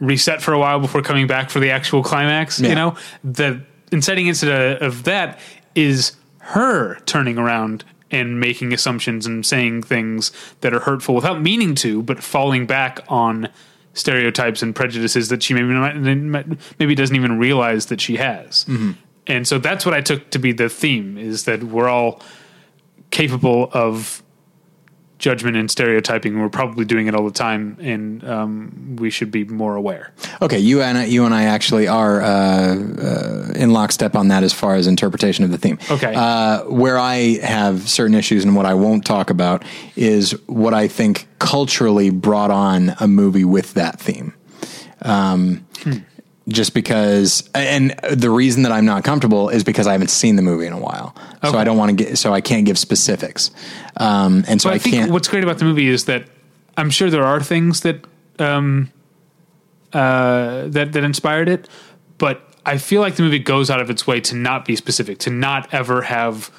[0.01, 2.61] reset for a while before coming back for the actual climax.
[2.61, 2.69] Yeah.
[2.71, 5.39] You know, the inciting incident of that
[5.75, 11.75] is her turning around and making assumptions and saying things that are hurtful without meaning
[11.77, 13.49] to, but falling back on
[13.95, 18.65] stereotypes and prejudices that she maybe maybe doesn't even realize that she has.
[18.67, 18.93] Mm-hmm.
[19.27, 22.21] And so that's what I took to be the theme is that we're all
[23.11, 24.22] capable of
[25.23, 26.39] judgment and stereotyping.
[26.41, 30.13] We're probably doing it all the time, and um, we should be more aware.
[30.43, 34.53] Okay, you and you and I actually are uh, uh, in lockstep on that as
[34.53, 35.79] far as interpretation of the theme.
[35.91, 36.13] Okay.
[36.15, 40.89] uh, where I have certain issues and what I won't talk about is what I
[40.89, 44.35] think culturally brought on a movie with that theme.
[45.03, 45.67] Um,
[46.49, 50.43] just because and the reason that I'm not comfortable is because I haven't seen the
[50.43, 51.15] movie in a while.
[51.43, 53.51] So I don't want to get so I can't give specifics.
[53.97, 56.27] Um and so I, I, think can't what's great about the movie is that
[56.77, 58.05] I'm sure there are things that
[58.39, 58.91] um,
[59.93, 61.69] uh, that that inspired it,
[62.19, 65.19] but I feel like the movie goes out of its way to not be specific,
[65.19, 66.51] to not ever have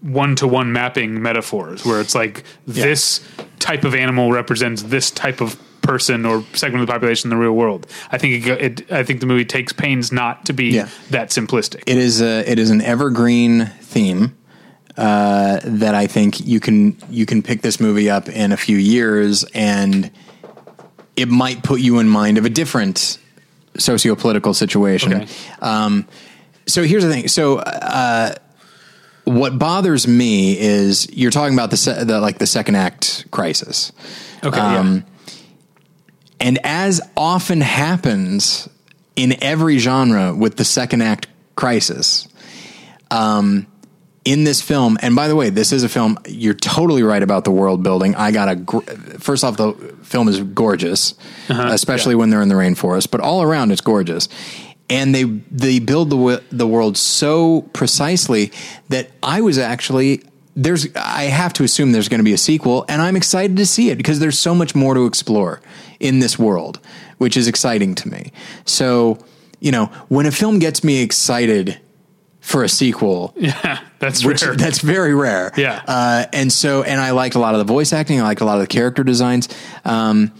[0.00, 3.20] one to one mapping metaphors where it's like this
[3.58, 7.42] type of animal represents this type of person or segment of the population in the
[7.42, 7.86] real world.
[8.10, 10.88] I think it, it I think the movie takes pains not to be Yeah.
[11.10, 11.82] that simplistic.
[11.86, 14.36] it is a it is an evergreen theme
[14.96, 18.76] uh, that I think you can you can pick this movie up in a few
[18.76, 20.10] years and
[21.16, 23.18] it might put you in mind of a different
[23.76, 25.12] socio-political situation.
[25.14, 25.26] Okay.
[25.60, 26.06] Um,
[26.66, 27.28] so here's the thing.
[27.28, 28.34] So uh,
[29.24, 33.92] what bothers me is you're talking about the, se- the like the second act crisis.
[34.42, 35.02] okay, um, yeah.
[36.40, 38.68] And as often happens
[39.14, 42.26] in every genre with the second act crisis,
[43.10, 43.66] um,
[44.24, 47.44] in this film, and by the way, this is a film, you're totally right about
[47.44, 48.14] the world building.
[48.14, 48.80] I got a, gr-
[49.18, 49.72] first off, the
[50.02, 51.14] film is gorgeous,
[51.48, 54.28] especially when they're in the rainforest, but all around it's gorgeous.
[54.90, 58.52] And they, they build the, the world so precisely
[58.88, 60.22] that I was actually,
[60.62, 63.66] there's, I have to assume there's going to be a sequel, and I'm excited to
[63.66, 65.62] see it because there's so much more to explore
[65.98, 66.80] in this world,
[67.16, 68.32] which is exciting to me.
[68.66, 69.18] So,
[69.58, 71.80] you know, when a film gets me excited
[72.40, 74.54] for a sequel, yeah, that's which rare.
[74.54, 75.50] that's very rare.
[75.56, 75.82] Yeah.
[75.86, 78.20] Uh, and so, and I liked a lot of the voice acting.
[78.20, 79.48] I liked a lot of the character designs.
[79.86, 80.30] Um,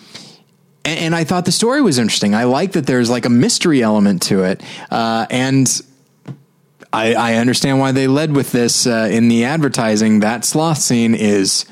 [0.84, 2.34] and, and I thought the story was interesting.
[2.34, 4.62] I like that there's like a mystery element to it.
[4.90, 5.66] Uh, and
[6.92, 10.20] I, I understand why they led with this uh, in the advertising.
[10.20, 11.64] That sloth scene is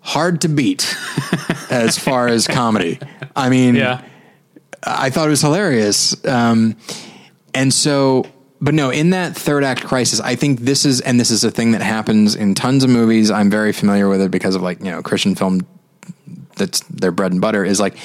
[0.00, 0.94] hard to beat
[1.70, 2.98] as far as comedy.
[3.34, 4.02] I mean, yeah.
[4.82, 6.24] I thought it was hilarious.
[6.26, 6.76] Um,
[7.54, 8.26] and so,
[8.60, 11.50] but no, in that third act crisis, I think this is, and this is a
[11.50, 13.30] thing that happens in tons of movies.
[13.30, 15.66] I'm very familiar with it because of like, you know, Christian film
[16.56, 17.96] that's their bread and butter is like,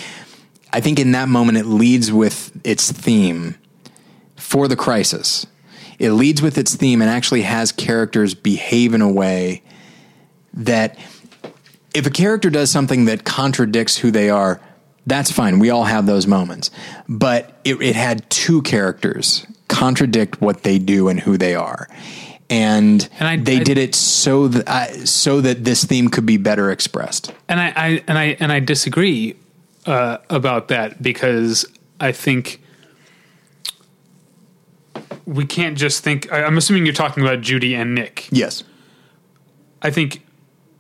[0.73, 3.55] I think in that moment it leads with its theme
[4.35, 5.45] for the crisis.
[6.01, 9.61] It leads with its theme and actually has characters behave in a way
[10.53, 10.97] that
[11.93, 14.59] if a character does something that contradicts who they are,
[15.05, 15.59] that's fine.
[15.59, 16.71] We all have those moments.
[17.07, 21.87] But it, it had two characters contradict what they do and who they are.
[22.49, 26.25] And, And I- they I- did it so that I, so that this theme could
[26.25, 27.31] be better expressed.
[27.47, 29.35] and I, I and I and I disagree
[29.85, 31.65] uh, about that because
[31.99, 32.59] I think
[35.25, 36.31] we can't just think.
[36.31, 38.27] I, I'm assuming you're talking about Judy and Nick.
[38.31, 38.63] Yes.
[39.81, 40.25] I think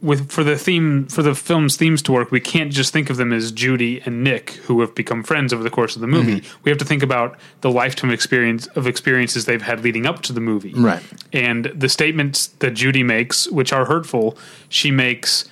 [0.01, 3.17] with for the theme for the film's themes to work, we can't just think of
[3.17, 6.41] them as Judy and Nick who have become friends over the course of the movie.
[6.41, 6.63] Mm-hmm.
[6.63, 10.33] We have to think about the lifetime experience of experiences they've had leading up to
[10.33, 10.73] the movie.
[10.73, 11.03] Right.
[11.31, 14.37] And the statements that Judy makes, which are hurtful,
[14.69, 15.45] she makes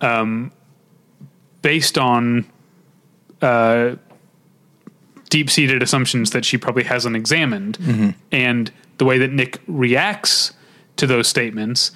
[0.00, 0.52] um,
[1.62, 2.46] based on
[3.42, 3.96] uh,
[5.28, 8.14] deep seated assumptions that she probably hasn't examined.
[8.32, 10.52] And the way that Nick reacts
[10.96, 11.90] to those statements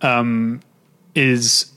[0.00, 0.60] um,
[1.14, 1.72] is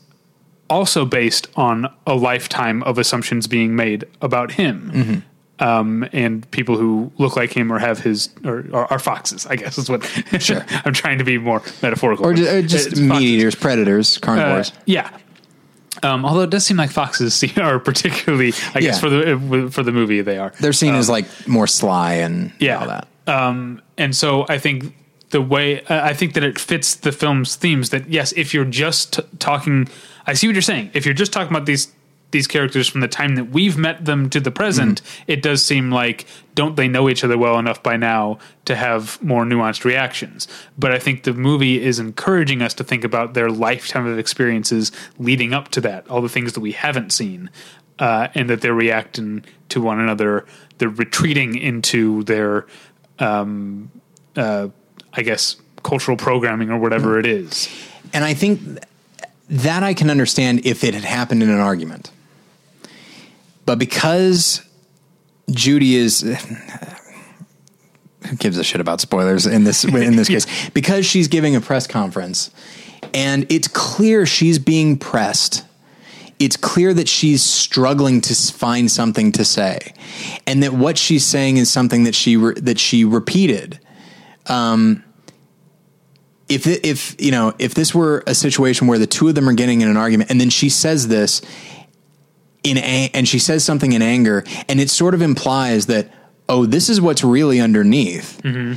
[0.70, 5.24] also based on a lifetime of assumptions being made about him.
[5.60, 9.56] Um, and people who look like him or have his or, or are foxes, I
[9.58, 10.04] guess is what.
[10.40, 10.66] Sure.
[10.86, 12.26] I'm trying to be more metaphorical.
[12.26, 14.72] Or just, or just meat eaters, predators, Uh, carnivores.
[14.88, 15.16] yeah.
[16.04, 19.92] Um, although it does seem like foxes are particularly, I guess, for the for the
[19.92, 20.54] movie they are.
[20.60, 22.80] They're seen as like more sly and yeah.
[22.80, 23.08] all that.
[23.28, 24.96] Um, and so I think
[25.30, 27.90] the way uh, I think that it fits the film's themes.
[27.92, 29.88] That yes, if you're just t- talking,
[30.26, 30.92] I see what you're saying.
[30.94, 31.94] If you're just talking about these
[32.32, 35.92] these characters from the time that we've met them to the present, it does seem
[35.92, 36.26] like
[36.56, 40.48] don't they know each other well enough by now to have more nuanced reactions.
[40.78, 44.92] But I think the movie is encouraging us to think about their lifetime of experiences
[45.18, 47.50] leading up to that, all the things that we haven't seen,
[48.00, 50.46] uh, and that they're reacting to one another.
[50.78, 52.66] They're retreating into their
[53.20, 53.92] um,
[54.36, 54.70] uh,
[55.14, 57.70] I guess cultural programming or whatever it is.
[58.14, 58.80] And I think
[59.50, 62.12] that I can understand if it had happened in an argument.
[63.72, 64.62] But because
[65.50, 66.20] Judy is
[68.28, 70.70] who gives a shit about spoilers in this in this case?
[70.72, 72.52] Because she's giving a press conference
[73.14, 75.64] and it's clear she's being pressed.
[76.38, 79.94] It's clear that she's struggling to find something to say
[80.46, 83.80] and that what she's saying is something that she re- that she repeated.
[84.48, 85.02] Um,
[86.50, 89.48] if it, if you know if this were a situation where the two of them
[89.48, 91.42] are getting in an argument and then she says this
[92.64, 96.12] in a- and she says something in anger and it sort of implies that
[96.50, 98.74] oh, this is what's really underneath, mm-hmm.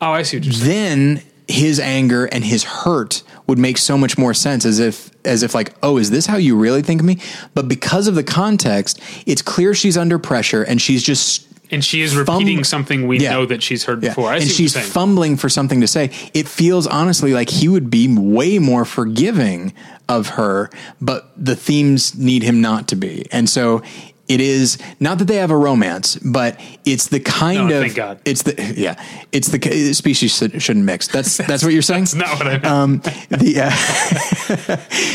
[0.00, 4.16] Oh, I see what you're then his anger and his hurt would make so much
[4.18, 7.06] more sense as if as if like oh is this how you really think of
[7.06, 7.18] me?
[7.54, 12.02] But because of the context it's clear she's under pressure and she's just And she
[12.02, 13.32] is repeating something we Yeah.
[13.32, 14.30] know that she's heard yeah, before.
[14.30, 16.10] I and she's fumbling for something to say.
[16.34, 19.72] It feels honestly like he would be way more forgiving
[20.08, 20.70] of her
[21.00, 23.82] but the themes need him not to be and so
[24.26, 27.94] it is not that they have a romance, but it's the kind Oh, of thank
[27.94, 28.20] God.
[28.24, 28.94] it's the yeah
[29.32, 31.08] it's the species should- shouldn't mix.
[31.12, 32.04] That's that's what you're saying.
[32.04, 32.64] That's not what I meant.
[32.64, 32.98] Um,
[33.28, 33.60] the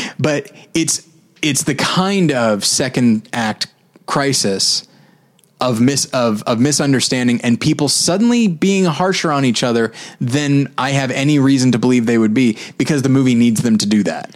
[0.04, 1.08] uh, but it's
[1.42, 3.66] it's the kind of second act
[4.06, 4.86] crisis
[5.60, 10.90] of mis of of misunderstanding and people suddenly being harsher on each other than I
[10.90, 14.02] have any reason to believe they would be because the movie needs them to do
[14.04, 14.34] that.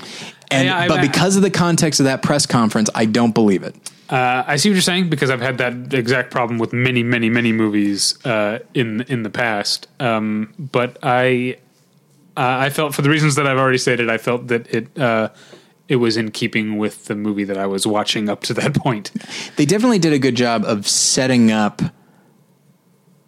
[0.54, 3.74] And Yeah, but because of the context of that press conference, I don't believe it.
[4.08, 7.30] Uh, I see what you're saying because I've had that exact problem with many, many,
[7.30, 9.88] many movies uh, in in the past.
[9.98, 11.56] Um, but I
[12.36, 15.30] uh, I felt for the reasons that I've already stated, I felt that it uh,
[15.88, 19.10] it was in keeping with the movie that I was watching up to that point.
[19.56, 21.82] They definitely did a good job of setting up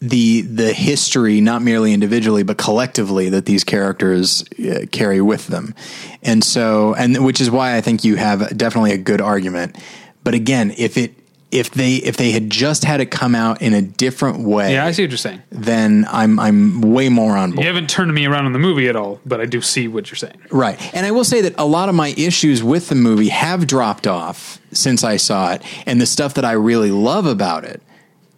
[0.01, 5.75] the the history, not merely individually but collectively, that these characters uh, carry with them,
[6.23, 9.77] and so and which is why I think you have definitely a good argument.
[10.23, 11.15] But again, if it
[11.53, 14.85] if they if they had just had it come out in a different way, Yeah,
[14.85, 15.43] I see what you're saying.
[15.51, 17.61] then I'm I'm way more on board.
[17.65, 20.11] You haven't turned me around on the movie at all, but I do see what
[20.11, 20.39] you're saying.
[20.51, 20.79] Right.
[20.95, 24.07] And I will say that a lot of my issues with the movie have dropped
[24.07, 25.63] off since I saw it.
[25.87, 27.81] And the stuff that I really love about it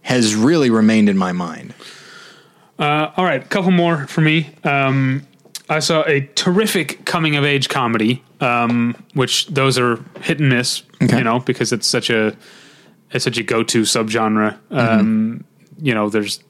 [0.09, 1.75] has really remained in my mind.
[2.79, 4.49] Uh, all right, a couple more for me.
[4.65, 5.27] Um,
[5.69, 10.83] I saw a terrific coming of age comedy, um, which those are hit and miss,
[11.03, 11.19] Okay.
[11.19, 12.35] you know, because it's such a
[13.11, 14.57] it's such a go to subgenre.
[14.71, 15.45] Um,
[15.81, 16.43] You know, there's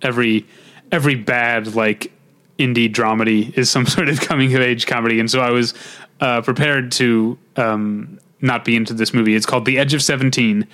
[0.00, 0.46] every
[0.90, 2.10] every bad like
[2.58, 5.74] indie dramedy is some sort of coming of age comedy, and so I was
[6.20, 9.34] uh, prepared to um, not be into this movie.
[9.34, 10.66] It's called The Edge of Seventeen.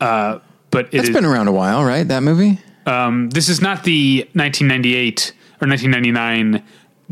[0.00, 0.40] Uh,
[0.76, 2.06] but it It's is- been around a while, right?
[2.06, 2.58] That movie?
[2.86, 5.32] um, this is not the 1998
[5.62, 6.62] or 1999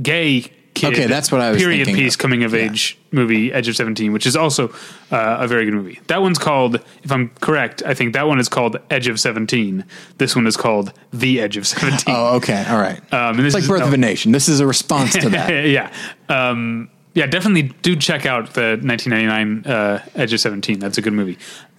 [0.03, 0.93] gay kid.
[0.93, 2.19] Okay, that's what I was period piece of.
[2.19, 2.61] coming of Yeah.
[2.71, 4.69] age movie, Edge of 17, which is also
[5.11, 5.99] uh, a very good movie.
[6.09, 9.85] That one's called, if I'm correct, I think that one is called Edge of 17.
[10.19, 12.15] This one is called The Edge of 17.
[12.15, 12.65] Oh, okay.
[12.69, 13.01] All right.
[13.13, 13.87] Um, and this it's like is- Birth no.
[13.87, 14.33] of a Nation.
[14.33, 15.49] This is a response to that.
[15.79, 15.91] yeah.
[16.29, 20.81] Um, yeah, definitely do check out the 1999 uh, Edge of 17.
[20.81, 21.39] That's a good movie.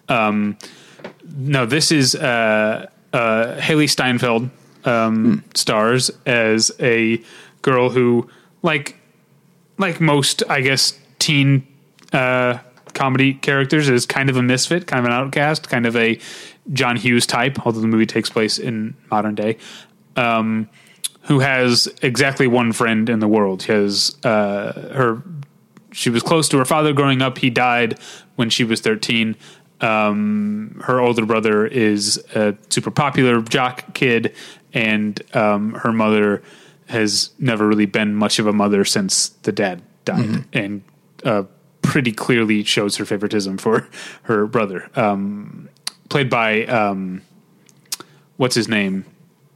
[0.09, 0.57] Um,
[1.35, 4.49] no, this is uh, uh, Hailee Steinfeld
[4.85, 7.21] um, stars as a
[7.61, 8.29] girl who,
[8.61, 8.97] like,
[9.77, 11.67] like most, I guess, teen
[12.13, 12.59] uh,
[12.93, 16.19] comedy characters, is kind of a misfit, kind of an outcast, kind of a
[16.71, 17.65] John Hughes type.
[17.65, 19.57] Although the movie takes place in modern day,
[20.15, 20.69] um,
[21.23, 23.63] who has exactly one friend in the world.
[23.63, 25.21] She has uh, her.
[25.91, 27.37] She was close to her father growing up.
[27.37, 27.99] He died
[28.35, 29.35] when she was thirteen.
[29.81, 34.33] Um, her older brother is a super popular jock kid,
[34.73, 36.41] and um, her mother
[36.87, 40.83] has never really been much of a mother since the dad died, and
[41.23, 41.43] uh,
[41.81, 43.87] pretty clearly shows her favoritism for
[44.23, 45.67] her brother, um,
[46.09, 47.21] played by um,
[48.37, 49.05] what's his name?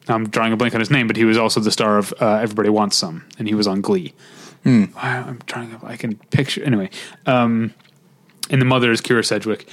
[0.08, 2.36] I'm drawing a blank on his name, but he was also the star of uh,
[2.41, 4.14] Everybody Wants Some, and he was on Glee.
[4.66, 4.90] I,
[5.20, 5.70] I'm trying.
[5.80, 6.90] to- I can picture anyway.
[7.26, 7.74] Um,
[8.52, 9.68] and the mother is Kyra Sedgwick.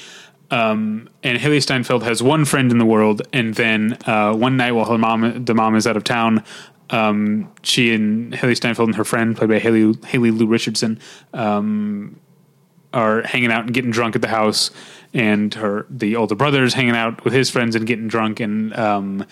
[0.51, 4.73] Um, and Hailee Steinfeld has one friend in the world, and then uh, one night
[4.73, 6.45] while her mom, the mom is out of town,
[6.91, 11.01] um, she and Hailee Steinfeld and her friend, played by Haley Haley Lu Richardson,
[11.35, 12.21] um,
[12.93, 14.71] are hanging out and getting drunk at the house,
[15.13, 18.73] and her the older brother is hanging out with his friends and getting drunk, and
[18.77, 19.27] um,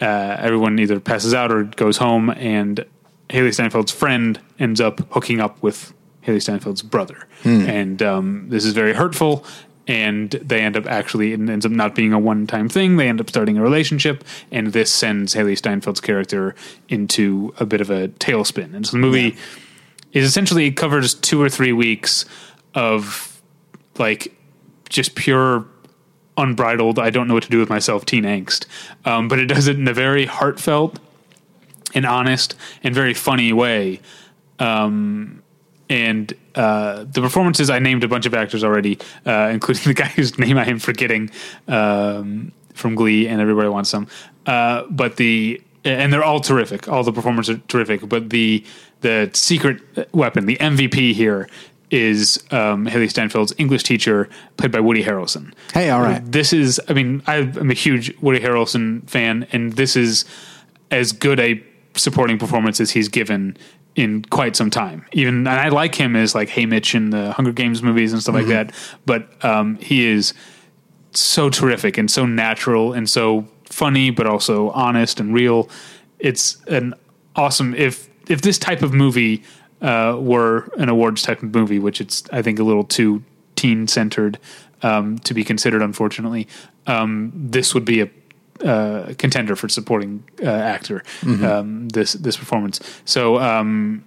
[0.00, 0.04] uh,
[0.40, 2.84] everyone either passes out or goes home, and
[3.30, 5.94] Hailee Steinfeld's friend ends up hooking up with
[6.26, 9.44] Hailee Steinfeld's brother, and um, this is very hurtful.
[9.86, 12.96] And they end up actually, it ends up not being a one time thing.
[12.96, 16.54] They end up starting a relationship, and this sends Hailee Steinfeld's character
[16.88, 18.74] into a bit of a tailspin.
[18.74, 19.36] And so the movie
[20.14, 22.24] is essentially covers two or three weeks
[22.74, 23.42] of
[23.98, 24.34] like
[24.88, 25.66] just pure
[26.36, 28.66] unbridled i don't know what to do with myself teen angst
[29.04, 30.98] um, but it does it in a very heartfelt
[31.94, 34.00] and honest and very funny way
[34.58, 35.42] um,
[35.94, 40.08] and uh, the performances i named a bunch of actors already uh, including the guy
[40.08, 41.30] whose name i am forgetting
[41.68, 44.06] um, from glee and everybody wants some
[44.46, 48.64] uh, but the and they're all terrific all the performers are terrific but the
[49.02, 49.80] the secret
[50.12, 51.48] weapon the mvp here
[51.90, 55.52] is um, Hailee Steinfeld's English teacher, played by Woody Harrelson.
[55.72, 56.20] Hey, all right.
[56.24, 60.24] This is, I mean, I'm a huge Woody Harrelson fan, and this is
[60.90, 61.62] as good a
[61.94, 63.56] supporting performance as he's given
[63.96, 65.06] in quite some time.
[65.12, 68.34] Even, and I like him as like Haymitch in the Hunger Games movies and stuff
[68.34, 68.72] like that.
[69.06, 70.34] But um, he is
[71.12, 75.68] so terrific and so natural and so funny, but also honest and real.
[76.18, 76.94] It's an
[77.36, 79.42] awesome if if this type of movie
[79.80, 83.22] uh, were an awards type of movie, which it's I think a little too
[83.54, 84.38] teen centered
[84.82, 86.48] um, to be considered, unfortunately.
[86.86, 88.10] Um, this would be a
[88.62, 91.02] uh, contender for supporting uh, actor.
[91.22, 92.80] Um, this this performance.
[93.04, 94.04] So um,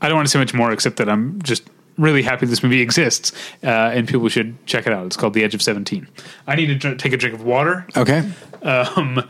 [0.00, 1.62] I don't want to say much more, except that I'm just
[1.98, 3.32] really happy this movie exists,
[3.62, 5.04] uh, and people should check it out.
[5.06, 6.08] It's called The Edge of Seventeen.
[6.46, 7.86] I need to dr- take a drink of water.
[7.96, 8.28] Okay.
[8.62, 9.28] Um,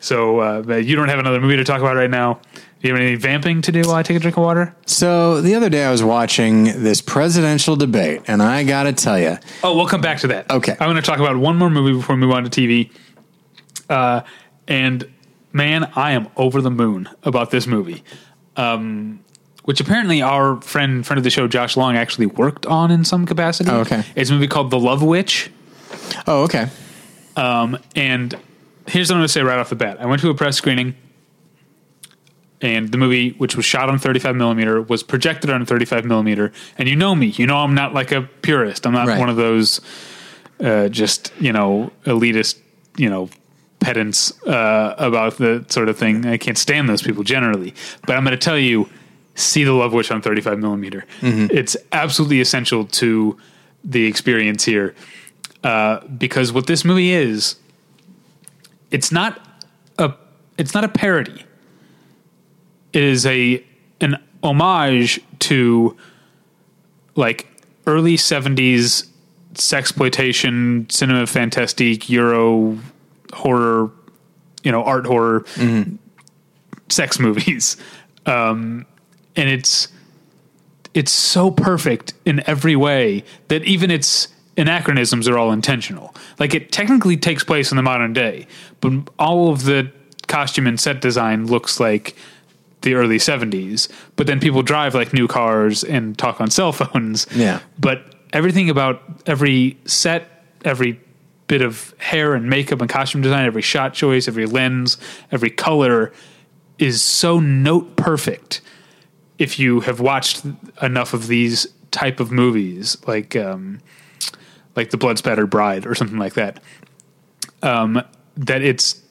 [0.00, 2.40] so uh, you don't have another movie to talk about right now.
[2.82, 4.74] Do you have any vamping to do while I take a drink of water?
[4.86, 9.18] So the other day I was watching this presidential debate, and I got to tell
[9.20, 10.50] you, Oh, we'll come back to that.
[10.50, 10.72] Okay.
[10.72, 12.90] I'm going to talk about one more movie before we move on to TV.
[13.92, 14.22] Uh,
[14.66, 15.08] and
[15.52, 18.02] man, I am over the moon about this movie.
[18.56, 19.20] Um,
[19.64, 23.26] which apparently our friend, friend of the show, Josh Long, actually worked on in some
[23.26, 23.70] capacity.
[23.70, 24.02] Oh, okay.
[24.16, 25.50] It's a movie called The Love Witch.
[26.26, 26.68] oh, okay.
[27.36, 28.34] Um, and
[28.88, 30.00] here's what I'm going to say right off the bat.
[30.00, 30.96] I went to a press screening,
[32.60, 36.52] and the movie, which was shot on 35 millimeter, was projected on 35 millimeter.
[36.78, 38.86] And you know me, you know I'm not like a purist.
[38.86, 39.18] I'm not Right.
[39.18, 39.80] one of those
[40.60, 42.58] uh, just you know elitist,
[42.96, 43.28] you know
[43.82, 46.26] pedants uh, about the sort of thing.
[46.26, 47.74] I can't stand those people generally.
[48.06, 48.88] But I'm going to tell you,
[49.34, 51.04] see the Love Witch on 35 millimeter.
[51.50, 53.36] It's absolutely essential to
[53.84, 54.94] the experience here
[55.64, 57.56] uh, because what this movie is,
[58.90, 59.40] it's not
[59.98, 60.14] a
[60.58, 61.44] it's not a parody.
[62.92, 63.64] It is a
[64.00, 65.96] an homage to
[67.14, 67.46] like
[67.86, 69.08] early 70s
[69.54, 72.78] sexploitation, cinema fantastique, Euro
[73.32, 73.90] horror,
[74.62, 75.44] you know, art horror,
[76.88, 77.76] sex movies.
[78.24, 78.86] Um,
[79.34, 79.88] and it's
[80.94, 86.14] it's so perfect in every way that even its anachronisms are all intentional.
[86.38, 88.46] Like it technically takes place in the modern day,
[88.80, 89.90] but all of the
[90.28, 92.14] costume and set design looks like
[92.82, 93.88] the early 70s.
[94.16, 97.26] But then people drive like new cars and talk on cell phones.
[97.34, 97.60] Yeah.
[97.78, 101.00] But everything about every set, every
[101.52, 104.96] bit of hair and makeup and costume design, every shot choice, every lens,
[105.30, 106.10] every color
[106.78, 108.62] is so note perfect
[109.38, 110.46] if you have watched
[110.80, 113.78] enough of these type of movies like um
[114.76, 116.58] like the blood spattered bride or something like that
[117.62, 118.02] um
[118.34, 119.02] that it's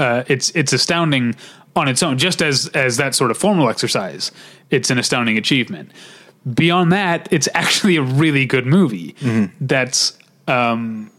[0.00, 1.32] uh it's it's astounding
[1.76, 2.18] on its own.
[2.18, 4.32] Just as as that sort of formal exercise
[4.70, 5.92] it's an astounding achievement.
[6.52, 9.14] Beyond that it's actually a really good movie
[9.60, 10.18] that's
[10.48, 11.12] um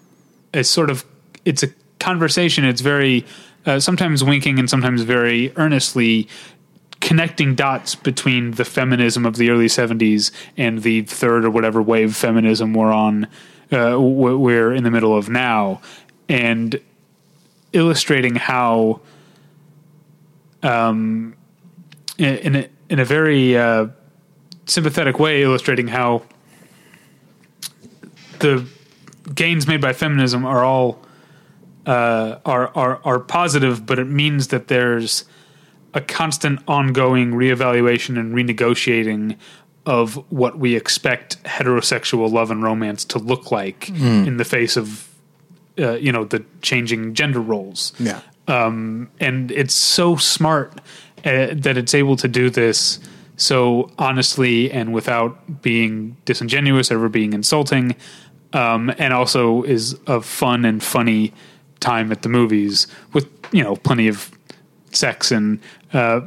[0.56, 1.06] it's sort of
[1.44, 1.68] it's a
[2.00, 3.26] conversation it's very
[3.66, 6.28] uh, sometimes winking and sometimes very earnestly
[7.02, 12.16] connecting dots between the feminism of the early 70s and the third or whatever wave
[12.16, 13.28] feminism we're on
[13.72, 15.82] uh, we're in the middle of now
[16.30, 16.80] and
[17.74, 19.00] illustrating how
[20.64, 21.36] um
[22.18, 23.88] in in a, in a very uh,
[24.66, 26.24] sympathetic way illustrating how
[28.40, 28.66] the
[29.34, 31.02] gains made by feminism are all
[31.86, 35.26] uh, are are are positive, but it means that there's
[35.94, 39.38] a constant, ongoing reevaluation and renegotiating
[39.86, 45.08] of what we expect heterosexual love and romance to look like in the face of
[45.80, 48.22] uh, you know the changing gender roles Yeah.
[48.48, 50.82] um, and it's so smart
[51.24, 53.00] uh, that it's able to do this
[53.38, 57.96] so honestly and without being disingenuous or ever being insulting,
[58.56, 61.34] um, and also is a fun and funny
[61.80, 64.32] time at the movies with you know plenty of
[64.92, 65.60] sex and
[65.94, 66.22] uh,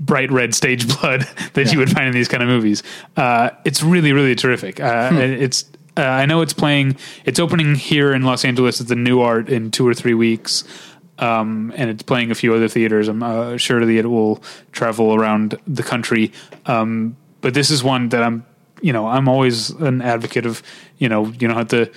[0.00, 2.82] bright red stage blood that you would find in these kind of movies.
[3.16, 4.80] Uh, it's really really terrific.
[4.80, 5.64] Uh, It's
[5.96, 6.96] uh, I know it's playing.
[7.24, 10.64] It's opening here in Los Angeles at the Nuart in two or three weeks,
[11.18, 13.08] um, and it's playing a few other theaters.
[13.08, 14.42] I'm uh, sure that it will
[14.72, 16.32] travel around the country.
[16.66, 18.44] Um, but this is one that I'm,
[18.86, 20.62] you know, I'm always an advocate of.
[20.98, 21.90] You know, you don't have to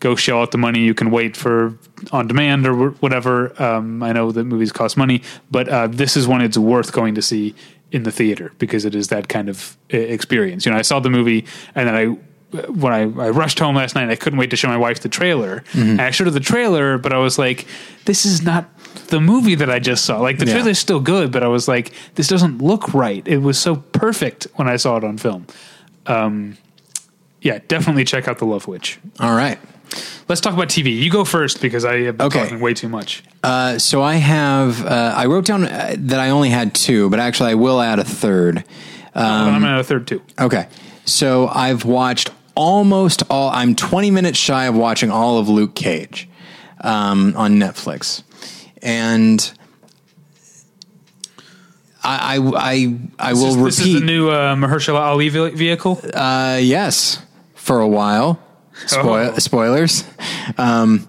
[0.00, 0.80] go shell out the money.
[0.80, 1.76] You can wait for
[2.12, 3.34] on demand or whatever.
[3.60, 7.14] Um, I know that movies cost money, but uh, this is one it's worth going
[7.16, 7.54] to see
[7.90, 10.64] in the theater because it is that kind of uh, experience.
[10.66, 11.44] You know, I saw the movie
[11.74, 12.04] and then I
[12.70, 15.08] when I, I rushed home last night, I couldn't wait to show my wife the
[15.08, 15.64] trailer.
[15.74, 17.66] And I showed her the trailer, but I was like,
[18.04, 18.64] this is not
[19.08, 20.20] the movie that I just saw.
[20.20, 20.52] Like the Yeah.
[20.54, 23.26] trailer's still good, but I was like, this doesn't look right.
[23.26, 25.46] It was so perfect when I saw it on film.
[26.08, 26.56] Um,
[27.40, 28.98] yeah, definitely check out The Love Witch.
[29.20, 29.58] All right.
[30.28, 30.96] Let's talk about TV.
[30.98, 32.42] You go first because I have been Okay.
[32.42, 33.22] talking way too much.
[33.44, 37.20] Uh, so I have, uh, I wrote down uh, that I only had two, but
[37.20, 38.64] actually I will add a third.
[39.14, 40.20] I'm Um, at a third too.
[40.40, 40.66] Okay.
[41.04, 46.28] So I've watched almost all, I'm 20 minutes shy of watching all of Luke Cage
[46.80, 48.22] um, on Netflix.
[48.82, 49.52] And
[52.06, 53.94] I, I, I, I will This, this repeat.
[53.96, 56.00] is the new uh, Mahershala Ali vehicle.
[56.14, 57.18] Uh, yes,
[57.54, 58.40] for a while.
[58.86, 59.38] Spoil- Oh.
[59.38, 60.04] Spoilers.
[60.58, 61.08] Um,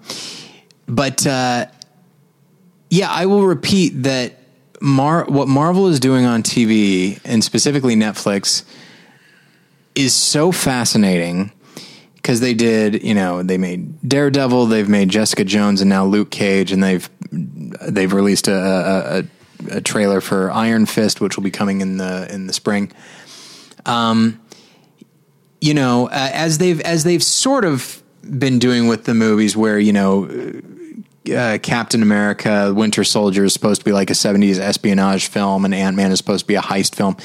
[0.88, 1.66] but uh,
[2.90, 4.36] yeah, I will repeat that
[4.82, 8.64] Mar- what Marvel is doing on TV and specifically Netflix
[9.96, 11.52] is so fascinating
[12.16, 16.30] because they did, you know, they made Daredevil, they've made Jessica Jones, and now Luke
[16.30, 19.24] Cage, and they've they've released a, a, a,
[19.70, 22.92] a trailer for Iron Fist, which will be coming in the in the spring
[23.86, 24.40] Um,
[25.62, 29.80] you know, uh, as they've as they've sort of been doing with the movies, where
[29.80, 30.30] you know,
[31.36, 35.74] uh, Captain America, Winter Soldier is supposed to be like a '70s espionage film, and
[35.74, 37.18] Ant Man is supposed to be a heist film.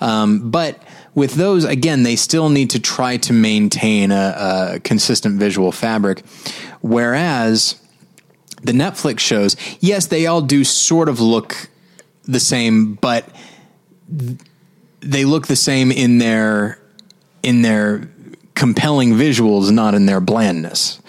[0.00, 0.82] Um, but
[1.14, 6.22] with those, again, they still need to try to maintain a, a consistent visual fabric,
[6.80, 7.80] whereas
[8.62, 11.68] the Netflix shows, yes, they all do sort of look
[12.26, 13.28] the same, but
[15.00, 16.78] they look the same in their
[17.42, 18.08] in their
[18.54, 21.00] compelling visuals, not in their blandness.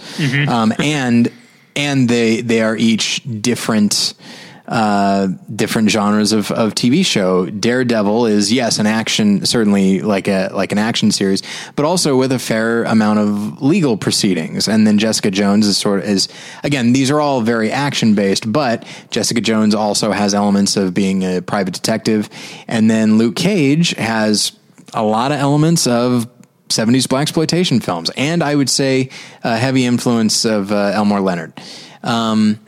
[0.48, 1.32] Um, and
[1.76, 4.14] and they they are each different
[4.68, 7.46] uh, different genres of, of TV show.
[7.46, 11.42] Daredevil is yes an action, certainly like a like an action series,
[11.76, 14.68] but also with a fair amount of legal proceedings.
[14.68, 16.28] And then Jessica Jones is sort of is
[16.64, 21.24] again these are all very action based, but Jessica Jones also has elements of being
[21.24, 22.30] a private detective,
[22.68, 24.52] and then Luke Cage has
[24.94, 26.28] a lot of elements of
[26.68, 29.10] 70s black exploitation films, and I would say
[29.44, 31.54] a heavy influence of uh, Elmore Leonard.
[32.04, 32.60] Um,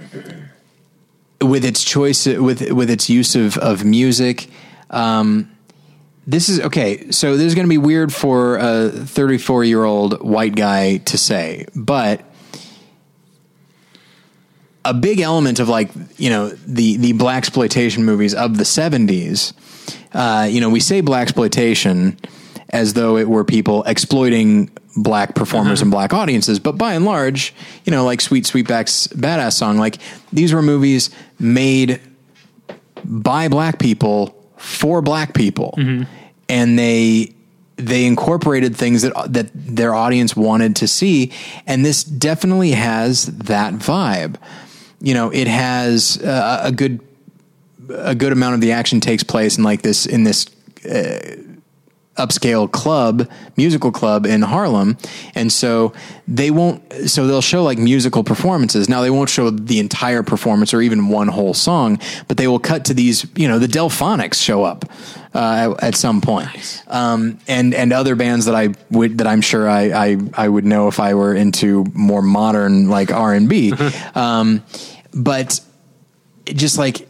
[1.42, 4.48] with its choice, with with its use of of music,
[4.90, 5.50] um,
[6.28, 7.12] this is okay.
[7.12, 11.18] So this is going to be weird for a 34 year old white guy to
[11.18, 12.24] say, but
[14.86, 19.54] a big element of like you know the the black exploitation movies of the 70s
[20.14, 22.18] uh, you know we say black exploitation
[22.72, 26.60] as though it were people exploiting black performers and black audiences.
[26.60, 27.54] But by and large
[27.86, 29.98] you know like sweet Sweetback's Baadasssss Song like
[30.32, 31.10] these were movies
[31.40, 32.02] made
[33.04, 35.74] by black people for black people.
[36.48, 37.34] And they
[37.78, 41.32] they incorporated things that that their audience wanted to see.
[41.66, 44.36] And this definitely has that vibe.
[45.00, 47.00] You know it has uh, a good
[47.90, 50.46] a good amount of the action takes place in like this in this
[50.86, 51.38] uh,
[52.20, 54.98] upscale club musical club in Harlem.
[55.36, 55.94] And so
[56.28, 58.88] they won't so they'll show like musical performances.
[58.90, 62.60] Now they won't show the entire performance or even one whole song but they will
[62.60, 64.86] cut to these you know the Delfonics show up
[65.34, 66.84] uh, at, some point.
[66.88, 70.66] Um, and and other bands that I would that I'm sure I, I I would
[70.66, 73.74] know if I were into more modern like R&B
[74.16, 74.64] um,
[75.14, 75.60] but
[76.46, 77.08] just like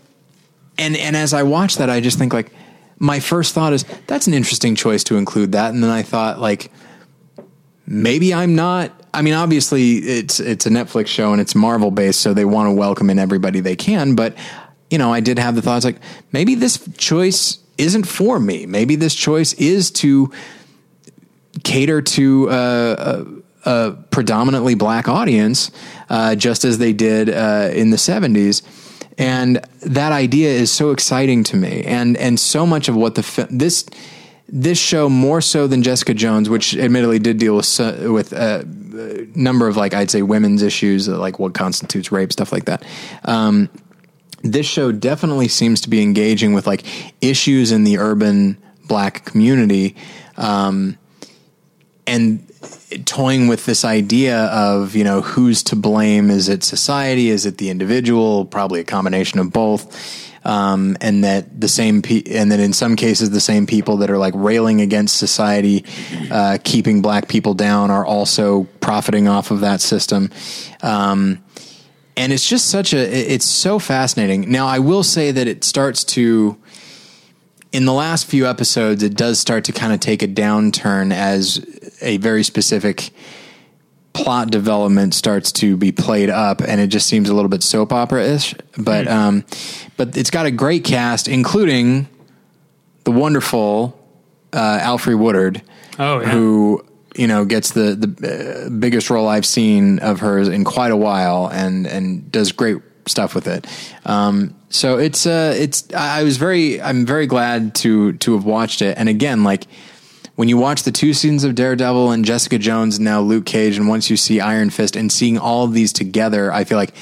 [0.77, 2.51] and and as I watch that, I just think like
[2.99, 6.39] my first thought is that's an interesting choice to include that, and then I thought
[6.39, 6.71] like
[7.87, 8.91] maybe I'm not.
[9.11, 12.67] I mean, obviously it's it's a Netflix show and it's Marvel based, so they want
[12.67, 14.15] to welcome in everybody they can.
[14.15, 14.35] But
[14.89, 15.97] you know, I did have the thoughts like
[16.31, 18.65] maybe this choice isn't for me.
[18.65, 20.31] Maybe this choice is to
[21.63, 23.25] cater to uh,
[23.65, 25.71] a, a predominantly black audience,
[26.09, 28.61] uh, just as they did uh, in the '70s.
[29.19, 33.23] And that idea is so exciting to me, and and so much of what the
[33.23, 33.85] fi- this
[34.47, 37.79] this show more so than Jessica Jones, which admittedly did deal with
[38.09, 38.65] with a
[39.35, 42.83] number of like I'd say women's issues, like what constitutes rape, stuff like that.
[43.25, 43.69] Um,
[44.41, 46.85] this show definitely seems to be engaging with like
[47.21, 49.95] issues in the urban black community
[50.37, 50.97] um,
[52.07, 52.48] and
[53.05, 56.29] toying with this idea of you know who's to blame?
[56.29, 57.29] Is it society?
[57.29, 58.45] Is it the individual?
[58.45, 60.27] Probably a combination of both.
[60.45, 64.09] Um, and that the same pe- and that in some cases the same people that
[64.09, 65.83] are like railing against society
[66.31, 70.31] uh, keeping black people down are also profiting off of that system.
[70.81, 71.43] Um,
[72.15, 74.49] and it's just such a it's so fascinating.
[74.49, 76.57] Now i will say that it starts to
[77.71, 81.63] in the last few episodes it does start to kind of take a downturn as
[82.01, 83.11] a very specific
[84.13, 87.93] plot development starts to be played up and it just seems a little bit soap
[87.93, 89.45] opera-ish but um
[89.97, 92.07] but it's got a great cast including
[93.03, 93.97] the wonderful
[94.51, 95.61] uh Alfre Woodard
[95.99, 96.29] Oh, yeah.
[96.29, 96.83] who
[97.15, 100.95] you know, gets the the uh, biggest role I've seen of hers in quite a
[100.95, 102.77] while, and and does great
[103.07, 103.67] stuff with it.
[104.05, 108.81] Um, so it's uh, it's I was very I'm very glad to to have watched
[108.81, 109.65] it, and again, like
[110.39, 113.75] when you watch the two seasons of Daredevil and Jessica Jones and now Luke Cage,
[113.75, 116.93] and once you see Iron Fist and seeing all of these together, I feel like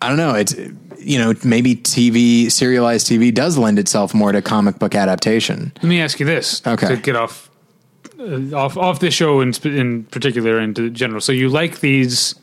[0.00, 0.34] I don't know.
[0.34, 0.54] It's
[1.00, 5.72] you know maybe TV serialized TV does lend itself more to comic book adaptation.
[5.82, 6.64] Let me ask you this.
[6.64, 6.94] Okay.
[6.94, 7.50] To get off
[8.20, 11.20] uh, off off this show in in particular and to general.
[11.20, 12.36] So you like these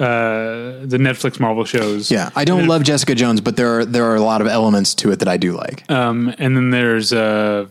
[0.00, 2.10] uh the Netflix Marvel shows.
[2.10, 4.96] Yeah, I don't love Jessica Jones, but there are there are a lot of elements
[4.96, 5.88] to it that I do like.
[5.88, 7.68] Um and then there's uh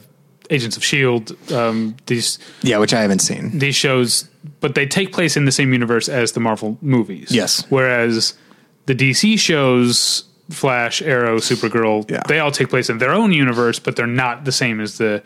[0.50, 3.58] Agents of Shield um these yeah, which I haven't seen.
[3.60, 4.28] these shows
[4.62, 7.30] but they take place in the same universe as the Marvel movies.
[7.32, 7.66] Yes.
[7.70, 8.34] Whereas
[8.86, 12.24] the DC shows Flash, Arrow, Supergirl, Yeah.
[12.28, 15.22] they all take place in their own universe, but they're not the same as the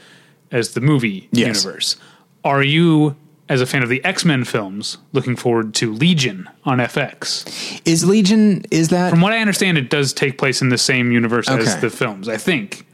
[0.51, 1.63] as the movie Yes.
[1.63, 1.95] universe.
[2.43, 3.15] Are you
[3.49, 7.45] as a fan of the X-Men films looking forward to Legion on FX?
[7.85, 11.11] Is Legion is that From what I understand it does take place in the same
[11.11, 12.85] universe as the films, I think.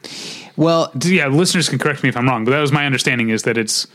[0.59, 0.91] Well?
[1.03, 3.57] Yeah, listeners can correct me if I'm wrong, but that was my understanding is that
[3.57, 3.87] it's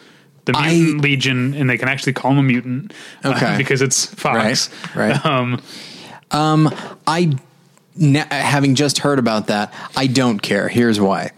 [0.46, 2.92] the I- mutant legion and they can actually call him a mutant
[3.22, 4.70] uh, because it's Fox.
[4.94, 5.60] Right, right.
[6.30, 6.68] Um,
[7.06, 7.36] I
[7.94, 10.68] na- having just heard about that, I don't care.
[10.68, 11.30] Here's why.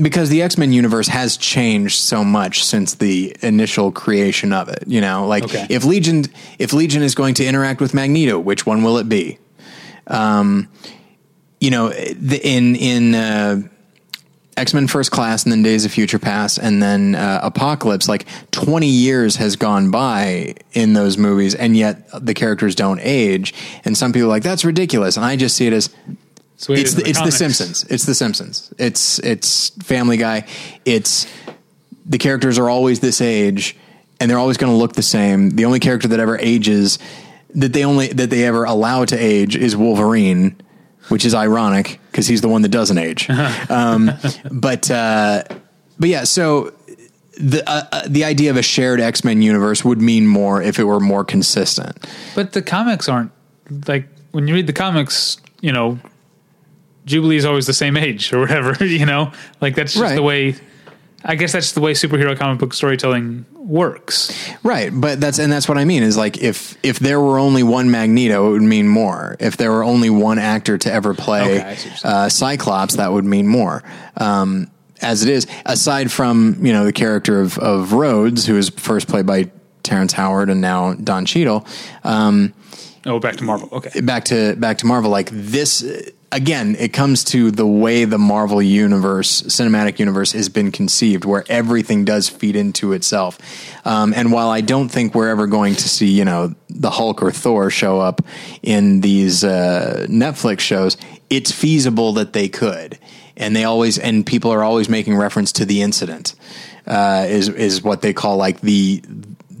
[0.00, 4.84] Because the X Men universe has changed so much since the initial creation of it.
[4.86, 5.66] You know, like Okay.
[5.70, 6.24] if Legion,
[6.58, 9.38] if Legion is going to interact with Magneto, which one will it be?
[10.08, 10.68] Um,
[11.62, 13.62] you know, the, in in uh,
[14.56, 18.08] X Men First Class, and then Days of Future Past, and then uh, Apocalypse.
[18.08, 23.54] Like twenty years has gone by in those movies, and yet the characters don't age.
[23.84, 25.94] And some people are like that's ridiculous, and I just see it as
[26.50, 27.36] it's the it it's in the, it's the comics.
[27.36, 27.84] Simpsons.
[27.84, 28.74] It's the Simpsons.
[28.76, 30.48] It's it's Family Guy.
[30.84, 31.32] It's
[32.04, 33.76] the characters are always this age,
[34.18, 35.50] and they're always going to look the same.
[35.50, 36.98] The only character that ever ages
[37.54, 40.56] that they only that they ever allow to age is Wolverine,
[41.12, 43.28] which is ironic because he's the one that doesn't age.
[43.70, 44.10] um,
[44.50, 45.44] but uh,
[45.98, 46.72] but yeah, so.
[47.38, 50.78] The uh, uh, the idea of a shared X Men universe would mean more if
[50.78, 51.96] it were more consistent.
[52.34, 53.32] But the comics aren't
[53.88, 55.98] like when you read the comics, you know,
[57.06, 59.32] Jubilee's always the same age or whatever, you know?
[59.62, 60.14] Like that's just Right.
[60.14, 60.54] the way
[61.24, 64.32] I guess that's the way superhero comic book storytelling works.
[64.62, 67.62] Right, but that's and that's what I mean is like if if there were only
[67.62, 69.36] one Magneto, it would mean more.
[69.40, 72.14] If there were only one actor to ever play Okay, I see what you're saying.
[72.14, 73.82] uh, Cyclops, that would mean more.
[74.16, 74.68] Um,
[75.00, 79.08] as it is, aside from you know the character of of Rhodes, who was first
[79.08, 79.50] played by
[79.82, 81.66] Terrence Howard and now Don Cheadle,
[82.04, 82.52] um,
[83.04, 83.68] Oh, back to Marvel.
[83.72, 84.00] Okay.
[84.00, 85.10] back to back to Marvel.
[85.10, 85.82] Like this
[86.32, 91.44] again, it comes to the way the Marvel universe, cinematic universe, has been conceived, where
[91.48, 93.38] everything does feed into itself.
[93.86, 97.22] Um, and while I don't think we're ever going to see, you know, the Hulk
[97.22, 98.22] or Thor show up
[98.62, 100.96] in these uh, Netflix shows,
[101.30, 102.98] it's feasible that they could.
[103.36, 106.34] And they always and people are always making reference to the incident.
[106.86, 109.02] Uh, is is what they call like the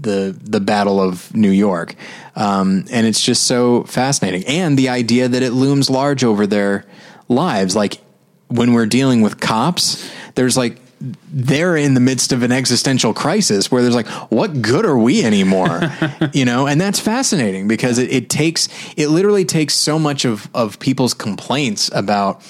[0.02, 1.94] the the Battle of New York,
[2.36, 4.44] um, and it's just so fascinating.
[4.46, 6.84] And the idea that it looms large over their
[7.28, 7.98] lives, like
[8.48, 10.78] when we're dealing with cops, there's like
[11.32, 15.24] they're in the midst of an existential crisis where there's like, what good are we
[15.24, 15.80] anymore?
[16.32, 20.48] you know, and that's fascinating because it, it takes it literally takes so much of
[20.54, 22.42] of people's complaints about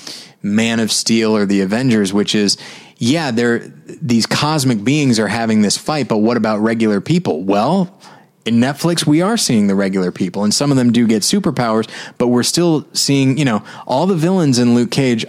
[0.42, 2.58] Man of Steel or the Avengers, which is
[3.02, 3.58] yeah, they're
[4.00, 7.42] these cosmic beings are having this fight, but what about regular people?
[7.42, 7.98] Well,
[8.44, 11.90] in Netflix, we are seeing the regular people, and some of them do get superpowers,
[12.16, 15.26] but we're still seeing, you know, all the villains in Luke Cage.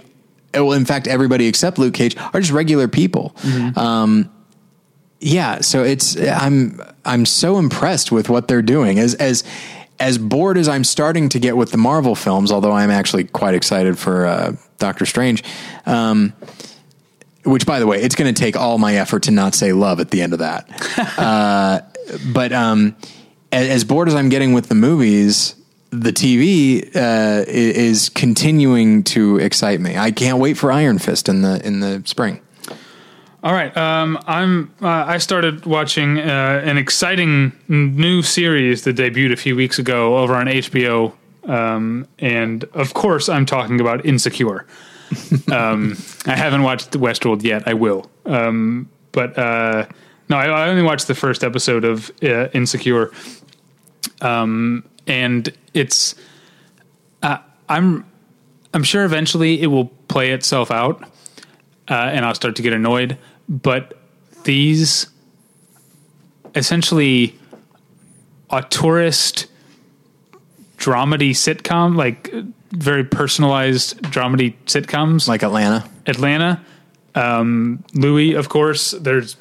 [0.54, 3.34] Well, in fact, everybody except Luke Cage are just regular people.
[3.76, 4.30] Um,
[5.18, 9.00] yeah, so it's I'm I'm so impressed with what they're doing.
[9.00, 9.42] As as
[9.98, 13.54] as bored as I'm starting to get with the Marvel films, although I'm actually quite
[13.56, 15.42] excited for uh, Doctor Strange.
[15.86, 16.34] Um,
[17.44, 20.00] which, by the way, it's going to take all my effort to not say love
[20.00, 20.68] at the end of that.
[21.18, 21.80] uh,
[22.32, 22.96] but um,
[23.52, 25.54] as, as bored as I'm getting with the movies,
[25.90, 29.96] the TV uh, is continuing to excite me.
[29.96, 32.40] I can't wait for Iron Fist in the in the spring.
[33.44, 33.74] All right.
[33.76, 34.74] Um, I'm.
[34.80, 40.18] Uh, I started watching uh, an exciting new series that debuted a few weeks ago
[40.18, 41.12] over on HBO,
[41.44, 44.66] um, and of course, I'm talking about Insecure.
[45.52, 45.96] Um,
[46.26, 47.68] I haven't watched Westworld yet.
[47.68, 48.10] I will.
[48.24, 49.86] Um, but uh,
[50.28, 53.12] no, I, I only watched the first episode of uh, Insecure,
[54.20, 56.14] um, and it's.
[57.22, 57.38] Uh,
[57.68, 58.04] I'm.
[58.72, 61.02] I'm sure eventually it will play itself out,
[61.88, 63.16] uh, and I'll start to get annoyed.
[63.48, 63.96] But
[64.44, 65.06] these
[66.54, 67.38] essentially
[68.50, 69.46] auteurist
[70.78, 72.32] dramedy sitcom, like
[72.76, 75.88] very personalized dramedy sitcoms, Like Atlanta.
[76.06, 76.60] Atlanta.
[77.14, 78.90] Um, Louie, of course.
[78.90, 79.36] There's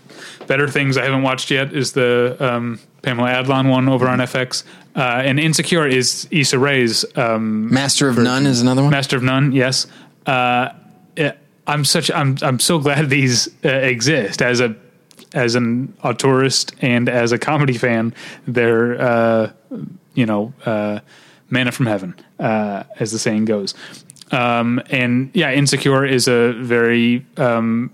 [0.48, 1.74] better things I haven't watched yet.
[1.74, 4.64] Is the um, Pamela Adlon one over on FX,
[4.96, 8.92] uh, and Insecure is Issa Rae's um, Master of None is another one.
[8.92, 9.52] Master of None.
[9.54, 9.88] Yes,
[10.28, 10.70] uh,
[11.18, 11.34] yeah,
[11.66, 12.12] I'm such.
[12.12, 14.76] I'm I'm so glad these uh, exist as a
[15.34, 18.14] as an auteurist and as a comedy fan.
[18.46, 19.52] They're uh,
[20.14, 21.00] you know uh,
[21.50, 22.14] manna from heaven,
[22.44, 23.74] uh, as the saying goes.
[24.32, 27.92] Um, and yeah, Insecure is a very um,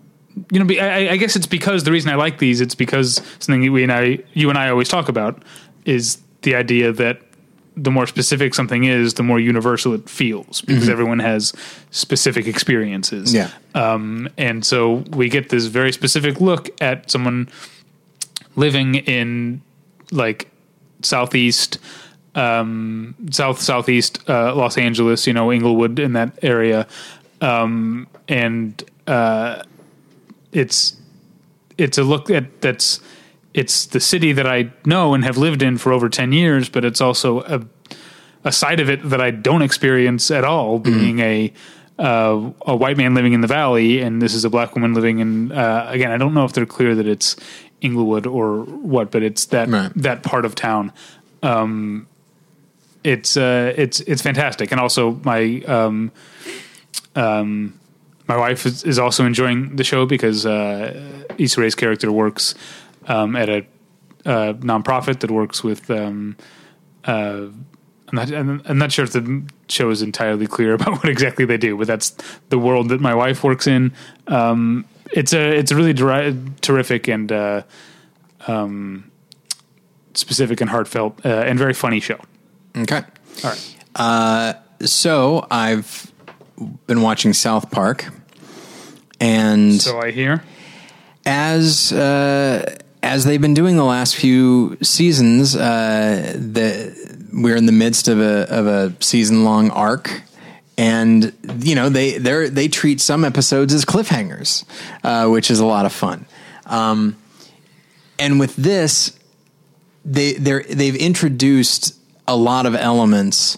[0.52, 0.74] you know.
[0.82, 2.60] I, I guess it's because the reason I like these.
[2.60, 5.44] It's because something that we and I, you and I, always talk about
[5.86, 7.22] is the idea that
[7.76, 11.54] the more specific something is, the more universal it feels because everyone has
[11.92, 13.34] specific experiences.
[13.34, 13.52] Yeah.
[13.74, 17.48] Um, and so we get this very specific look at someone
[18.56, 19.62] living in
[20.12, 20.50] like
[21.02, 21.80] southeast,
[22.36, 26.88] um, south southeast uh, Los Angeles, you know, Inglewood in that area,
[27.42, 29.64] um, and uh,
[30.52, 30.96] it's
[31.78, 33.00] it's a look at that's
[33.54, 36.86] it's the city that I know and have lived in for over ten years, but
[36.86, 37.62] it's also a
[38.44, 41.52] a side of it that I don't experience at all, being a
[41.98, 45.20] uh, a white man living in the valley, and this is a black woman living
[45.20, 45.52] in.
[45.52, 47.36] Uh, again, I don't know if they're clear that it's
[47.82, 49.92] Inglewood or what, but it's that Right.
[49.96, 50.94] that part of town.
[51.44, 52.08] Um,
[53.04, 56.12] it's uh, it's it's fantastic, and also my um,
[57.16, 57.80] um,
[58.28, 62.56] my wife is, is also enjoying the show because uh, Issa Rae's character works
[63.08, 63.66] um, at a
[64.26, 65.90] uh, nonprofit that works with.
[65.90, 66.38] Um,
[67.06, 67.48] uh,
[68.12, 68.32] I'm not.
[68.70, 71.88] I'm not sure if the show is entirely clear about what exactly they do, but
[71.88, 72.16] that's
[72.50, 73.94] the world that my wife works in.
[74.28, 77.64] Um, it's a it's really terrific and uh,
[78.48, 79.12] um,
[80.14, 82.20] specific and heartfelt uh, and very funny show.
[82.80, 83.02] Okay.
[83.44, 84.56] All right.
[84.86, 86.12] So I've
[86.88, 88.06] been watching South Park,
[89.20, 90.44] and So I hear.
[91.26, 97.72] as uh, as they've been doing the last few seasons, uh, the we're in the
[97.72, 100.24] midst of a of a season long arc.
[100.78, 104.64] And you know they they they treat some episodes as cliffhangers,
[105.04, 106.26] uh, which is a lot of fun.
[106.66, 107.18] Um,
[108.18, 109.20] and with this,
[110.06, 111.99] they they they've introduced
[112.30, 113.58] a lot of elements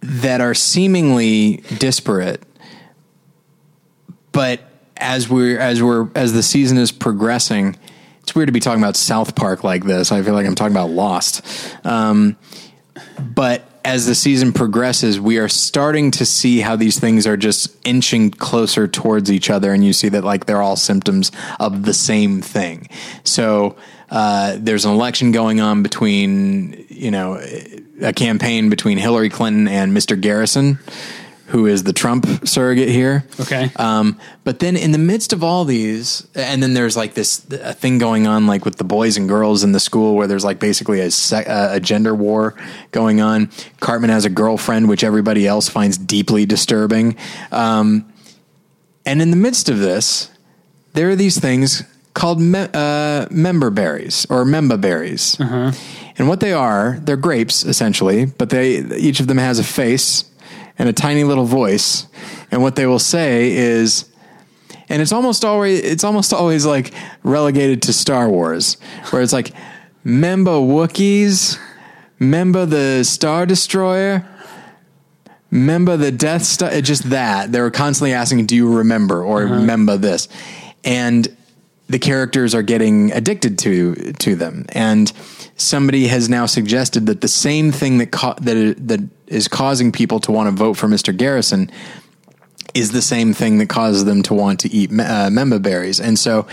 [0.00, 2.42] that are seemingly disparate
[4.32, 4.60] but
[4.96, 7.76] as we're as we're as the season is progressing
[8.28, 10.12] it's weird to be talking about south park like this.
[10.12, 11.42] I feel like i'm talking about lost.
[11.82, 12.36] Um,
[13.18, 17.74] but as the season progresses we are starting to see how these things are just
[17.86, 21.94] inching closer towards each other and you see that like they're all symptoms of the
[21.94, 22.86] same thing.
[23.24, 23.76] So
[24.10, 27.40] uh, there's an election going on between you know
[28.00, 30.78] a campaign between hillary clinton and mr garrison
[31.48, 33.24] who is the Trump surrogate here.
[33.40, 33.70] Okay.
[33.76, 37.72] Um, but then in the midst of all these, and then there's like this a
[37.72, 40.58] thing going on, like with the boys and girls in the school, where there's like
[40.58, 42.54] basically a, se- uh, a gender war
[42.90, 43.50] going on.
[43.80, 47.16] Cartman has a girlfriend, which everybody else finds deeply disturbing.
[47.50, 48.12] Um,
[49.06, 50.30] and in the midst of this,
[50.92, 51.82] there are these things
[52.18, 55.36] called me- uh, member berries or memba berries.
[56.18, 60.24] And what they are, they're grapes essentially, but they each of them has a face
[60.78, 62.08] and a tiny little voice.
[62.50, 64.04] And what they will say is,
[64.88, 66.92] and it's almost always it's almost always like
[67.22, 68.76] relegated to Star Wars,
[69.10, 69.52] where it's like,
[70.02, 71.56] "Member Wookiees,
[72.18, 74.24] member the Star Destroyer."
[75.52, 76.80] Remember the Death Star?
[76.80, 80.26] Just that they were constantly asking, "Do you remember?" or "Remember this?"
[80.84, 81.28] And
[81.88, 84.66] the characters are getting addicted to to them.
[84.70, 85.12] And
[85.56, 90.20] somebody has now suggested that the same thing that ca- that that is causing people
[90.20, 91.16] to want to vote for Mr.
[91.16, 91.70] Garrison
[92.74, 96.00] is the same thing that causes them to want to eat uh, memba berries.
[96.00, 96.46] And so,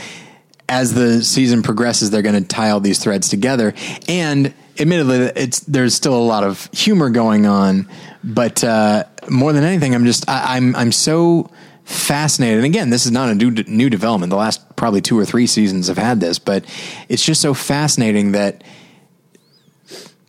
[0.67, 3.73] as the season progresses, they're going to tie all these threads together.
[4.07, 7.89] And admittedly, it's there's still a lot of humor going on,
[8.23, 11.51] but uh, more than anything, I'm just I, I'm I'm so
[11.85, 12.57] fascinated.
[12.57, 14.31] And again, this is not a new new development.
[14.31, 16.65] The last probably two or three seasons have had this, but
[17.07, 18.63] it's just so fascinating that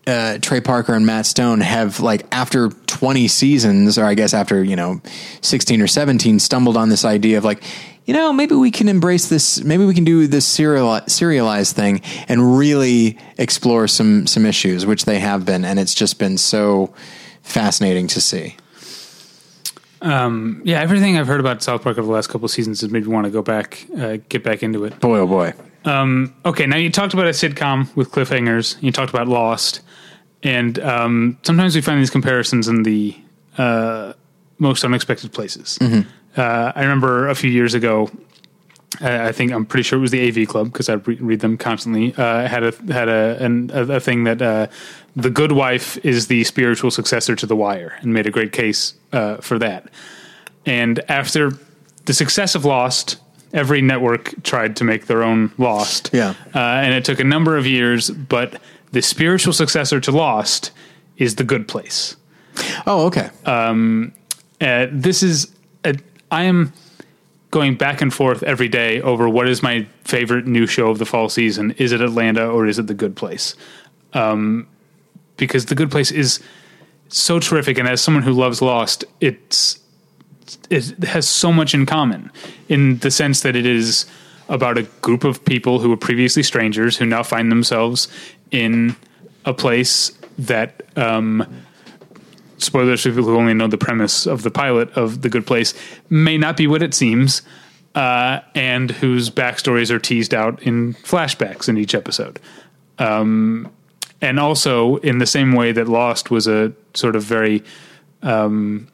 [0.07, 4.63] uh, Trey Parker and Matt Stone have like after 20 seasons, or I guess after
[4.63, 5.01] you know
[5.41, 7.65] 16 or 17, stumbled on this idea of like,
[8.05, 9.63] you know, maybe we can embrace this.
[9.65, 15.07] Maybe we can do this serial serialized thing and really explore some some issues, which
[15.07, 16.95] they have been, and it's just been so
[17.43, 18.57] fascinating to see.
[20.07, 22.91] Um, yeah, everything I've heard about South Park over the last couple of seasons has
[22.91, 25.01] made me want to go back, uh, get back into it.
[25.01, 25.53] Boy, oh boy.
[26.45, 28.81] Okay, now you talked about a sitcom with cliffhangers.
[28.83, 29.81] You talked about Lost,
[30.43, 33.17] and um, sometimes we find these comparisons in the
[33.59, 34.13] uh,
[34.59, 35.79] most unexpected places.
[36.37, 38.11] Uh, I remember a few years ago.
[39.01, 41.59] I think I'm pretty sure it was the AV Club because I re- read them
[41.59, 42.15] constantly.
[42.17, 44.69] Uh, had a had a an, a, a thing that uh,
[45.17, 48.95] the Good Wife is the spiritual successor to The Wire, and made a great case
[49.13, 49.89] uh, for that.
[50.67, 51.53] And after
[52.05, 53.17] the success of Lost,
[53.53, 56.11] every network tried to make their own Lost.
[56.13, 56.35] Yeah.
[56.55, 58.61] Uh, and it took a number of years, but
[58.93, 60.71] the spiritual successor to Lost
[61.17, 62.17] is The Good Place.
[62.87, 63.31] Oh, okay.
[64.61, 65.95] Uh, this is, a,
[66.31, 66.73] I am
[67.51, 71.07] going back and forth every day over what is my favorite new show of the
[71.07, 71.71] fall season.
[71.73, 73.55] Is it Atlanta or is it The Good Place?
[74.13, 74.67] Um,
[75.37, 76.41] because The Good Place is
[77.09, 79.81] so terrific, and as someone who loves Lost, it's
[80.71, 82.31] it has so much in common
[82.69, 84.07] in the sense that it is
[84.49, 88.07] about a group of people who were previously strangers who now find themselves
[88.53, 88.95] in
[89.45, 91.65] a place that um,
[92.59, 95.75] spoilers for people who only know the premise of the pilot of the good place
[96.11, 97.43] may not be what it seems
[97.95, 102.39] uh, and whose backstories are teased out in flashbacks in each episode.
[102.99, 103.73] Um,
[104.21, 107.63] and also in the same way that lost was a sort of very
[108.23, 108.89] um,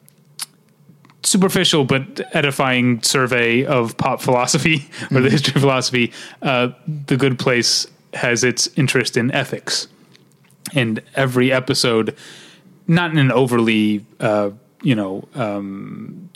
[1.23, 7.39] superficial but edifying survey of pop philosophy or the history of philosophy uh, the good
[7.39, 9.87] place has its interest in ethics.
[10.75, 12.15] And every episode
[12.87, 14.51] not in an overly uh,
[14.81, 16.29] you know um,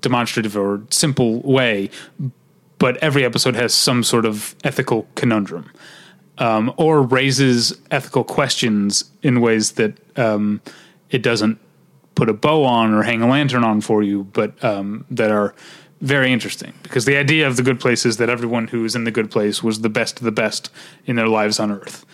[0.00, 1.90] demonstrative or simple way
[2.78, 5.70] but every episode has some sort of ethical conundrum
[6.38, 10.60] um, or raises ethical questions in ways that um,
[11.10, 11.58] it doesn't
[12.14, 15.54] put a bow on or hang a lantern on for you, but um, that are
[16.00, 16.72] very interesting.
[16.82, 19.30] Because the idea of the good place is that everyone who is in the good
[19.30, 20.70] place was the best of the best
[21.06, 22.06] in their lives on Earth.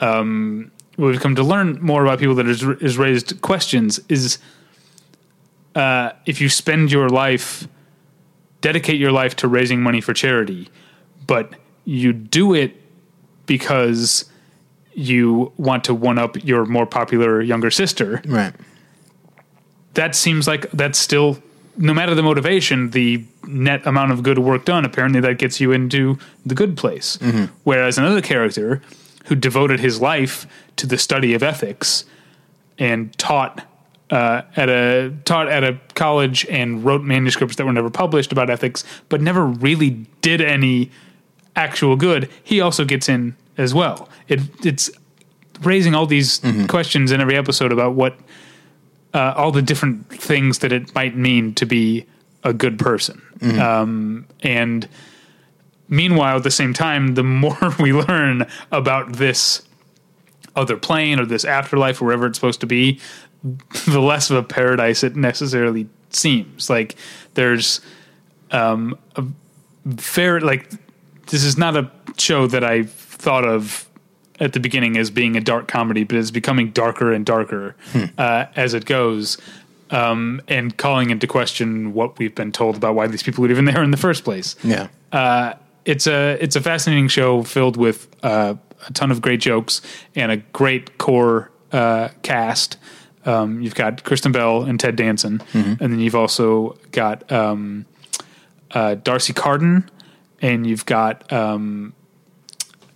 [0.00, 4.38] Um, we've come to learn more about people that is raised questions is
[5.74, 7.66] uh, if you spend your life,
[8.60, 10.68] dedicate your life to raising money for charity,
[11.26, 11.54] but
[11.84, 12.81] you do it
[13.46, 14.24] because
[14.94, 18.22] you want to one up your more popular younger sister.
[18.26, 18.52] Right.
[19.94, 21.38] that seems like that's still
[21.76, 25.72] no matter the motivation the net amount of good work done apparently that gets you
[25.72, 27.18] into the good place.
[27.64, 28.82] Whereas another character
[29.26, 30.46] who devoted his life
[30.76, 32.04] to the study of ethics
[32.78, 33.66] and taught
[34.10, 38.50] uh, at a taught at a college and wrote manuscripts that were never published about
[38.50, 39.90] ethics but never really
[40.20, 40.90] did any
[41.56, 44.90] actual good he also gets in as well it it's
[45.62, 48.16] raising all these questions in every episode about what
[49.14, 52.06] uh, all the different things that it might mean to be
[52.44, 53.20] a good person.
[53.60, 54.88] Um, and
[55.88, 59.62] meanwhile, at the same time, the more we learn about this
[60.56, 63.00] other plane or this afterlife, wherever it's supposed to be,
[63.86, 66.70] the less of a paradise it necessarily seems.
[66.70, 66.96] Like
[67.34, 67.80] there's
[68.50, 69.24] um, a
[69.96, 70.70] fair like
[71.32, 73.88] this is not a show that I thought of
[74.38, 77.74] at the beginning as being a dark comedy, but it's becoming darker and darker
[78.18, 79.38] uh, as it goes,
[79.90, 83.64] um, and calling into question what we've been told about why these people are even
[83.70, 84.56] there in the first place.
[84.62, 84.88] Yeah.
[85.10, 85.54] Uh,
[85.86, 88.54] it's a it's a fascinating show filled with uh,
[88.86, 89.80] a ton of great jokes
[90.14, 92.76] and a great core uh, cast.
[93.24, 95.42] Um, you've got Kristen Bell and Ted Danson,
[95.80, 97.86] and then you've also got um,
[98.72, 99.88] uh, D'Arcy Carden,
[100.42, 101.94] and you've got um,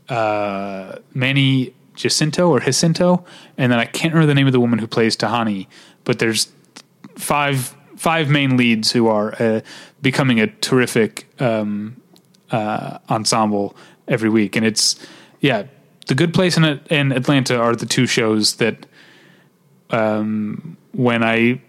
[0.08, 3.24] uh, Manny Jacinto or Jacinto,
[3.56, 5.68] and then I can't remember the name of the woman who plays Tahani,
[6.04, 6.52] but there's
[7.14, 9.60] five five main leads who are uh,
[10.02, 11.96] becoming a terrific um,
[12.50, 13.74] uh, ensemble
[14.06, 14.96] every week, and it's
[15.40, 15.64] yeah,
[16.06, 18.86] the Good Place and, and Atlanta are the two shows that
[19.90, 21.60] um, when I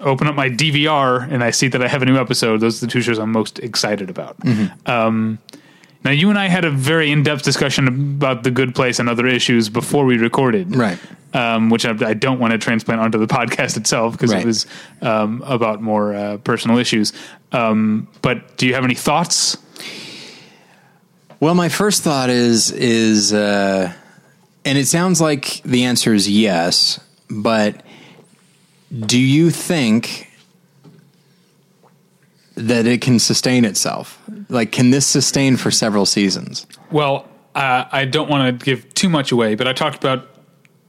[0.00, 2.86] open up my DVR and I see that I have a new episode, those are
[2.86, 4.36] the two shows I'm most excited about.
[4.86, 5.38] Um,
[6.04, 9.08] now, you and I had a very in depth discussion about the Good Place and
[9.08, 10.98] other issues before we recorded, Right.
[11.34, 14.42] Um, which I, I don't want to transplant onto the podcast itself because Right.
[14.42, 14.66] it was
[15.02, 17.12] um, about more uh, personal issues.
[17.52, 19.58] Um, but do you have any thoughts?
[21.38, 23.92] Well, my first thought is is uh,
[24.64, 27.00] and it sounds like the answer is yes,
[27.30, 27.82] but
[29.06, 30.28] do you think
[32.56, 34.22] that it can sustain itself?
[34.48, 36.66] Like can this sustain for several seasons?
[36.90, 40.26] Well, uh, I don't want to give too much away, but I talked about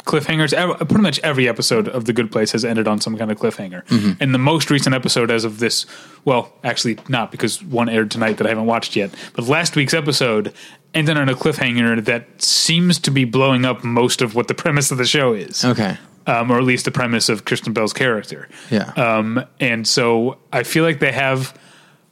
[0.04, 0.78] cliffhangers.
[0.78, 4.18] Pretty much every episode of The Good Place has ended on some kind of cliffhanger.
[4.20, 5.86] And the most recent episode, as of this,
[6.26, 9.94] well, actually not because one aired tonight that I haven't watched yet, but last week's
[9.94, 10.54] episode
[10.94, 14.92] ended on a cliffhanger that seems to be blowing up most of what the premise
[14.92, 15.64] of the show is.
[15.64, 15.98] Okay.
[16.28, 18.48] Um, or at least the premise of Kristen Bell's character.
[18.70, 18.92] Yeah.
[18.92, 21.58] Um, and so I feel like they have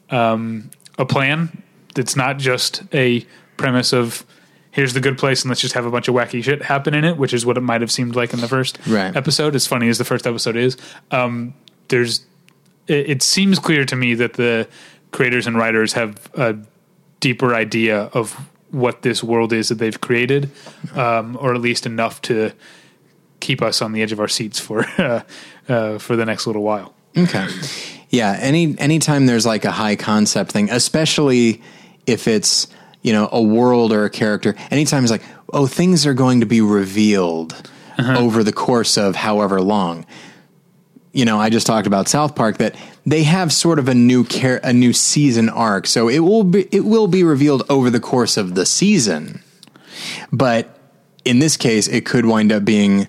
[0.10, 1.62] um, a plan
[1.94, 3.26] that's not just a
[3.58, 4.26] premise of
[4.72, 7.04] here's the good place and let's just have a bunch of wacky shit happen in
[7.04, 9.16] it, which is what it might have seemed like in the first Right.
[9.16, 9.56] episode.
[9.56, 10.76] As funny as the first episode is,
[11.12, 11.54] um,
[11.90, 12.26] there's
[12.88, 14.68] it, it seems clear to me that the
[15.12, 16.56] creators and writers have a
[17.20, 18.34] deeper idea of
[18.72, 20.50] what this world is that they've created,
[20.96, 22.52] um, or at least enough to
[23.40, 25.22] keep us on the edge of our seats for uh,
[25.68, 26.94] uh, for the next little while.
[27.18, 27.48] Okay.
[28.10, 28.38] Yeah.
[28.40, 31.62] Any anytime there's like a high concept thing, especially
[32.06, 32.68] if it's
[33.02, 34.56] you know a world or a character.
[34.72, 39.62] Anytime it's like, oh, things are going to be revealed over the course of however
[39.62, 40.06] long.
[41.12, 42.76] You know, I just talked about South Park that
[43.06, 46.68] they have sort of a new care, a new season arc, so it will be
[46.72, 49.42] it will be revealed over the course of the season.
[50.32, 50.80] But
[51.26, 53.08] in this case, it could wind up being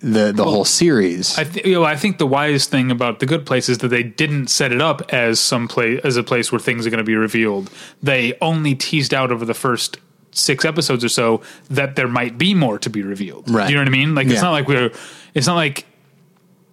[0.00, 1.38] the the whole series.
[1.38, 3.88] I th- you know, I think the wise thing about the good place is that
[3.88, 6.98] they didn't set it up as some place as a place where things are going
[6.98, 7.70] to be revealed.
[8.02, 9.98] They only teased out over the first
[10.32, 13.50] six episodes or so that there might be more to be revealed.
[13.50, 13.66] Right.
[13.66, 14.14] Do you know what I mean?
[14.14, 14.34] Like Yeah.
[14.34, 14.90] it's not like we're.
[15.34, 15.86] It's not like.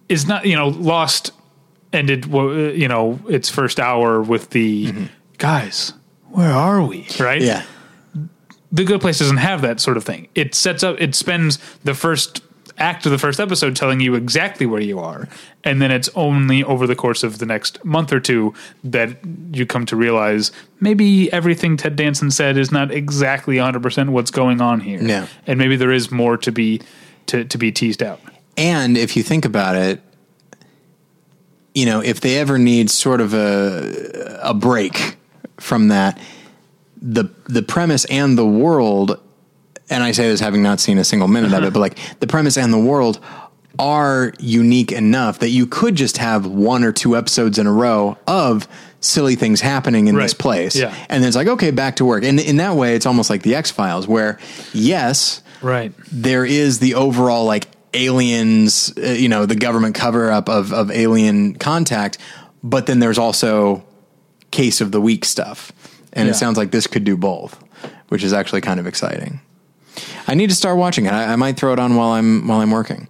[0.08, 1.32] It's not you know Lost
[1.92, 5.92] ended you know its first hour with the guys.
[6.30, 7.06] Where are we?
[7.20, 7.42] Right.
[7.42, 7.46] Mm-hmm.
[7.46, 7.62] yeah.
[8.70, 10.28] The Good Place doesn't have that sort of thing.
[10.34, 12.42] It sets up, it spends the first
[12.78, 15.28] act of the first episode telling you exactly where you are,
[15.64, 19.16] and then it's only over the course of the next month or two that
[19.52, 24.60] you come to realize maybe everything Ted Danson said is not exactly 100% what's going
[24.60, 25.02] on here.
[25.02, 25.26] Yeah.
[25.46, 26.80] And maybe there is more to be
[27.26, 28.20] to, to be teased out.
[28.56, 30.00] And if you think about it,
[31.74, 35.16] you know, if they ever need sort of a a break
[35.58, 36.18] from that,
[37.00, 39.20] the the premise and the world,
[39.90, 42.26] and I say this having not seen a single minute of it, but like the
[42.26, 43.20] premise and the world
[43.78, 48.18] are unique enough that you could just have one or two episodes in a row
[48.26, 48.66] of
[49.00, 50.74] silly things happening in this place.
[50.74, 50.92] Yeah.
[51.08, 52.24] And then it's like, okay, back to work.
[52.24, 54.38] And in that way, it's almost like the X Files, where
[54.72, 55.92] yes, Right.
[56.10, 60.90] there is the overall like aliens, uh, you know, the government cover up of, of
[60.90, 62.18] alien contact,
[62.64, 63.84] but then there's also
[64.50, 65.72] case of the week stuff.
[66.12, 66.32] And Yeah.
[66.32, 67.56] it sounds like this could do both,
[68.08, 69.40] which is actually kind of exciting.
[70.28, 71.12] I need to start watching it.
[71.12, 73.08] I, I might throw it on while I'm while I'm working.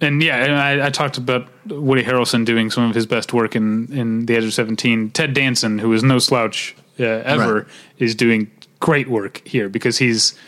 [0.00, 3.56] and yeah, and I, I talked about Woody Harrelson doing some of his best work
[3.56, 5.10] in in The Edge of Seventeen.
[5.10, 7.66] Ted Danson, who is no slouch uh, ever, Right.
[7.98, 8.50] is doing
[8.80, 10.38] great work here because he's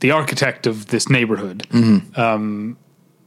[0.00, 1.66] the architect of this neighborhood.
[1.70, 2.18] Mm-hmm.
[2.20, 2.76] Um,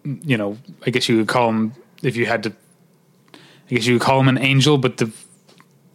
[0.04, 1.74] you know, I guess you could call him
[2.04, 2.54] if you had to.
[3.70, 5.12] I guess you could call him an angel, but the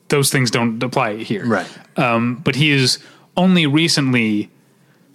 [0.09, 1.67] those things don't apply here, Right.
[1.99, 2.99] Um, but he is
[3.35, 4.51] only recently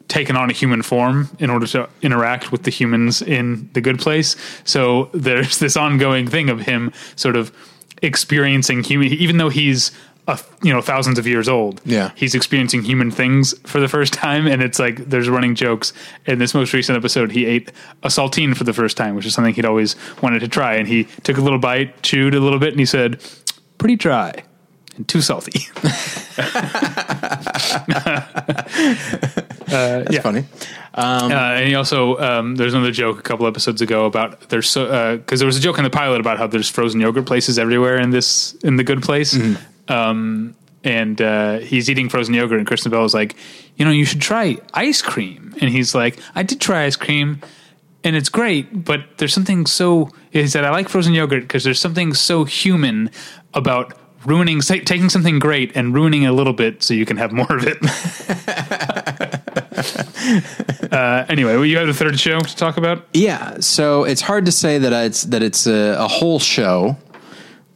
[0.07, 3.99] taken on a human form in order to interact with the humans in the good
[3.99, 4.35] place.
[4.63, 7.51] So there's this ongoing thing of him sort of
[8.01, 9.91] experiencing human, even though he's
[10.27, 11.81] a, you know thousands of years old.
[11.85, 12.11] Yeah.
[12.15, 15.93] he's experiencing human things for the first time, and it's like there's running jokes.
[16.25, 17.71] In this most recent episode, he ate
[18.03, 20.87] a saltine for the first time, which is something he'd always wanted to try, and
[20.87, 23.21] he took a little bite, chewed a little bit, and he said,
[23.77, 24.43] "Pretty dry."
[24.97, 25.67] And too salty.
[29.67, 30.21] That's yeah.
[30.21, 30.45] funny.
[30.93, 35.17] Uh, and he also um, there's another joke a couple episodes ago about there's so
[35.17, 37.99] because there was a joke in the pilot about how there's frozen yogurt places everywhere
[37.99, 39.37] in this in the good place.
[39.87, 43.35] Um, and uh, he's eating frozen yogurt, and Kristen Bell is like,
[43.75, 45.53] you know, you should try ice cream.
[45.59, 47.41] And he's like, I did try ice cream,
[48.03, 50.09] and it's great, but there's something so.
[50.31, 53.11] He said, I like frozen yogurt because there's something so human
[53.53, 53.97] about
[54.27, 57.31] ruining, ta- taking something great and ruining it a little bit so you can have
[57.31, 57.77] more of it.
[60.91, 63.07] uh, anyway, well, you have a third show to talk about.
[63.13, 66.97] Yeah, so it's hard to say that it's that it's a, a whole show,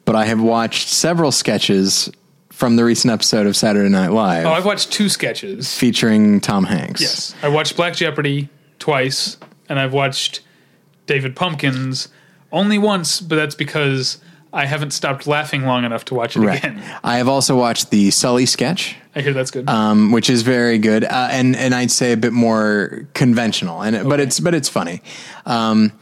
[0.06, 2.12] but I have watched several sketches
[2.50, 5.76] from the recent episode of Saturday Night Live Oh, I've watched two sketches.
[5.76, 7.02] featuring Tom Hanks.
[7.02, 9.38] Yes, I watched Black Jeopardy twice,
[9.70, 10.42] and I've watched
[11.08, 12.10] David Pumpkins
[12.52, 14.20] only once, but that's because
[14.54, 16.60] I haven't stopped laughing long enough to watch it Right.
[16.60, 16.84] again.
[17.04, 19.70] I have also watched the Sully sketch, I hear that's good.
[19.70, 23.96] um, which is very good, uh, and and I'd say a bit more conventional, and
[23.96, 25.02] it, but it's but it's funny.
[25.46, 25.94] Um,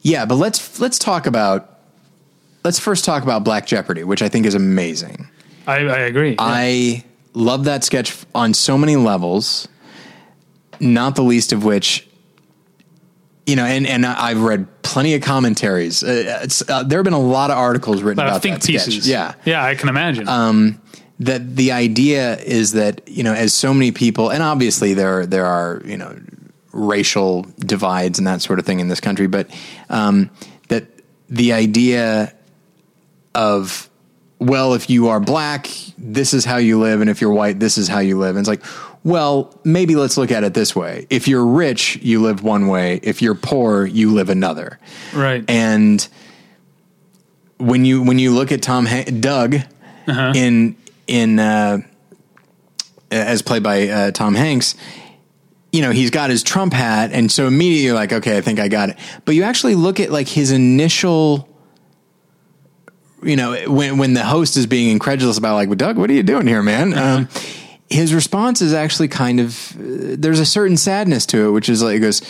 [0.00, 1.78] yeah, but let's let's talk about
[2.64, 5.28] let's first talk about Black Jeopardy, which I think is amazing.
[5.66, 6.34] I, I agree.
[6.38, 7.04] I
[7.34, 9.68] love that sketch on so many levels,
[10.80, 12.07] not the least of which
[13.48, 16.04] you know, and and I've read plenty of commentaries.
[16.04, 18.84] Uh, it's, uh, there have been a lot of articles written about think that sketch.
[18.84, 19.08] pieces.
[19.08, 20.28] Yeah, yeah, I can imagine.
[20.28, 20.82] Um,
[21.20, 25.46] that the idea is that you know, as so many people, and obviously there there
[25.46, 26.20] are you know
[26.72, 29.48] racial divides and that sort of thing in this country, but
[29.88, 30.28] um,
[30.68, 30.84] that
[31.30, 32.34] the idea
[33.34, 33.88] of
[34.40, 37.78] well, if you are black, this is how you live, and if you're white, this
[37.78, 38.36] is how you live.
[38.36, 38.64] And it's like,
[39.04, 43.00] well, maybe let's look at it this way: if you're rich, you live one way;
[43.02, 44.78] if you're poor, you live another.
[45.14, 45.44] right.
[45.48, 46.06] And
[47.58, 49.56] when you when you look at Tom Han- Doug
[50.06, 50.32] Uh-huh.
[50.34, 50.76] in
[51.06, 51.78] in uh,
[53.10, 54.74] as played by uh, Tom Hanks,
[55.72, 58.58] you know he's got his Trump hat, and so immediately you're like, okay, I think
[58.60, 58.98] I got it.
[59.24, 61.48] But you actually look at like his initial.
[63.22, 66.12] You know, when when the host is being incredulous about like, well, Doug, what are
[66.12, 66.96] you doing here, man?
[66.96, 67.28] Um,
[67.90, 71.94] his response is actually kind of there's a certain sadness to it, which is like
[71.94, 72.22] he goes,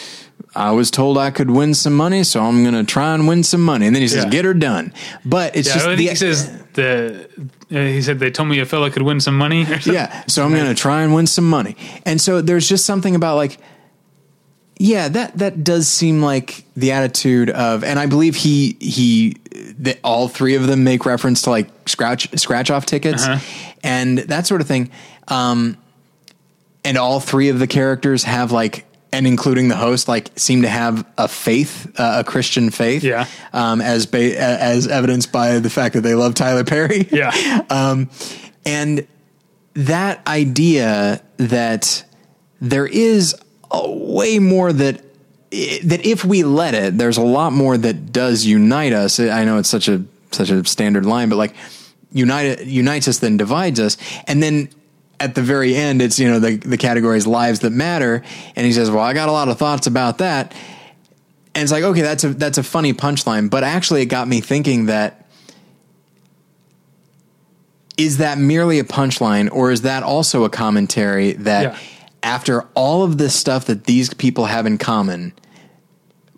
[0.54, 3.42] "I was told I could win some money, so I'm going to try and win
[3.42, 4.30] some money." And then he says, Yeah.
[4.30, 4.92] "Get her done."
[5.24, 7.28] But it's yeah, just the, he says the.
[7.70, 9.64] Uh, he said they told me a fella could win some money.
[9.64, 10.24] Or yeah.
[10.26, 11.76] So I'm going to try and win some money.
[12.06, 13.58] And so there's just something about like,
[14.78, 19.36] yeah, that that does seem like the attitude of, and I believe he he
[19.80, 23.72] that all three of them make reference to like scratch scratch off tickets Uh-huh.
[23.82, 24.90] and that sort of thing.
[25.28, 25.76] Um,
[26.84, 28.84] and all three of the characters have like.
[29.10, 33.24] And including the host, like, seem to have a faith, uh, a Christian faith, Yeah.
[33.54, 37.62] um, as ba- as evidenced by the fact that they love Tyler Perry, Yeah.
[37.70, 38.10] um,
[38.66, 39.06] and
[39.72, 42.04] that idea that
[42.60, 43.34] there is
[43.70, 45.02] way more that
[45.50, 49.18] that if we let it, there's a lot more that does unite us.
[49.18, 51.54] I know it's such a such a standard line, but like
[52.12, 53.96] unite unites us then divides us,
[54.26, 54.70] and then.
[55.20, 58.22] At the very end, it's you know the the category is lives that matter,
[58.54, 60.52] and he says, "Well, I got a lot of thoughts about that,"
[61.56, 64.40] and it's like, okay, that's a that's a funny punchline, but actually, it got me
[64.40, 65.26] thinking that
[67.96, 71.78] is that merely a punchline or is that also a commentary that Yeah.
[72.22, 75.32] After all of this stuff that these people have in common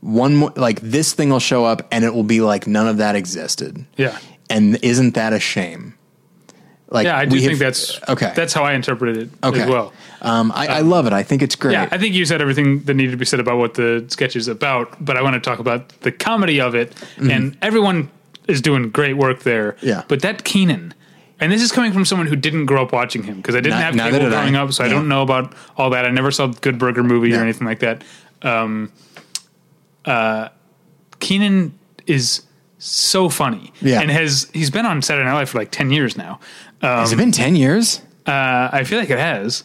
[0.00, 2.96] one more like this thing will show up and it will be like none of
[2.98, 4.16] that existed Yeah.
[4.48, 5.94] and isn't that a shame
[6.88, 9.60] like Yeah, I do we think have- that's okay That's how I interpreted it okay
[9.62, 9.92] as well.
[10.22, 12.80] um, I, I love it i think it's great Yeah, I think you said everything
[12.84, 15.40] that needed to be said about what the sketch is about, but I want to
[15.40, 16.94] talk about the comedy of it.
[17.18, 18.10] And everyone
[18.48, 19.72] is doing great work there.
[19.72, 19.86] Mm-hmm.
[19.86, 20.02] Yeah.
[20.08, 20.94] But that Kenan,
[21.40, 23.78] and this is coming from someone who didn't grow up watching him because I didn't
[23.78, 24.40] Ni- have neither cable did I.
[24.42, 24.92] growing up, so I Yeah.
[24.94, 26.04] don't know about all that.
[26.04, 28.04] I never saw Good Burger movie or anything like that.
[28.42, 28.90] Um,
[30.04, 30.48] uh,
[31.18, 32.42] Kenan is
[32.78, 33.72] so funny.
[33.82, 34.00] Yeah.
[34.00, 36.40] And has he's been on Saturday Night Live for like ten years now.
[36.82, 39.64] Um, has it been 10 years uh, I feel like it has.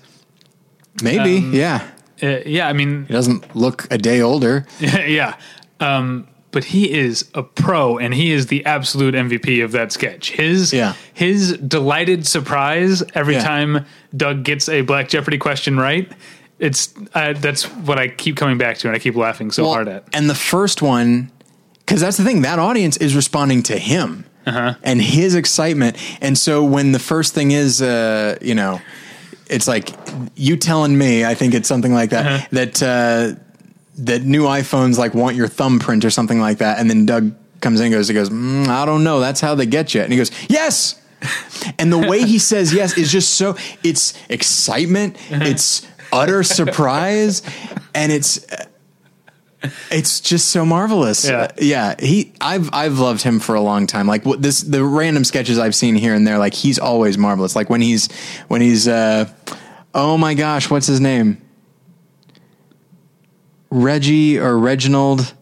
[1.02, 1.88] maybe Um, yeah
[2.22, 5.36] Uh, yeah, I mean, he doesn't look a day older yeah.
[5.80, 10.32] Um, but he is a pro and he is the absolute MVP of that sketch.
[10.32, 10.94] His Yeah.
[11.14, 13.44] his delighted surprise every Yeah.
[13.44, 13.86] time
[14.16, 16.10] Doug gets a Black Jeopardy question right.
[16.58, 19.74] It's uh, that's what I keep coming back to and I keep laughing so Well,
[19.74, 20.06] hard at.
[20.14, 21.30] And the first one,
[21.80, 24.76] because that's the thing, that audience is responding to him Uh-huh.
[24.82, 25.98] and his excitement.
[26.22, 28.80] And so when the first thing is, uh, you know,
[29.50, 29.90] it's like
[30.36, 32.46] you telling me, I think it's something like that, Uh-huh.
[32.52, 33.36] that, uh,
[33.98, 36.80] that new iPhones like want your thumbprint or something like that.
[36.80, 39.20] And then Doug comes in and goes, he goes, mm, I don't know.
[39.20, 40.02] That's how they get you.
[40.02, 41.02] And he goes, yes.
[41.80, 45.44] And the way he says yes is just so it's excitement, Uh-huh.
[45.46, 47.42] it's utter surprise,
[47.96, 48.46] and it's
[49.90, 51.28] it's just so marvelous.
[51.28, 51.38] Yeah.
[51.38, 51.96] Uh, yeah.
[52.00, 54.06] He, I've, I've loved him for a long time.
[54.08, 57.56] Like what this, the random sketches I've seen here and there, like he's always marvelous.
[57.56, 58.12] Like when he's,
[58.48, 59.28] when he's, uh,
[59.96, 61.42] oh my gosh, what's his name?
[63.76, 65.34] Reggie or Reginald.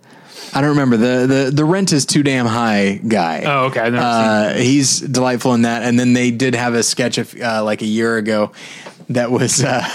[0.55, 3.43] I don't remember the, the, the rent is too damn high guy.
[3.45, 3.89] Oh, okay.
[3.93, 5.83] Uh, he's delightful in that.
[5.83, 8.51] And then they did have a sketch of uh, like a year ago
[9.09, 9.87] that was uh,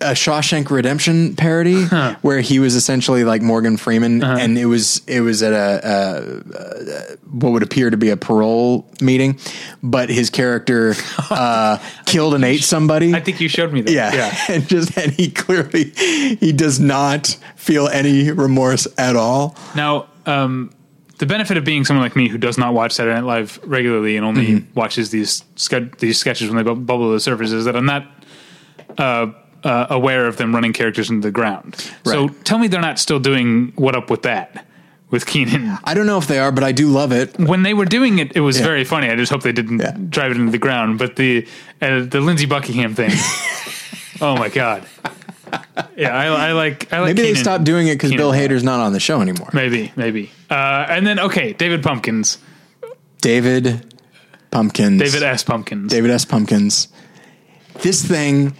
[0.00, 1.84] a Shawshank Redemption parody
[2.22, 4.36] where he was essentially like Morgan Freeman, Uh-huh.
[4.38, 8.16] and it was it was at a, a, a what would appear to be a
[8.16, 9.38] parole meeting,
[9.82, 10.94] but his character
[11.30, 13.14] uh, killed and ate somebody.
[13.14, 13.92] I think you showed me that.
[13.92, 14.34] yeah, Yeah.
[14.54, 15.84] and just and he clearly
[16.40, 19.56] he does not feel any remorse at all.
[19.74, 20.72] Now, um,
[21.18, 24.16] the benefit of being someone like me who does not watch Saturday Night Live regularly
[24.16, 24.74] and only Mm-hmm.
[24.78, 27.86] watches these ske- these sketches when they bu- bubble to the surface is that I'm
[27.86, 28.06] not
[28.98, 29.26] uh,
[29.64, 31.76] uh, aware of them running characters into the ground.
[32.04, 34.66] So tell me they're not still doing what up with that
[35.10, 35.76] with Kenan.
[35.84, 37.38] I don't know if they are, but I do love it.
[37.38, 38.64] When they were doing it, it was Yeah.
[38.66, 39.10] very funny.
[39.10, 39.96] I just hope they didn't Yeah.
[40.08, 40.98] drive it into the ground.
[40.98, 41.46] But the
[41.82, 43.10] uh, the Lindsey Buckingham thing,
[44.20, 44.86] oh my god,
[45.96, 46.92] yeah, I, I like.
[46.92, 47.16] I like.
[47.16, 49.48] Maybe they stopped doing it because Bill Hader's not on the show anymore.
[49.52, 50.30] Maybe, maybe.
[50.48, 52.38] Uh, and then okay, David Pumpkins,
[53.20, 53.84] David
[54.50, 55.00] Pumpkins.
[55.02, 55.42] David S.
[55.44, 55.90] Pumpkins.
[55.90, 56.24] David S.
[56.24, 56.88] Pumpkins.
[57.82, 58.54] This thing,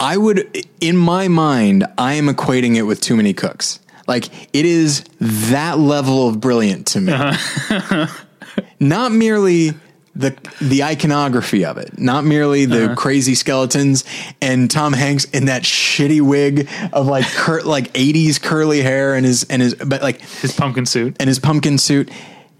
[0.00, 3.80] I would, in my mind, I am equating it with Too Many Cooks.
[4.06, 7.12] Like, it is that level of brilliant to me.
[7.12, 8.06] Uh-huh.
[8.80, 9.72] not merely
[10.16, 12.94] the the iconography of it, not merely the uh-huh.
[12.94, 14.04] crazy skeletons
[14.40, 19.26] and Tom Hanks in that shitty wig of like cur- like 80s curly hair and
[19.26, 22.10] his and his but like His pumpkin suit, and his pumpkin suit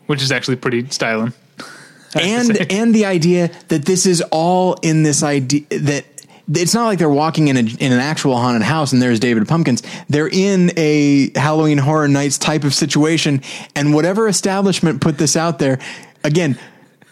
[0.07, 1.33] which is actually pretty styling.
[2.15, 6.05] I have to and and the idea that this is all in this idea that
[6.53, 9.49] it's not like they're walking in a, in an actual haunted house and there's David
[9.49, 9.83] Pumpkins.
[10.09, 13.43] They're in a Halloween Horror Nights type of situation,
[13.75, 15.79] and whatever establishment put this out there,
[16.23, 16.59] again,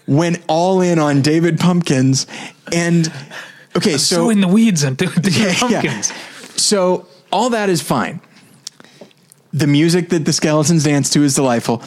[0.06, 2.26] went all in on David Pumpkins.
[2.72, 3.10] And
[3.76, 5.54] okay, so, so in the weeds on David yeah.
[5.54, 6.12] Pumpkins.
[6.60, 8.20] so all that is fine.
[9.54, 11.82] The music that the skeletons dance to is delightful.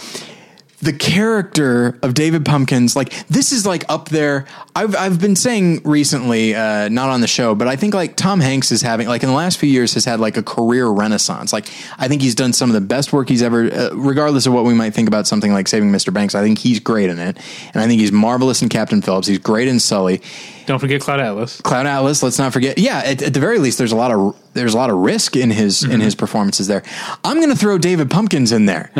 [0.86, 4.46] The character of David Pumpkins, like this is like up there.
[4.76, 8.40] I've I've been saying recently, uh, not on the show, but I think like Tom
[8.40, 11.52] Hanks is having like in the last few years has had like a career renaissance.
[11.52, 14.54] Like I think he's done some of the best work he's ever, uh, regardless of
[14.54, 16.14] what we might think about something like Saving Mr.
[16.14, 16.36] Banks.
[16.36, 17.36] I think he's great in it,
[17.74, 19.26] and I think he's marvelous in Captain Phillips.
[19.26, 20.22] He's great in Sully.
[20.68, 21.62] Don't forget Cloud Atlas.
[21.62, 22.22] Cloud Atlas.
[22.22, 22.78] Let's not forget.
[22.78, 25.36] Yeah, at, at the very least, there's a lot of there's a lot of risk
[25.36, 26.84] in his in his performances there.
[27.24, 28.92] I'm going to throw David Pumpkins in there.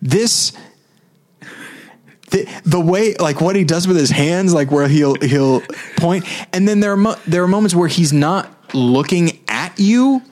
[0.00, 0.52] This.
[2.30, 5.62] The, the way like what he does with his hands like where he'll he'll
[5.96, 6.24] point.
[6.52, 10.22] And then there are mo- there are moments where he's not looking at you.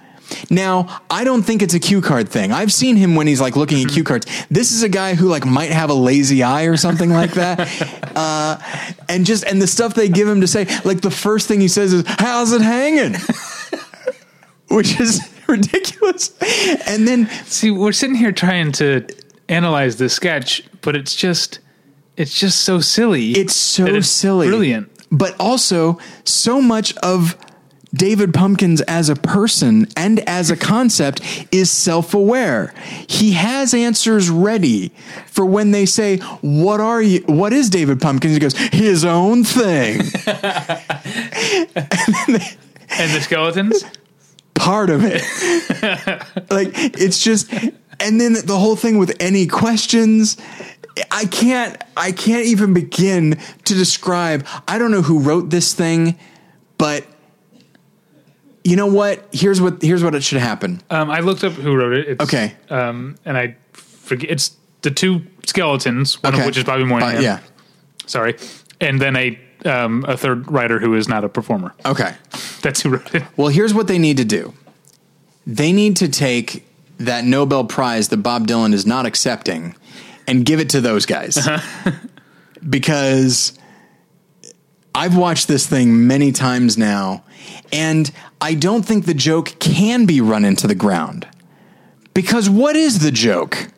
[0.50, 2.52] Now i don't think it's a cue card thing.
[2.52, 4.26] I've seen him when he's like looking at cue cards.
[4.50, 7.68] This is a guy who like might have a lazy eye or something like that.
[8.18, 8.58] Uh,
[9.08, 11.68] and just and the stuff they give him to say like the first thing he
[11.68, 13.14] says is how's it hanging?
[14.68, 16.36] Which is ridiculous.
[16.86, 19.06] And then See, we're sitting here trying to
[19.48, 21.60] analyze this sketch, but it's just,
[22.18, 23.32] it's just so silly.
[23.32, 24.90] it's so it's silly brilliant.
[25.10, 27.36] but also so much of
[27.94, 32.74] David Pumpkins as a person and as a concept is self-aware.
[33.08, 34.90] He has answers ready
[35.26, 37.20] for when they say, "What are you?
[37.26, 40.02] What is David Pumpkins?" He goes, "His own thing."
[42.90, 43.84] And the skeletons.
[44.54, 45.22] part of it.
[46.50, 47.52] like it's just
[48.00, 50.36] and then the whole thing with any questions
[51.10, 54.46] I can't I can't even begin to describe.
[54.66, 56.18] I don't know who wrote this thing,
[56.78, 57.06] but
[58.64, 59.26] you know what?
[59.32, 60.82] Here's what here's what it should happen.
[60.90, 62.08] Um, I looked up who wrote it.
[62.08, 62.54] It's, Okay.
[62.70, 64.30] Um, and I forget.
[64.30, 66.42] It's the two skeletons, one Okay.
[66.42, 67.16] of which is Bobby Moynihan.
[67.16, 67.40] Uh, yeah.
[68.06, 68.36] Sorry.
[68.80, 71.74] And then a um, a third writer who is not a performer.
[71.84, 72.14] Okay.
[72.62, 73.24] That's who wrote it.
[73.36, 74.54] Well, here's what they need to do.
[75.46, 76.64] They need to take
[76.98, 79.74] that Nobel Prize that Bob Dylan is not accepting
[80.28, 81.36] and give it to those guys.
[81.38, 81.90] Uh-huh.
[82.68, 83.58] because
[84.94, 87.24] I've watched this thing many times now,
[87.72, 91.26] and I don't think the joke can be run into the ground.
[92.14, 93.68] Because what is the joke?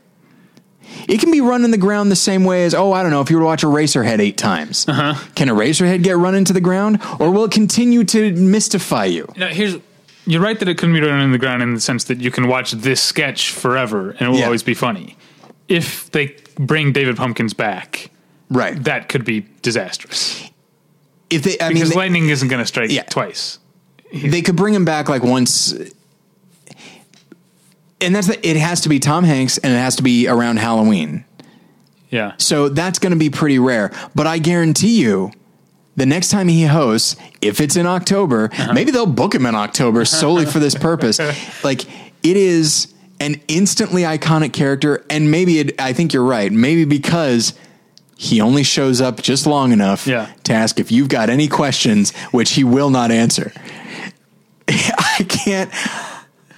[1.09, 3.21] It can be run in the ground the same way as, oh, I don't know,
[3.21, 4.87] if you were to watch Eraserhead eight times.
[4.89, 5.15] Uh-huh.
[5.35, 7.01] Can a Eraserhead get run into the ground?
[7.19, 9.33] Or will it continue to mystify you?
[9.37, 9.77] Now, here's
[10.27, 12.31] you're right that it couldn't be run in the ground in the sense that you
[12.31, 14.45] can watch this sketch forever and it will Yeah.
[14.45, 15.17] always be funny.
[15.71, 18.11] If they bring David Pumpkins back,
[18.51, 18.83] Right.
[18.85, 20.51] that could be disastrous
[21.31, 23.05] If they, I mean, because they, lightning isn't going to strike Yeah.
[23.05, 23.59] twice.
[24.13, 25.73] they could bring him back like once.
[28.01, 30.59] And that's the, it has to be Tom Hanks and it has to be around
[30.59, 31.25] Halloween.
[32.11, 32.33] Yeah.
[32.39, 33.93] So that's going to be pretty rare.
[34.15, 35.31] But I guarantee you,
[35.97, 38.73] the next time he hosts, if it's in October, uh-huh.
[38.73, 41.21] maybe they'll book him in October solely for this purpose.
[41.63, 41.85] Like
[42.25, 46.51] it is an instantly iconic character, and maybe it, I think you're right.
[46.51, 47.55] Maybe because
[48.17, 50.31] he only shows up just long enough Yeah.
[50.45, 53.53] to ask if you've got any questions, which he will not answer.
[54.69, 55.71] I can't.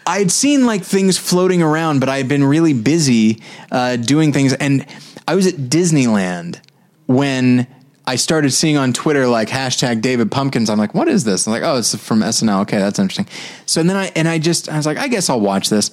[0.07, 4.53] I'd seen like things floating around, but I'd been really busy uh, doing things.
[4.53, 4.85] And
[5.29, 6.61] I was at Disneyland
[7.07, 7.67] when
[8.07, 10.69] I started seeing on Twitter like hashtag David Pumpkins.
[10.69, 11.47] I'm like, what is this?
[11.47, 12.63] I'm like, oh, it's from SNL.
[12.63, 13.29] Okay, that's interesting.
[13.67, 15.93] So and then I and I just I was like, I guess I'll watch this.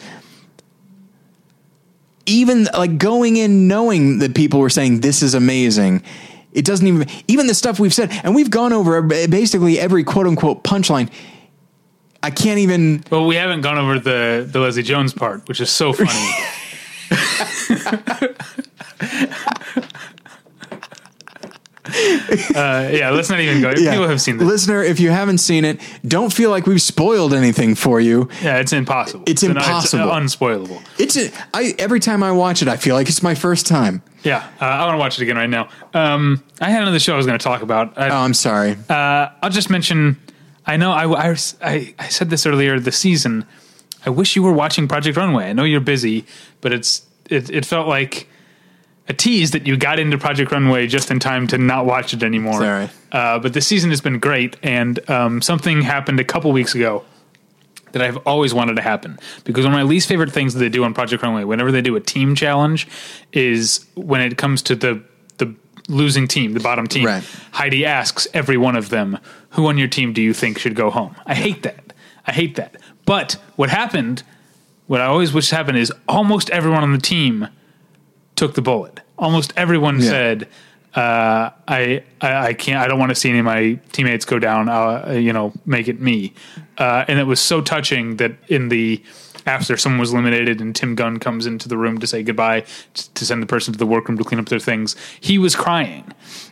[2.29, 6.03] Even like going in knowing that people were saying this is amazing.
[6.51, 10.27] It doesn't even even the stuff we've said, and we've gone over basically every quote
[10.27, 11.09] unquote punchline.
[12.21, 15.69] I can't even Well, we haven't gone over the the Leslie Jones part, which is
[15.69, 16.31] so funny.
[22.55, 23.73] uh, yeah, let's not even go.
[23.73, 24.47] People have seen this.
[24.47, 28.29] Listener, if you haven't seen it, don't feel like we've spoiled anything for you.
[28.41, 29.23] Yeah, it's impossible.
[29.27, 30.05] It's So, no, impossible.
[30.07, 30.81] unspoilable.
[30.97, 34.01] It's a, I every time I watch it, I feel like it's my first time.
[34.23, 35.69] Yeah, uh, I want to watch it again right now.
[35.93, 37.97] Um, I had another show I was going to talk about.
[37.97, 38.75] I, Oh, I'm sorry.
[38.89, 40.17] Uh, I'll just mention.
[40.65, 43.45] I know I, I, I, I said this earlier this season.
[44.05, 45.49] I wish you were watching Project Runway.
[45.49, 46.25] I know you're busy,
[46.61, 48.27] but it's it, it felt like
[49.09, 52.21] a tease that you got into Project Runway just in time to not watch it
[52.21, 52.59] anymore.
[52.59, 52.89] Sorry.
[53.11, 57.03] Uh, but the season has been great, and um, something happened a couple weeks ago
[57.91, 60.69] that I've always wanted to happen because one of my least favorite things that they
[60.69, 62.87] do on Project Runway, whenever they do a team challenge,
[63.33, 65.03] is when it comes to the
[65.39, 65.55] the
[65.87, 67.05] losing team, the bottom team.
[67.05, 67.23] Right.
[67.51, 69.17] Heidi asks every one of them,
[69.51, 71.93] "Who on your team do you think should go home?" I hate that.
[72.27, 72.75] I hate that.
[73.05, 74.21] But what happened?
[74.85, 77.47] What I always wish happened is almost everyone on the team
[78.39, 79.01] took the bullet.
[79.17, 80.09] Almost everyone Yeah.
[80.09, 80.47] said,
[80.95, 82.79] uh, I, I I can't.
[82.83, 84.67] I don't want to see any of my teammates go down.
[84.69, 86.33] Uh, you know, make it me.
[86.77, 89.03] Uh, and it was so touching that in the
[89.45, 93.25] after someone was eliminated and Tim Gunn comes into the room to say goodbye to
[93.25, 94.95] send the person to the workroom to clean up their things.
[95.21, 96.05] He was crying,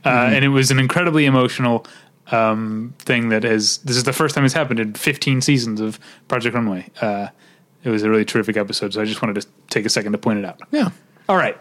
[0.06, 1.86] uh, and it was an incredibly emotional
[2.32, 3.78] um, thing that has.
[3.80, 6.88] This is the first time it's happened in 15 seasons of Project Runway.
[7.02, 7.28] Uh,
[7.84, 10.18] it was a really terrific episode, so I just wanted to take a second to
[10.20, 10.60] point it out.
[10.72, 10.90] yeah.
[11.30, 11.58] All right.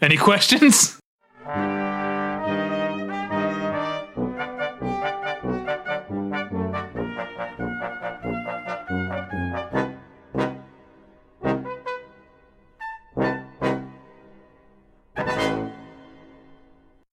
[0.00, 0.98] Any questions?